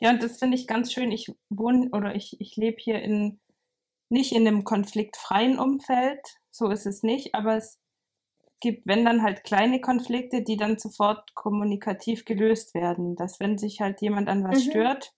Ja, 0.00 0.10
und 0.10 0.20
das 0.20 0.40
finde 0.40 0.56
ich 0.56 0.66
ganz 0.66 0.92
schön. 0.92 1.12
Ich 1.12 1.32
wohne 1.50 1.88
oder 1.92 2.16
ich, 2.16 2.40
ich 2.40 2.56
lebe 2.56 2.78
hier 2.80 3.00
in 3.00 3.40
nicht 4.08 4.32
in 4.32 4.44
einem 4.44 4.64
konfliktfreien 4.64 5.58
Umfeld, 5.60 6.20
so 6.50 6.68
ist 6.68 6.86
es 6.86 7.04
nicht, 7.04 7.36
aber 7.36 7.56
es 7.56 7.78
gibt, 8.58 8.84
wenn 8.86 9.04
dann 9.04 9.22
halt 9.22 9.44
kleine 9.44 9.80
Konflikte, 9.80 10.42
die 10.42 10.56
dann 10.56 10.78
sofort 10.78 11.32
kommunikativ 11.36 12.24
gelöst 12.24 12.74
werden. 12.74 13.14
Dass 13.14 13.38
wenn 13.38 13.56
sich 13.56 13.80
halt 13.80 14.00
jemand 14.00 14.28
an 14.28 14.42
was 14.42 14.64
mhm. 14.64 14.70
stört, 14.70 15.12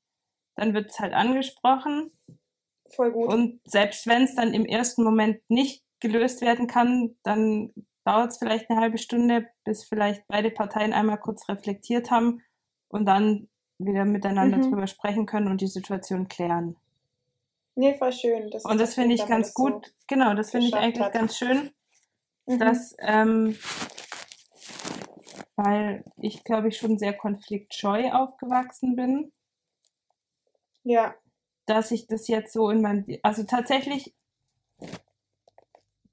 dann 0.56 0.74
wird 0.74 0.90
es 0.90 0.98
halt 0.98 1.14
angesprochen. 1.14 2.12
Voll 2.90 3.12
gut. 3.12 3.32
Und 3.32 3.60
selbst 3.64 4.06
wenn 4.06 4.24
es 4.24 4.34
dann 4.34 4.52
im 4.52 4.66
ersten 4.66 5.04
Moment 5.04 5.40
nicht 5.48 5.84
gelöst 6.00 6.40
werden 6.40 6.66
kann, 6.66 7.16
dann 7.22 7.72
dauert 8.04 8.30
es 8.30 8.38
vielleicht 8.38 8.70
eine 8.70 8.80
halbe 8.80 8.98
Stunde, 8.98 9.48
bis 9.64 9.84
vielleicht 9.84 10.26
beide 10.26 10.50
Parteien 10.50 10.92
einmal 10.92 11.18
kurz 11.18 11.48
reflektiert 11.48 12.10
haben 12.10 12.42
und 12.88 13.06
dann 13.06 13.48
wieder 13.78 14.04
miteinander 14.04 14.58
mhm. 14.58 14.70
drüber 14.70 14.86
sprechen 14.86 15.26
können 15.26 15.48
und 15.48 15.60
die 15.60 15.66
Situation 15.66 16.28
klären. 16.28 16.76
Nee, 17.74 17.96
voll 17.96 18.12
schön. 18.12 18.50
Das 18.50 18.64
und 18.64 18.78
das 18.78 18.94
finde 18.94 19.14
ich 19.14 19.26
ganz 19.26 19.54
gut. 19.54 19.86
So 19.86 19.92
genau, 20.08 20.34
das 20.34 20.50
finde 20.50 20.66
ich 20.66 20.74
eigentlich 20.74 21.04
hat. 21.04 21.12
ganz 21.12 21.36
schön, 21.36 21.70
mhm. 22.46 22.58
dass, 22.58 22.94
ähm, 23.00 23.56
weil 25.56 26.04
ich 26.18 26.44
glaube 26.44 26.68
ich 26.68 26.76
schon 26.76 26.98
sehr 26.98 27.14
konfliktscheu 27.14 28.10
aufgewachsen 28.12 28.96
bin. 28.96 29.32
Ja. 30.82 31.14
Dass 31.66 31.90
ich 31.90 32.06
das 32.06 32.26
jetzt 32.28 32.52
so 32.52 32.70
in 32.70 32.82
meinem, 32.82 33.06
also 33.22 33.44
tatsächlich 33.44 34.14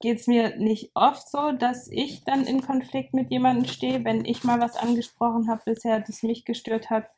geht 0.00 0.20
es 0.20 0.26
mir 0.26 0.56
nicht 0.56 0.90
oft 0.94 1.28
so, 1.28 1.52
dass 1.52 1.88
ich 1.90 2.24
dann 2.24 2.46
in 2.46 2.62
Konflikt 2.62 3.14
mit 3.14 3.30
jemandem 3.30 3.66
stehe. 3.66 4.04
Wenn 4.04 4.24
ich 4.24 4.44
mal 4.44 4.60
was 4.60 4.76
angesprochen 4.76 5.48
habe 5.48 5.62
bisher, 5.64 6.00
das 6.00 6.22
mich 6.22 6.44
gestört 6.44 6.90
hat, 6.90 7.10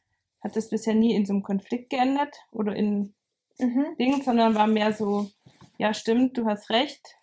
hat 0.42 0.56
das 0.56 0.70
bisher 0.70 0.94
nie 0.94 1.14
in 1.14 1.26
so 1.26 1.34
einem 1.34 1.42
Konflikt 1.42 1.90
geendet 1.90 2.34
oder 2.50 2.74
in 2.74 3.14
mhm. 3.58 3.96
Ding, 3.98 4.22
sondern 4.22 4.54
war 4.54 4.66
mehr 4.66 4.92
so, 4.94 5.30
ja 5.76 5.92
stimmt, 5.92 6.38
du 6.38 6.46
hast 6.46 6.70
recht. 6.70 7.16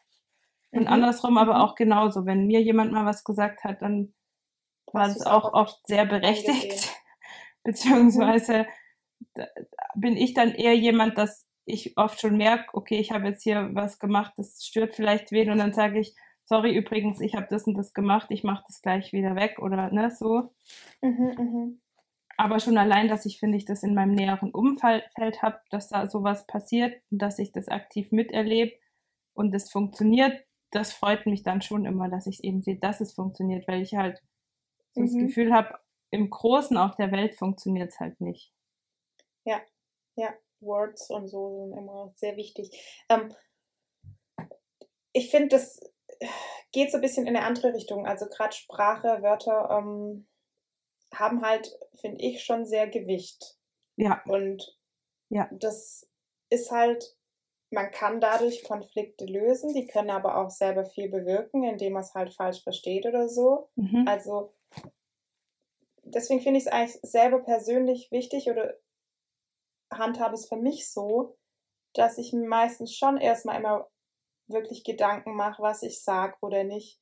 Und 0.71 0.81
mhm. 0.81 0.87
andersrum 0.87 1.37
aber 1.37 1.55
mhm. 1.55 1.61
auch 1.61 1.75
genauso. 1.75 2.25
Wenn 2.25 2.45
mir 2.45 2.61
jemand 2.61 2.91
mal 2.91 3.05
was 3.05 3.23
gesagt 3.23 3.63
hat, 3.63 3.81
dann 3.81 4.13
war 4.91 5.07
das 5.07 5.25
auch 5.25 5.53
oft 5.53 5.85
sehr 5.87 6.05
berechtigt. 6.05 6.95
Beziehungsweise 7.63 8.67
bin 9.95 10.15
ich 10.15 10.33
dann 10.35 10.53
eher 10.53 10.75
jemand, 10.75 11.17
das 11.17 11.46
ich 11.67 11.97
oft 11.97 12.19
schon 12.21 12.38
merke, 12.38 12.73
okay, 12.73 12.97
ich 12.97 13.12
habe 13.12 13.27
jetzt 13.27 13.43
hier 13.43 13.69
was 13.73 13.99
gemacht, 13.99 14.34
das 14.38 14.65
stört 14.65 14.95
vielleicht 14.95 15.32
wen 15.32 15.51
und 15.51 15.58
dann 15.58 15.73
sage 15.73 15.99
ich, 15.99 16.15
sorry 16.45 16.73
übrigens, 16.75 17.19
ich 17.19 17.36
habe 17.36 17.47
das 17.49 17.67
und 17.67 17.75
das 17.75 17.93
gemacht, 17.93 18.27
ich 18.30 18.43
mache 18.43 18.63
das 18.67 18.82
gleich 18.82 19.12
wieder 19.12 19.36
weg 19.36 19.60
oder 19.60 19.91
ne, 19.91 20.10
so. 20.10 20.54
Mhm, 21.02 21.35
mh. 21.37 21.71
Aber 22.37 22.60
schon 22.60 22.77
allein, 22.77 23.10
dass 23.10 23.25
ich, 23.25 23.39
finde 23.39 23.58
ich, 23.58 23.65
das 23.65 23.83
in 23.83 23.96
meinem 23.96 24.13
näheren 24.13 24.52
Umfeld 24.52 25.04
habe, 25.41 25.60
dass 25.69 25.89
da 25.89 26.08
sowas 26.08 26.48
passiert 26.48 27.02
und 27.12 27.21
dass 27.21 27.39
ich 27.39 27.52
das 27.52 27.67
aktiv 27.67 28.12
miterlebe 28.12 28.73
und 29.33 29.52
das 29.54 29.69
funktioniert, 29.69 30.46
das 30.71 30.94
freut 30.94 31.25
mich 31.25 31.44
dann 31.44 31.62
schon 31.62 31.85
immer, 31.85 32.10
dass 32.10 32.27
ich 32.27 32.44
eben 32.44 32.62
sehe, 32.62 32.77
dass 32.77 33.02
es 33.02 33.13
funktioniert, 33.13 33.67
weil 33.67 33.81
ich 33.81 33.96
halt 33.96 34.21
so 34.94 35.02
mhm. 35.02 35.06
das 35.06 35.15
Gefühl 35.15 35.54
habe, 35.54 35.79
im 36.12 36.29
Großen 36.29 36.77
auf 36.77 36.96
der 36.96 37.12
Welt 37.12 37.35
funktioniert 37.35 37.91
es 37.91 38.00
halt 38.00 38.21
nicht. 38.21 38.54
Ja, 39.44 39.60
ja. 40.15 40.33
Words 40.60 41.10
und 41.10 41.27
so 41.27 41.65
sind 41.65 41.77
immer 41.77 42.12
sehr 42.15 42.35
wichtig. 42.35 42.69
Ähm, 43.10 43.33
ich 45.13 45.31
finde, 45.31 45.49
das 45.49 45.79
geht 46.71 46.91
so 46.91 46.97
ein 46.97 47.01
bisschen 47.01 47.27
in 47.27 47.35
eine 47.35 47.45
andere 47.45 47.73
Richtung. 47.73 48.05
Also 48.05 48.27
gerade 48.27 48.55
Sprache, 48.55 49.21
Wörter 49.21 49.69
ähm, 49.71 50.27
haben 51.13 51.41
halt, 51.41 51.71
finde 51.99 52.23
ich, 52.23 52.43
schon 52.43 52.65
sehr 52.65 52.87
Gewicht. 52.87 53.58
Ja. 53.95 54.21
Und 54.25 54.77
ja. 55.29 55.49
das 55.51 56.08
ist 56.49 56.71
halt, 56.71 57.15
man 57.71 57.91
kann 57.91 58.21
dadurch 58.21 58.63
Konflikte 58.63 59.25
lösen, 59.25 59.73
die 59.73 59.87
können 59.87 60.10
aber 60.10 60.37
auch 60.37 60.49
selber 60.49 60.85
viel 60.85 61.10
bewirken, 61.10 61.63
indem 61.63 61.93
man 61.93 62.03
es 62.03 62.13
halt 62.13 62.33
falsch 62.33 62.63
versteht 62.63 63.05
oder 63.05 63.27
so. 63.27 63.69
Mhm. 63.75 64.05
Also 64.08 64.53
deswegen 66.03 66.41
finde 66.41 66.60
ich 66.60 66.65
es 66.65 66.71
eigentlich 66.71 66.99
selber 67.01 67.39
persönlich 67.39 68.12
wichtig 68.12 68.49
oder 68.49 68.75
handhabe 69.92 70.33
es 70.33 70.48
für 70.48 70.58
mich 70.58 70.92
so, 70.92 71.38
dass 71.94 72.17
ich 72.17 72.33
meistens 72.33 72.96
schon 72.96 73.17
erstmal 73.17 73.58
immer 73.58 73.90
wirklich 74.48 74.83
Gedanken 74.83 75.35
mache, 75.35 75.62
was 75.62 75.83
ich 75.83 76.04
sage 76.04 76.35
oder 76.42 76.63
nicht. 76.63 77.00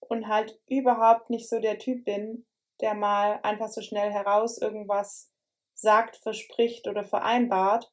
Und 0.00 0.28
halt 0.28 0.60
überhaupt 0.66 1.30
nicht 1.30 1.48
so 1.48 1.60
der 1.60 1.78
Typ 1.78 2.04
bin, 2.04 2.46
der 2.80 2.94
mal 2.94 3.40
einfach 3.42 3.68
so 3.68 3.80
schnell 3.80 4.10
heraus 4.10 4.58
irgendwas 4.58 5.30
sagt, 5.74 6.16
verspricht 6.16 6.86
oder 6.86 7.04
vereinbart, 7.04 7.92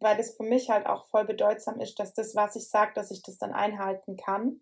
weil 0.00 0.18
es 0.18 0.36
für 0.36 0.42
mich 0.42 0.70
halt 0.70 0.86
auch 0.86 1.06
voll 1.06 1.24
bedeutsam 1.24 1.80
ist, 1.80 1.98
dass 1.98 2.14
das, 2.14 2.34
was 2.34 2.56
ich 2.56 2.68
sage, 2.68 2.92
dass 2.94 3.10
ich 3.10 3.22
das 3.22 3.38
dann 3.38 3.52
einhalten 3.52 4.16
kann. 4.16 4.60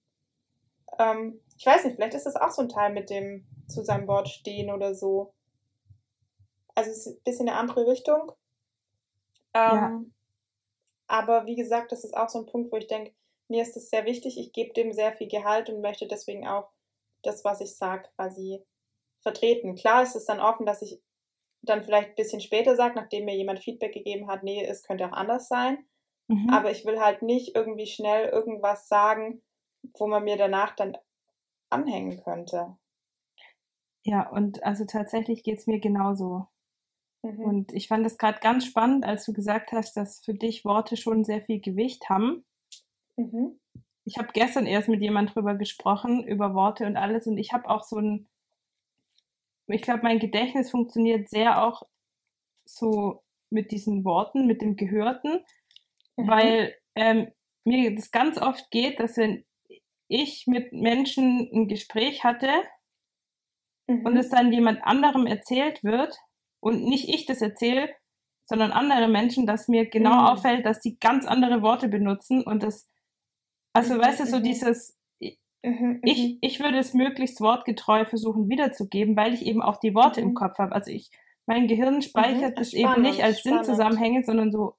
Ähm, 0.98 1.40
ich 1.56 1.64
weiß 1.64 1.84
nicht, 1.84 1.96
vielleicht 1.96 2.14
ist 2.14 2.26
das 2.26 2.36
auch 2.36 2.50
so 2.50 2.62
ein 2.62 2.68
Teil 2.68 2.92
mit 2.92 3.10
dem 3.10 3.46
zu 3.68 3.82
seinem 3.84 4.08
Wort 4.08 4.28
stehen 4.28 4.70
oder 4.70 4.94
so. 4.94 5.32
Also 6.74 6.90
es 6.90 7.06
ist 7.06 7.18
ein 7.18 7.22
bisschen 7.24 7.48
eine 7.48 7.58
andere 7.58 7.86
Richtung. 7.86 8.32
Ähm, 9.54 9.74
ja. 9.74 10.02
Aber 11.08 11.46
wie 11.46 11.56
gesagt, 11.56 11.92
das 11.92 12.04
ist 12.04 12.16
auch 12.16 12.28
so 12.28 12.38
ein 12.38 12.46
Punkt, 12.46 12.72
wo 12.72 12.76
ich 12.76 12.86
denke, 12.86 13.12
mir 13.48 13.62
ist 13.62 13.76
es 13.76 13.90
sehr 13.90 14.06
wichtig, 14.06 14.38
ich 14.38 14.52
gebe 14.52 14.72
dem 14.72 14.92
sehr 14.92 15.12
viel 15.12 15.28
Gehalt 15.28 15.68
und 15.68 15.82
möchte 15.82 16.06
deswegen 16.06 16.46
auch 16.46 16.70
das, 17.22 17.44
was 17.44 17.60
ich 17.60 17.76
sage, 17.76 18.08
quasi 18.16 18.64
vertreten. 19.20 19.74
Klar 19.74 20.02
ist 20.02 20.16
es 20.16 20.24
dann 20.24 20.40
offen, 20.40 20.66
dass 20.66 20.82
ich 20.82 21.00
dann 21.62 21.82
vielleicht 21.82 22.10
ein 22.10 22.14
bisschen 22.16 22.40
später 22.40 22.76
sage, 22.76 22.96
nachdem 22.96 23.24
mir 23.24 23.36
jemand 23.36 23.60
Feedback 23.60 23.92
gegeben 23.92 24.28
hat, 24.28 24.42
nee, 24.42 24.64
es 24.64 24.82
könnte 24.82 25.06
auch 25.06 25.12
anders 25.12 25.48
sein. 25.48 25.84
Mhm. 26.28 26.50
Aber 26.50 26.70
ich 26.70 26.84
will 26.84 27.00
halt 27.00 27.22
nicht 27.22 27.54
irgendwie 27.54 27.86
schnell 27.86 28.28
irgendwas 28.28 28.88
sagen, 28.88 29.42
wo 29.94 30.06
man 30.06 30.24
mir 30.24 30.36
danach 30.36 30.74
dann 30.74 30.96
anhängen 31.70 32.22
könnte. 32.22 32.76
Ja, 34.04 34.28
und 34.28 34.62
also 34.64 34.84
tatsächlich 34.84 35.44
geht 35.44 35.58
es 35.58 35.66
mir 35.66 35.78
genauso. 35.78 36.46
Mhm. 37.22 37.40
Und 37.40 37.72
ich 37.72 37.88
fand 37.88 38.04
es 38.04 38.18
gerade 38.18 38.40
ganz 38.40 38.66
spannend, 38.66 39.04
als 39.04 39.24
du 39.24 39.32
gesagt 39.32 39.72
hast, 39.72 39.96
dass 39.96 40.20
für 40.24 40.34
dich 40.34 40.64
Worte 40.64 40.96
schon 40.96 41.24
sehr 41.24 41.40
viel 41.40 41.60
Gewicht 41.60 42.08
haben. 42.08 42.44
Mhm. 43.16 43.58
Ich 44.04 44.18
habe 44.18 44.28
gestern 44.32 44.66
erst 44.66 44.88
mit 44.88 45.00
jemand 45.00 45.34
drüber 45.34 45.54
gesprochen, 45.54 46.24
über 46.24 46.54
Worte 46.54 46.86
und 46.86 46.96
alles. 46.96 47.26
Und 47.26 47.38
ich 47.38 47.52
habe 47.52 47.68
auch 47.68 47.84
so 47.84 47.98
ein, 47.98 48.28
ich 49.68 49.82
glaube, 49.82 50.02
mein 50.02 50.18
Gedächtnis 50.18 50.70
funktioniert 50.70 51.28
sehr 51.28 51.62
auch 51.64 51.84
so 52.64 53.22
mit 53.50 53.70
diesen 53.70 54.04
Worten, 54.04 54.46
mit 54.46 54.60
dem 54.60 54.76
Gehörten, 54.76 55.44
mhm. 56.16 56.28
weil 56.28 56.74
ähm, 56.96 57.30
mir 57.64 57.94
das 57.94 58.10
ganz 58.10 58.38
oft 58.38 58.70
geht, 58.70 58.98
dass 58.98 59.16
wenn 59.16 59.44
ich 60.08 60.46
mit 60.46 60.72
Menschen 60.72 61.48
ein 61.52 61.68
Gespräch 61.68 62.24
hatte 62.24 62.50
mhm. 63.86 64.04
und 64.04 64.16
es 64.16 64.30
dann 64.30 64.52
jemand 64.52 64.82
anderem 64.82 65.26
erzählt 65.26 65.84
wird 65.84 66.18
und 66.62 66.84
nicht 66.84 67.08
ich 67.08 67.26
das 67.26 67.42
erzähle, 67.42 67.90
sondern 68.46 68.70
andere 68.70 69.08
Menschen, 69.08 69.46
dass 69.46 69.68
mir 69.68 69.86
genau 69.86 70.14
mhm. 70.14 70.26
auffällt, 70.26 70.64
dass 70.64 70.80
die 70.80 70.98
ganz 70.98 71.26
andere 71.26 71.62
Worte 71.62 71.88
benutzen 71.88 72.42
und 72.42 72.62
das, 72.62 72.88
also 73.72 73.94
mhm. 73.94 74.00
weißt 74.00 74.20
du, 74.20 74.26
so 74.26 74.38
mhm. 74.38 74.42
dieses, 74.44 74.98
mhm, 75.64 76.00
ich, 76.04 76.18
mhm. 76.18 76.38
ich 76.40 76.60
würde 76.60 76.78
es 76.78 76.94
möglichst 76.94 77.40
wortgetreu 77.40 78.04
versuchen 78.04 78.48
wiederzugeben, 78.48 79.16
weil 79.16 79.34
ich 79.34 79.44
eben 79.44 79.62
auch 79.62 79.78
die 79.78 79.94
Worte 79.94 80.20
im 80.20 80.34
Kopf 80.34 80.58
habe. 80.58 80.72
Also 80.72 80.90
ich, 80.90 81.10
mein 81.46 81.66
Gehirn 81.66 82.02
speichert 82.02 82.58
das 82.58 82.72
eben 82.72 83.02
nicht 83.02 83.22
als 83.22 83.40
spannend. 83.40 83.64
Sinnzusammenhänge, 83.64 84.22
sondern 84.22 84.52
so 84.52 84.76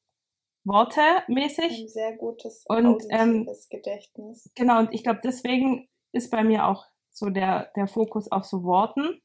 wortemäßig. 0.65 1.81
Ein 1.81 1.87
sehr 1.89 2.15
gutes 2.15 2.63
und, 2.67 3.03
ähm, 3.09 3.49
Gedächtnis. 3.69 4.49
Genau, 4.55 4.79
und 4.79 4.93
ich 4.93 5.03
glaube, 5.03 5.19
deswegen 5.23 5.89
ist 6.13 6.31
bei 6.31 6.43
mir 6.43 6.67
auch 6.67 6.85
so 7.11 7.29
der, 7.29 7.71
der 7.75 7.87
Fokus 7.87 8.31
auf 8.31 8.45
so 8.45 8.63
Worten, 8.63 9.21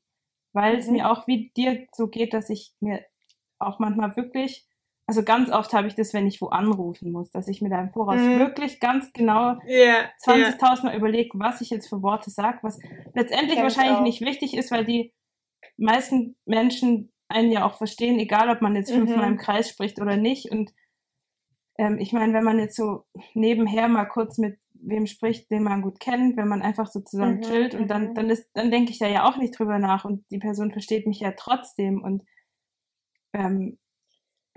weil 0.53 0.75
mhm. 0.75 0.79
es 0.79 0.89
mir 0.89 1.11
auch 1.11 1.27
wie 1.27 1.51
dir 1.57 1.87
so 1.93 2.09
geht, 2.09 2.35
dass 2.35 2.51
ich 2.51 2.73
mir 2.81 3.05
auch 3.59 3.79
manchmal 3.79 4.17
wirklich, 4.17 4.67
also 5.07 5.23
ganz 5.23 5.51
oft 5.51 5.73
habe 5.73 5.89
ich 5.89 5.95
das, 5.95 6.15
wenn 6.15 6.27
ich 6.27 6.41
wo 6.41 6.47
anrufen 6.47 7.13
muss, 7.13 7.31
dass 7.31 7.49
ich 7.49 7.63
mir 7.63 7.71
da 7.71 7.81
im 7.81 7.91
Voraus 7.91 8.21
mhm. 8.21 8.39
wirklich 8.39 8.81
ganz 8.81 9.13
genau 9.13 9.59
yeah, 9.67 10.11
20.000 10.25 10.61
yeah. 10.61 10.85
Mal 10.85 10.97
überlege, 10.97 11.31
was 11.35 11.61
ich 11.61 11.71
jetzt 11.71 11.89
für 11.89 12.03
Worte 12.03 12.31
sage, 12.31 12.59
was 12.63 12.79
letztendlich 13.15 13.59
wahrscheinlich 13.59 14.01
nicht 14.01 14.21
wichtig 14.21 14.57
ist, 14.57 14.71
weil 14.71 14.85
die 14.85 15.13
meisten 15.77 16.37
Menschen 16.45 17.13
einen 17.29 17.53
ja 17.53 17.65
auch 17.65 17.75
verstehen, 17.75 18.19
egal 18.19 18.49
ob 18.49 18.63
man 18.63 18.75
jetzt 18.75 18.91
fünfmal 18.91 19.27
mhm. 19.27 19.33
im 19.33 19.39
Kreis 19.39 19.69
spricht 19.69 20.01
oder 20.01 20.17
nicht. 20.17 20.51
Und 20.51 20.73
ähm, 21.77 21.99
ich 21.99 22.13
meine, 22.13 22.33
wenn 22.33 22.45
man 22.45 22.59
jetzt 22.59 22.77
so 22.77 23.05
nebenher 23.35 23.89
mal 23.89 24.07
kurz 24.07 24.39
mit 24.39 24.59
wem 24.81 25.07
spricht, 25.07 25.51
den 25.51 25.62
man 25.62 25.83
gut 25.83 26.01
kennt, 26.01 26.37
wenn 26.37 26.49
man 26.49 26.62
einfach 26.62 26.87
so 26.87 27.01
zusammen 27.01 27.39
mhm, 27.39 27.43
chillt 27.43 27.74
und 27.74 27.89
dann, 27.89 28.11
mhm. 28.11 28.14
dann 28.14 28.31
ist, 28.31 28.51
dann 28.55 28.70
denke 28.70 28.91
ich 28.91 28.99
da 28.99 29.09
ja 29.09 29.29
auch 29.29 29.37
nicht 29.37 29.59
drüber 29.59 29.79
nach 29.79 30.05
und 30.05 30.24
die 30.31 30.39
Person 30.39 30.72
versteht 30.72 31.07
mich 31.07 31.20
ja 31.20 31.33
trotzdem 31.33 32.03
und 32.03 32.22
ähm, 33.33 33.79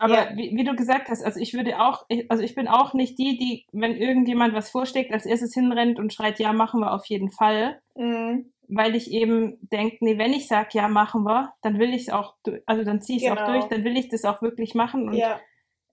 aber 0.01 0.31
ja. 0.31 0.35
wie, 0.35 0.55
wie, 0.55 0.63
du 0.63 0.75
gesagt 0.75 1.09
hast, 1.09 1.23
also 1.23 1.39
ich 1.39 1.53
würde 1.53 1.79
auch, 1.79 2.07
also 2.27 2.41
ich 2.41 2.55
bin 2.55 2.67
auch 2.67 2.95
nicht 2.95 3.19
die, 3.19 3.37
die, 3.37 3.67
wenn 3.71 3.95
irgendjemand 3.95 4.55
was 4.55 4.71
vorschlägt, 4.71 5.13
als 5.13 5.27
erstes 5.27 5.53
hinrennt 5.53 5.99
und 5.99 6.11
schreit, 6.11 6.39
ja, 6.39 6.53
machen 6.53 6.79
wir 6.79 6.91
auf 6.91 7.05
jeden 7.05 7.29
Fall. 7.29 7.79
Mhm. 7.95 8.51
Weil 8.67 8.95
ich 8.95 9.11
eben 9.11 9.59
denke, 9.69 9.97
nee, 9.99 10.17
wenn 10.17 10.33
ich 10.33 10.47
sage, 10.47 10.69
ja, 10.73 10.87
machen 10.87 11.23
wir, 11.23 11.53
dann 11.61 11.77
will 11.77 11.93
ich 11.93 12.07
es 12.07 12.09
auch, 12.09 12.33
also 12.65 12.83
dann 12.83 13.01
ziehe 13.01 13.19
ich 13.19 13.25
es 13.25 13.29
genau. 13.29 13.43
auch 13.43 13.51
durch, 13.51 13.65
dann 13.65 13.83
will 13.83 13.95
ich 13.95 14.09
das 14.09 14.25
auch 14.25 14.41
wirklich 14.41 14.73
machen. 14.73 15.07
Und 15.07 15.13
ja. 15.13 15.39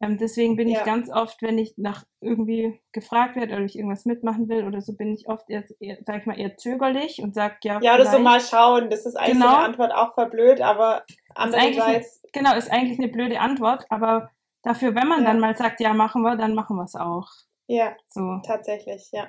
Ähm, 0.00 0.16
deswegen 0.16 0.56
bin 0.56 0.68
ja. 0.68 0.78
ich 0.78 0.84
ganz 0.84 1.10
oft, 1.10 1.42
wenn 1.42 1.58
ich 1.58 1.76
nach 1.76 2.04
irgendwie 2.20 2.80
gefragt 2.92 3.34
werde 3.34 3.54
oder 3.54 3.64
ich 3.64 3.76
irgendwas 3.76 4.04
mitmachen 4.04 4.48
will 4.48 4.64
oder 4.64 4.80
so, 4.80 4.92
bin 4.92 5.12
ich 5.12 5.28
oft 5.28 5.50
eher, 5.50 5.64
eher 5.80 5.98
sag 6.06 6.20
ich 6.20 6.26
mal, 6.26 6.38
eher 6.38 6.56
zögerlich 6.56 7.20
und 7.20 7.34
sag 7.34 7.64
ja. 7.64 7.80
Ja, 7.82 7.96
oder 7.96 8.06
so 8.06 8.20
mal 8.20 8.40
schauen. 8.40 8.90
Das 8.90 9.06
ist 9.06 9.16
eigentlich 9.16 9.34
genau. 9.34 9.56
eine 9.56 9.64
Antwort 9.64 9.92
auch 9.92 10.14
verblöd, 10.14 10.60
aber 10.60 11.04
andererseits. 11.34 12.22
Genau, 12.32 12.54
ist 12.54 12.70
eigentlich 12.70 12.98
eine 12.98 13.08
blöde 13.08 13.40
Antwort, 13.40 13.86
aber 13.90 14.30
dafür, 14.62 14.94
wenn 14.94 15.08
man 15.08 15.22
ja. 15.22 15.26
dann 15.26 15.40
mal 15.40 15.56
sagt, 15.56 15.80
ja, 15.80 15.92
machen 15.92 16.22
wir, 16.22 16.36
dann 16.36 16.54
machen 16.54 16.76
wir 16.76 16.84
es 16.84 16.94
auch. 16.94 17.28
Ja. 17.66 17.96
So. 18.08 18.40
Tatsächlich, 18.46 19.10
ja. 19.12 19.28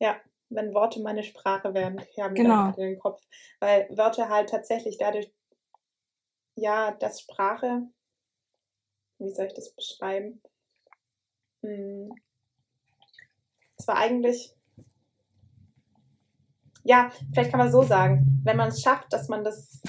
Ja. 0.00 0.16
Wenn 0.50 0.74
Worte 0.74 1.00
meine 1.00 1.22
Sprache 1.22 1.72
werden, 1.74 2.02
ja, 2.14 2.28
mir 2.28 2.34
genau. 2.34 2.66
in 2.68 2.74
den 2.74 2.98
Kopf. 2.98 3.22
Weil 3.60 3.88
Wörter 3.90 4.28
halt 4.28 4.50
tatsächlich 4.50 4.98
dadurch, 4.98 5.32
ja, 6.56 6.90
dass 6.90 7.20
Sprache 7.20 7.84
wie 9.18 9.30
soll 9.30 9.46
ich 9.46 9.54
das 9.54 9.70
beschreiben? 9.70 10.40
Hm. 11.62 12.12
Es 13.78 13.86
war 13.88 13.96
eigentlich, 13.96 14.54
ja, 16.84 17.10
vielleicht 17.32 17.50
kann 17.50 17.58
man 17.58 17.72
so 17.72 17.82
sagen, 17.82 18.40
wenn 18.44 18.56
man 18.56 18.68
es 18.68 18.80
schafft, 18.80 19.12
dass 19.12 19.28
man 19.28 19.44
das 19.44 19.80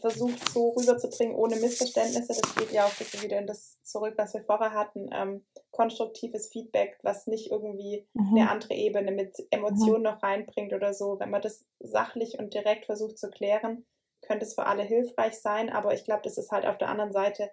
versucht 0.00 0.48
so 0.48 0.70
rüberzubringen 0.70 1.34
ohne 1.34 1.56
Missverständnisse, 1.56 2.40
das 2.40 2.54
geht 2.54 2.72
ja 2.72 2.84
auch 2.84 2.92
ein 2.92 3.22
wieder 3.22 3.38
in 3.38 3.46
das 3.46 3.82
zurück, 3.82 4.14
was 4.16 4.34
wir 4.34 4.42
vorher 4.42 4.72
hatten, 4.72 5.10
ähm, 5.12 5.44
konstruktives 5.70 6.48
Feedback, 6.48 6.98
was 7.02 7.26
nicht 7.26 7.50
irgendwie 7.50 8.06
mhm. 8.14 8.36
eine 8.36 8.50
andere 8.50 8.74
Ebene 8.74 9.12
mit 9.12 9.36
Emotionen 9.50 9.98
mhm. 9.98 10.04
noch 10.04 10.22
reinbringt 10.22 10.72
oder 10.72 10.94
so. 10.94 11.18
Wenn 11.18 11.30
man 11.30 11.42
das 11.42 11.64
sachlich 11.80 12.38
und 12.38 12.54
direkt 12.54 12.86
versucht 12.86 13.18
zu 13.18 13.30
klären, 13.30 13.84
könnte 14.22 14.46
es 14.46 14.54
für 14.54 14.66
alle 14.66 14.82
hilfreich 14.82 15.40
sein, 15.40 15.68
aber 15.68 15.94
ich 15.94 16.04
glaube, 16.04 16.22
das 16.24 16.38
ist 16.38 16.52
halt 16.52 16.64
auf 16.64 16.78
der 16.78 16.88
anderen 16.88 17.12
Seite 17.12 17.50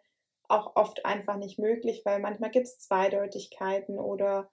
auch 0.50 0.76
oft 0.76 1.06
einfach 1.06 1.38
nicht 1.38 1.60
möglich, 1.60 2.02
weil 2.06 2.20
manchmal 2.20 2.52
gibt 2.52 2.68
es 2.68 2.80
Zweideutigkeiten 2.80 4.00
oder 4.00 4.50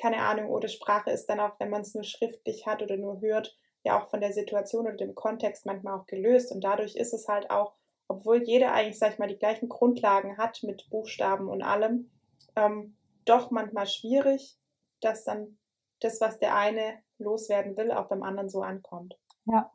keine 0.00 0.22
Ahnung, 0.22 0.50
oder 0.50 0.68
Sprache 0.68 1.10
ist 1.10 1.26
dann 1.26 1.40
auch, 1.40 1.58
wenn 1.58 1.68
man 1.68 1.82
es 1.82 1.94
nur 1.94 2.04
schriftlich 2.04 2.66
hat 2.66 2.82
oder 2.82 2.96
nur 2.96 3.20
hört, 3.20 3.56
ja 3.82 4.00
auch 4.00 4.08
von 4.08 4.20
der 4.20 4.32
Situation 4.32 4.86
oder 4.86 4.96
dem 4.96 5.14
Kontext 5.14 5.66
manchmal 5.66 5.98
auch 5.98 6.06
gelöst. 6.06 6.52
Und 6.52 6.62
dadurch 6.64 6.96
ist 6.96 7.12
es 7.12 7.28
halt 7.28 7.50
auch, 7.50 7.74
obwohl 8.08 8.42
jeder 8.42 8.72
eigentlich, 8.72 8.98
sag 8.98 9.12
ich 9.12 9.18
mal, 9.18 9.28
die 9.28 9.38
gleichen 9.38 9.68
Grundlagen 9.68 10.38
hat 10.38 10.62
mit 10.62 10.88
Buchstaben 10.90 11.48
und 11.48 11.62
allem, 11.62 12.10
ähm, 12.56 12.96
doch 13.24 13.50
manchmal 13.50 13.86
schwierig, 13.86 14.56
dass 15.00 15.24
dann 15.24 15.58
das, 16.00 16.20
was 16.20 16.38
der 16.38 16.56
eine 16.56 17.02
loswerden 17.18 17.76
will, 17.76 17.92
auch 17.92 18.08
beim 18.08 18.22
anderen 18.22 18.48
so 18.48 18.62
ankommt. 18.62 19.18
Ja. 19.44 19.70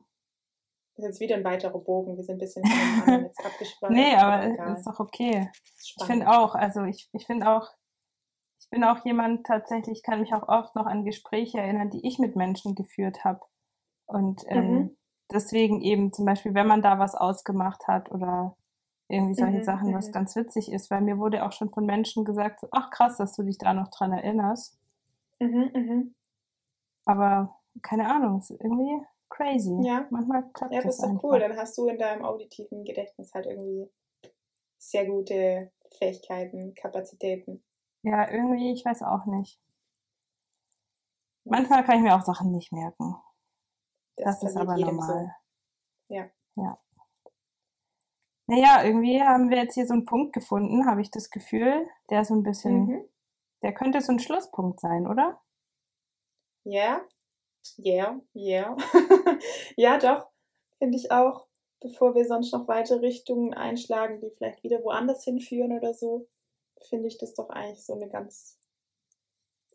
Das 0.96 1.04
ist 1.04 1.10
jetzt 1.10 1.20
wieder 1.20 1.36
ein 1.36 1.44
weiterer 1.44 1.78
Bogen. 1.78 2.16
Wir 2.16 2.24
sind 2.24 2.36
ein 2.36 2.40
bisschen 2.40 2.64
jetzt 3.24 3.46
abgespannt. 3.46 3.96
nee, 3.96 4.16
aber 4.16 4.56
das 4.56 4.80
ist 4.80 4.88
doch 4.88 5.00
okay. 5.00 5.50
Ist 5.78 5.96
ich 6.00 6.06
finde 6.06 6.30
auch, 6.30 6.56
also 6.56 6.84
ich, 6.84 7.10
ich 7.12 7.26
finde 7.26 7.50
auch, 7.50 7.70
ich 8.60 8.70
bin 8.70 8.84
auch 8.84 9.04
jemand 9.04 9.46
tatsächlich, 9.46 10.04
kann 10.04 10.22
mich 10.22 10.34
auch 10.34 10.48
oft 10.48 10.76
noch 10.76 10.86
an 10.86 11.04
Gespräche 11.04 11.60
erinnern, 11.60 11.90
die 11.90 12.08
ich 12.08 12.18
mit 12.18 12.36
Menschen 12.36 12.76
geführt 12.76 13.26
habe. 13.26 13.42
Und 14.06 14.44
ähm, 14.48 14.72
mhm. 14.72 14.98
deswegen 15.32 15.82
eben 15.82 16.14
zum 16.14 16.26
Beispiel, 16.26 16.54
wenn 16.54 16.68
man 16.68 16.82
da 16.82 16.98
was 16.98 17.14
ausgemacht 17.14 17.88
hat 17.88 18.10
oder 18.12 18.56
irgendwie 19.08 19.36
solche 19.36 19.60
mhm, 19.60 19.64
Sachen, 19.64 19.94
was 19.94 20.08
mhm. 20.08 20.12
ganz 20.14 20.36
witzig 20.36 20.72
ist, 20.72 20.90
weil 20.90 21.02
mir 21.02 21.18
wurde 21.18 21.46
auch 21.46 21.52
schon 21.52 21.72
von 21.72 21.86
Menschen 21.86 22.24
gesagt, 22.24 22.62
so, 22.62 22.68
ach 22.72 22.90
krass, 22.90 23.18
dass 23.18 23.36
du 23.36 23.44
dich 23.44 23.58
da 23.58 23.74
noch 23.74 23.90
dran 23.90 24.14
erinnerst. 24.14 24.80
Mhm, 25.40 25.72
mhm. 25.74 26.16
Aber 27.06 27.60
keine 27.82 28.10
Ahnung, 28.10 28.42
irgendwie 28.50 29.06
crazy. 29.30 29.78
Ja. 29.82 30.08
Manchmal 30.10 30.50
klappt 30.52 30.74
ja, 30.74 30.82
das. 30.82 30.98
Ja, 30.98 31.08
das 31.08 31.12
ist 31.14 31.22
doch 31.22 31.24
cool. 31.24 31.40
Dann 31.40 31.58
hast 31.58 31.78
du 31.78 31.88
in 31.88 31.98
deinem 31.98 32.24
auditiven 32.24 32.84
Gedächtnis 32.84 33.34
halt 33.34 33.46
irgendwie 33.46 33.90
sehr 34.78 35.06
gute 35.06 35.72
Fähigkeiten, 35.98 36.74
Kapazitäten. 36.76 37.64
Ja, 38.04 38.30
irgendwie, 38.32 38.72
ich 38.72 38.86
weiß 38.86 39.02
auch 39.04 39.26
nicht. 39.26 39.60
Manchmal 41.44 41.84
kann 41.84 41.98
ich 41.98 42.04
mir 42.04 42.16
auch 42.16 42.24
Sachen 42.24 42.52
nicht 42.52 42.72
merken. 42.72 43.16
Das, 44.18 44.40
das 44.40 44.52
ist 44.52 44.58
aber 44.58 44.78
normal. 44.78 45.36
Ja. 46.08 46.30
Ja. 46.56 46.78
Naja, 48.48 48.84
irgendwie 48.84 49.22
haben 49.22 49.50
wir 49.50 49.58
jetzt 49.58 49.74
hier 49.74 49.88
so 49.88 49.94
einen 49.94 50.06
Punkt 50.06 50.34
gefunden, 50.34 50.86
habe 50.86 51.02
ich 51.02 51.10
das 51.10 51.30
Gefühl, 51.30 51.88
der 52.10 52.26
so 52.26 52.36
ein 52.36 52.44
bisschen, 52.44 52.86
Mhm. 52.86 53.10
der 53.64 53.74
könnte 53.74 54.02
so 54.02 54.12
ein 54.12 54.20
Schlusspunkt 54.20 54.80
sein, 54.80 55.08
oder? 55.08 55.42
Ja, 56.64 57.02
yeah, 57.78 58.20
yeah. 58.36 58.76
ja, 59.78 59.98
doch, 59.98 60.28
finde 60.78 60.98
ich 60.98 61.12
auch. 61.12 61.48
Bevor 61.82 62.16
wir 62.16 62.26
sonst 62.26 62.52
noch 62.52 62.68
weitere 62.68 63.00
Richtungen 63.00 63.54
einschlagen, 63.54 64.20
die 64.20 64.32
vielleicht 64.32 64.64
wieder 64.64 64.82
woanders 64.84 65.24
hinführen 65.24 65.74
oder 65.78 65.94
so, 65.94 66.26
finde 66.90 67.08
ich 67.08 67.18
das 67.18 67.34
doch 67.34 67.50
eigentlich 67.50 67.86
so 67.86 67.94
eine 67.94 68.10
ganz 68.10 68.58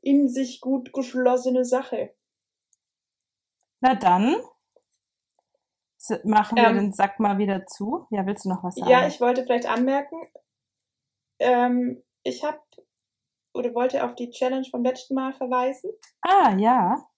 in 0.03 0.29
sich 0.29 0.61
gut 0.61 0.93
geschlossene 0.93 1.65
Sache. 1.65 2.15
Na 3.81 3.95
dann 3.95 4.37
machen 6.25 6.57
wir 6.57 6.69
Ähm, 6.69 6.77
den 6.77 6.93
Sack 6.93 7.21
mal 7.21 7.39
wieder 7.39 7.67
zu. 7.67 8.07
Ja, 8.11 8.27
willst 8.27 8.45
du 8.45 8.49
noch 8.49 8.65
was 8.65 8.75
sagen? 8.75 8.91
Ja, 8.91 9.07
ich 9.07 9.21
wollte 9.21 9.45
vielleicht 9.45 9.67
anmerken, 9.67 10.17
ähm, 11.39 12.03
ich 12.23 12.45
habe 12.45 12.61
oder 13.53 13.75
wollte 13.75 14.05
auf 14.05 14.15
die 14.15 14.31
Challenge 14.31 14.67
vom 14.71 14.85
letzten 14.85 15.15
Mal 15.15 15.33
verweisen. 15.33 15.91
Ah, 16.23 16.55
ja. 16.57 17.10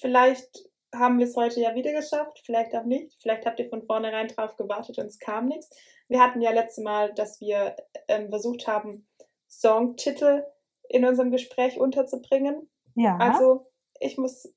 Vielleicht 0.00 0.68
haben 0.94 1.18
wir 1.18 1.26
es 1.26 1.36
heute 1.36 1.60
ja 1.60 1.74
wieder 1.74 1.92
geschafft, 1.92 2.40
vielleicht 2.44 2.74
auch 2.74 2.84
nicht. 2.84 3.16
Vielleicht 3.20 3.46
habt 3.46 3.58
ihr 3.58 3.68
von 3.68 3.82
vornherein 3.82 4.28
drauf 4.28 4.56
gewartet 4.56 4.98
und 4.98 5.06
es 5.06 5.18
kam 5.18 5.46
nichts. 5.46 5.70
Wir 6.08 6.20
hatten 6.20 6.40
ja 6.40 6.50
letztes 6.50 6.82
Mal, 6.84 7.12
dass 7.14 7.40
wir 7.40 7.76
ähm, 8.08 8.28
versucht 8.30 8.66
haben, 8.66 9.06
Songtitel 9.48 10.44
in 10.88 11.04
unserem 11.04 11.30
Gespräch 11.30 11.78
unterzubringen. 11.78 12.68
Ja. 12.94 13.16
Also 13.18 13.66
ich 14.00 14.18
muss, 14.18 14.52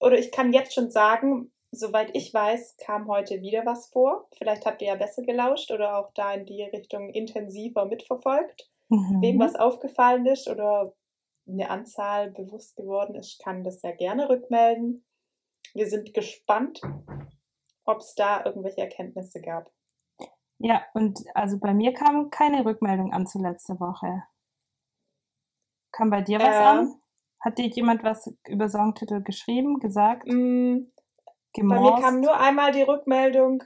oder 0.00 0.18
ich 0.18 0.32
kann 0.32 0.52
jetzt 0.52 0.74
schon 0.74 0.90
sagen, 0.90 1.52
soweit 1.70 2.10
ich 2.14 2.32
weiß, 2.32 2.76
kam 2.84 3.08
heute 3.08 3.40
wieder 3.40 3.64
was 3.66 3.88
vor. 3.88 4.28
Vielleicht 4.36 4.66
habt 4.66 4.82
ihr 4.82 4.88
ja 4.88 4.94
besser 4.94 5.22
gelauscht 5.22 5.70
oder 5.70 5.98
auch 5.98 6.12
da 6.14 6.32
in 6.34 6.46
die 6.46 6.62
Richtung 6.62 7.10
intensiver 7.10 7.86
mitverfolgt. 7.86 8.68
mhm. 8.88 9.20
Wem 9.20 9.38
was 9.38 9.54
aufgefallen 9.54 10.26
ist 10.26 10.48
oder 10.48 10.94
eine 11.46 11.70
Anzahl 11.70 12.30
bewusst 12.30 12.76
geworden 12.76 13.14
ist, 13.14 13.40
kann 13.42 13.62
das 13.64 13.80
sehr 13.80 13.94
gerne 13.94 14.28
rückmelden. 14.28 15.04
Wir 15.74 15.88
sind 15.88 16.14
gespannt, 16.14 16.80
ob 17.84 17.98
es 17.98 18.14
da 18.14 18.44
irgendwelche 18.44 18.80
Erkenntnisse 18.80 19.40
gab. 19.40 19.70
Ja, 20.58 20.82
und 20.94 21.20
also 21.34 21.58
bei 21.58 21.74
mir 21.74 21.92
kam 21.92 22.30
keine 22.30 22.64
Rückmeldung 22.64 23.12
an 23.12 23.26
zu 23.26 23.40
letzte 23.40 23.78
Woche. 23.80 24.22
Kam 25.92 26.10
bei 26.10 26.22
dir 26.22 26.38
was 26.38 26.54
Äh. 26.54 26.58
an? 26.58 26.94
Hat 27.40 27.58
dir 27.58 27.66
jemand 27.66 28.02
was 28.02 28.32
über 28.48 28.68
Songtitel 28.68 29.22
geschrieben, 29.22 29.78
gesagt, 29.78 30.26
Mm, 30.26 30.86
Bei 31.56 31.62
mir 31.80 32.00
kam 32.00 32.20
nur 32.20 32.38
einmal 32.40 32.72
die 32.72 32.82
Rückmeldung, 32.82 33.62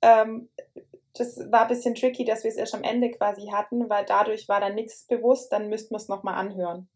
ähm, 0.00 0.48
das 1.14 1.36
war 1.50 1.62
ein 1.62 1.68
bisschen 1.68 1.94
tricky, 1.94 2.24
dass 2.24 2.44
wir 2.44 2.50
es 2.50 2.56
erst 2.56 2.74
am 2.74 2.82
Ende 2.84 3.10
quasi 3.10 3.48
hatten, 3.52 3.88
weil 3.90 4.04
dadurch 4.06 4.48
war 4.48 4.60
dann 4.60 4.74
nichts 4.76 5.06
bewusst, 5.06 5.52
dann 5.52 5.68
müssten 5.68 5.92
wir 5.92 5.98
es 5.98 6.08
nochmal 6.08 6.34
anhören. 6.34 6.88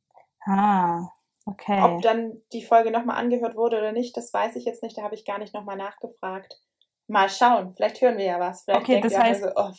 Ah, 0.46 1.08
okay. 1.46 1.80
Ob 1.82 2.02
dann 2.02 2.40
die 2.52 2.64
Folge 2.64 2.90
nochmal 2.90 3.16
angehört 3.16 3.56
wurde 3.56 3.78
oder 3.78 3.92
nicht, 3.92 4.16
das 4.16 4.32
weiß 4.32 4.56
ich 4.56 4.64
jetzt 4.64 4.82
nicht, 4.82 4.96
da 4.98 5.02
habe 5.02 5.14
ich 5.14 5.24
gar 5.24 5.38
nicht 5.38 5.54
nochmal 5.54 5.76
nachgefragt. 5.76 6.60
Mal 7.08 7.28
schauen, 7.28 7.74
vielleicht 7.74 8.00
hören 8.00 8.16
wir 8.18 8.24
ja 8.24 8.40
was. 8.40 8.62
Vielleicht 8.64 8.80
Okay, 8.82 8.92
denkt 9.00 9.06
das 9.06 9.14
auch 9.14 9.24
heißt- 9.24 9.40
so, 9.40 9.52
oh, 9.56 9.70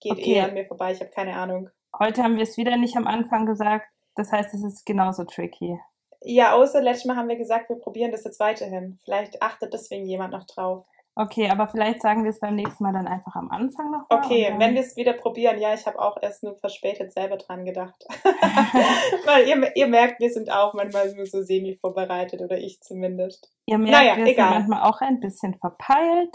geht 0.00 0.12
Okay. 0.12 0.34
eh 0.34 0.40
an 0.40 0.54
mir 0.54 0.66
vorbei, 0.66 0.92
ich 0.92 1.00
habe 1.00 1.10
keine 1.10 1.34
Ahnung. 1.36 1.68
Heute 1.98 2.22
haben 2.22 2.36
wir 2.36 2.42
es 2.42 2.56
wieder 2.56 2.76
nicht 2.76 2.96
am 2.96 3.06
Anfang 3.06 3.46
gesagt. 3.46 3.86
Das 4.14 4.32
heißt, 4.32 4.52
es 4.54 4.62
ist 4.64 4.86
genauso 4.86 5.24
tricky. 5.24 5.78
Ja, 6.22 6.52
außer 6.54 6.80
letztes 6.82 7.06
Mal 7.06 7.16
haben 7.16 7.28
wir 7.28 7.36
gesagt, 7.36 7.68
wir 7.68 7.76
probieren 7.76 8.12
das 8.12 8.24
jetzt 8.24 8.38
weiterhin. 8.40 8.98
Vielleicht 9.04 9.42
achtet 9.42 9.72
deswegen 9.74 10.06
jemand 10.06 10.32
noch 10.32 10.46
drauf. 10.46 10.84
Okay, 11.14 11.50
aber 11.50 11.68
vielleicht 11.68 12.00
sagen 12.00 12.24
wir 12.24 12.30
es 12.30 12.40
beim 12.40 12.54
nächsten 12.54 12.82
Mal 12.84 12.94
dann 12.94 13.06
einfach 13.06 13.34
am 13.36 13.50
Anfang 13.50 13.90
noch 13.90 14.08
mal. 14.08 14.18
Okay, 14.24 14.54
wenn 14.56 14.74
wir 14.74 14.80
es 14.80 14.96
wieder 14.96 15.12
probieren, 15.12 15.60
ja, 15.60 15.74
ich 15.74 15.84
habe 15.86 15.98
auch 16.00 16.16
erst 16.22 16.42
nur 16.42 16.56
verspätet 16.56 17.12
selber 17.12 17.36
dran 17.36 17.66
gedacht. 17.66 18.02
Weil 19.26 19.46
ihr, 19.46 19.76
ihr 19.76 19.86
merkt, 19.88 20.20
wir 20.20 20.30
sind 20.30 20.50
auch 20.50 20.72
manchmal 20.74 21.12
nur 21.14 21.26
so 21.26 21.42
semi 21.42 21.76
vorbereitet 21.76 22.40
oder 22.40 22.56
ich 22.56 22.80
zumindest. 22.80 23.52
Ihr 23.66 23.78
merkt, 23.78 23.92
Naja, 23.92 24.16
wir 24.16 24.26
egal. 24.26 24.48
sind 24.48 24.68
manchmal 24.68 24.88
auch 24.90 25.00
ein 25.02 25.20
bisschen 25.20 25.54
verpeilt, 25.58 26.34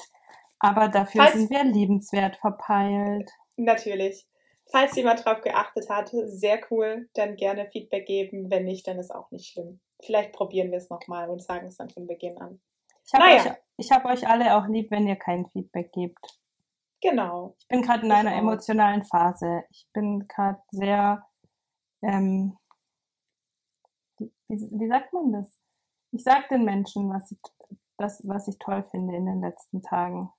aber 0.59 0.89
dafür 0.89 1.23
Falls- 1.23 1.33
sind 1.33 1.49
wir 1.49 1.63
liebenswert 1.63 2.37
verpeilt. 2.37 3.31
Natürlich. 3.55 4.27
Falls 4.69 4.95
jemand 4.95 5.23
drauf 5.25 5.41
geachtet 5.41 5.89
hat, 5.89 6.11
sehr 6.25 6.59
cool, 6.69 7.09
dann 7.13 7.35
gerne 7.35 7.67
Feedback 7.71 8.05
geben. 8.05 8.51
Wenn 8.51 8.65
nicht, 8.65 8.85
dann 8.87 8.99
ist 8.99 9.15
auch 9.15 9.31
nicht 9.31 9.47
schlimm. 9.51 9.79
Vielleicht 10.05 10.33
probieren 10.33 10.69
wir 10.71 10.77
es 10.77 10.89
nochmal 10.89 11.29
und 11.29 11.41
sagen 11.41 11.67
es 11.67 11.77
dann 11.77 11.89
von 11.89 12.05
Beginn 12.05 12.37
an. 12.37 12.59
Ich 13.07 13.13
habe 13.13 13.25
Naja. 13.25 13.51
euch, 13.51 13.57
ich 13.77 13.91
hab 13.91 14.05
euch 14.05 14.27
alle 14.27 14.55
auch 14.57 14.67
lieb, 14.67 14.91
wenn 14.91 15.07
ihr 15.07 15.15
kein 15.15 15.47
Feedback 15.47 15.91
gebt. 15.93 16.39
Genau. 17.01 17.55
Ich 17.59 17.67
bin 17.67 17.81
gerade 17.81 18.01
in 18.05 18.11
Ich 18.11 18.17
einer 18.17 18.33
auch. 18.33 18.37
emotionalen 18.39 19.03
Phase. 19.03 19.63
Ich 19.69 19.87
bin 19.93 20.27
gerade 20.27 20.61
sehr, 20.71 21.25
ähm, 22.01 22.57
wie, 24.19 24.31
wie 24.49 24.87
sagt 24.87 25.13
man 25.13 25.31
das? 25.31 25.59
Ich 26.11 26.23
sag 26.23 26.49
den 26.49 26.65
Menschen, 26.65 27.09
was 27.13 27.31
ich, 27.31 27.39
das, 27.97 28.21
was 28.27 28.47
ich 28.47 28.57
toll 28.59 28.83
finde 28.91 29.15
in 29.15 29.25
den 29.25 29.41
letzten 29.41 29.81
Tagen. 29.81 30.31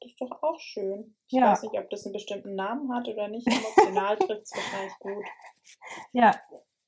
Das 0.00 0.10
ist 0.10 0.20
doch 0.20 0.42
auch 0.42 0.58
schön. 0.58 1.14
Ich 1.28 1.34
Ja. 1.38 1.52
weiß 1.52 1.62
nicht, 1.62 1.78
ob 1.78 1.88
das 1.90 2.04
einen 2.04 2.14
bestimmten 2.14 2.56
Namen 2.56 2.92
hat 2.92 3.06
oder 3.08 3.28
nicht. 3.28 3.46
Emotional 3.46 4.16
trifft 4.18 4.42
es 4.42 4.52
wahrscheinlich 4.56 4.98
gut. 4.98 5.24
Ja, 6.12 6.34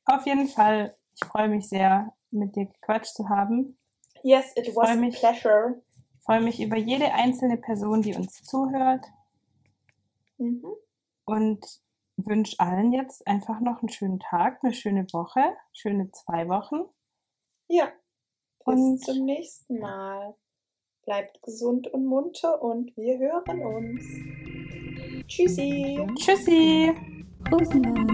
auf 0.07 0.27
jeden 0.27 0.49
Fall. 0.49 0.97
Ich 1.15 1.25
freue 1.29 1.49
mich 1.49 1.69
sehr, 1.69 2.13
mit 2.33 2.57
dir 2.57 2.67
gequatscht 2.67 3.15
zu 3.15 3.29
haben. 3.29 3.79
Yes, 4.25 4.53
it 4.57 4.67
Ich 4.69 4.75
was 4.75 4.89
a 4.89 4.95
mich. 4.97 5.19
pleasure. 5.19 5.83
Ich 6.17 6.25
freue 6.25 6.41
mich 6.41 6.59
über 6.63 6.77
jede 6.79 7.13
einzelne 7.13 7.59
Person, 7.59 8.01
die 8.01 8.15
uns 8.15 8.43
zuhört 8.43 9.05
Mhm. 10.39 10.65
und 11.27 11.61
wünsche 12.17 12.59
allen 12.59 12.93
jetzt 12.95 13.27
einfach 13.27 13.61
noch 13.61 13.81
einen 13.83 13.91
schönen 13.91 14.19
Tag, 14.21 14.61
eine 14.65 14.73
schöne 14.73 15.05
Woche, 15.13 15.43
schöne 15.73 16.11
zwei 16.13 16.49
Wochen. 16.49 16.85
Ja. 17.69 17.93
Bis 18.65 18.75
Und- 18.75 19.05
zum 19.05 19.25
nächsten 19.27 19.79
Mal. 19.79 20.35
Bleibt 21.05 21.43
gesund 21.43 21.87
und 21.89 22.07
munter 22.07 22.63
und 22.63 22.97
wir 22.97 23.19
hören 23.19 23.63
uns. 23.63 24.03
Tschüssi. 25.29 26.07
Tschüssi! 26.17 26.95
Rosenwein. 27.53 28.09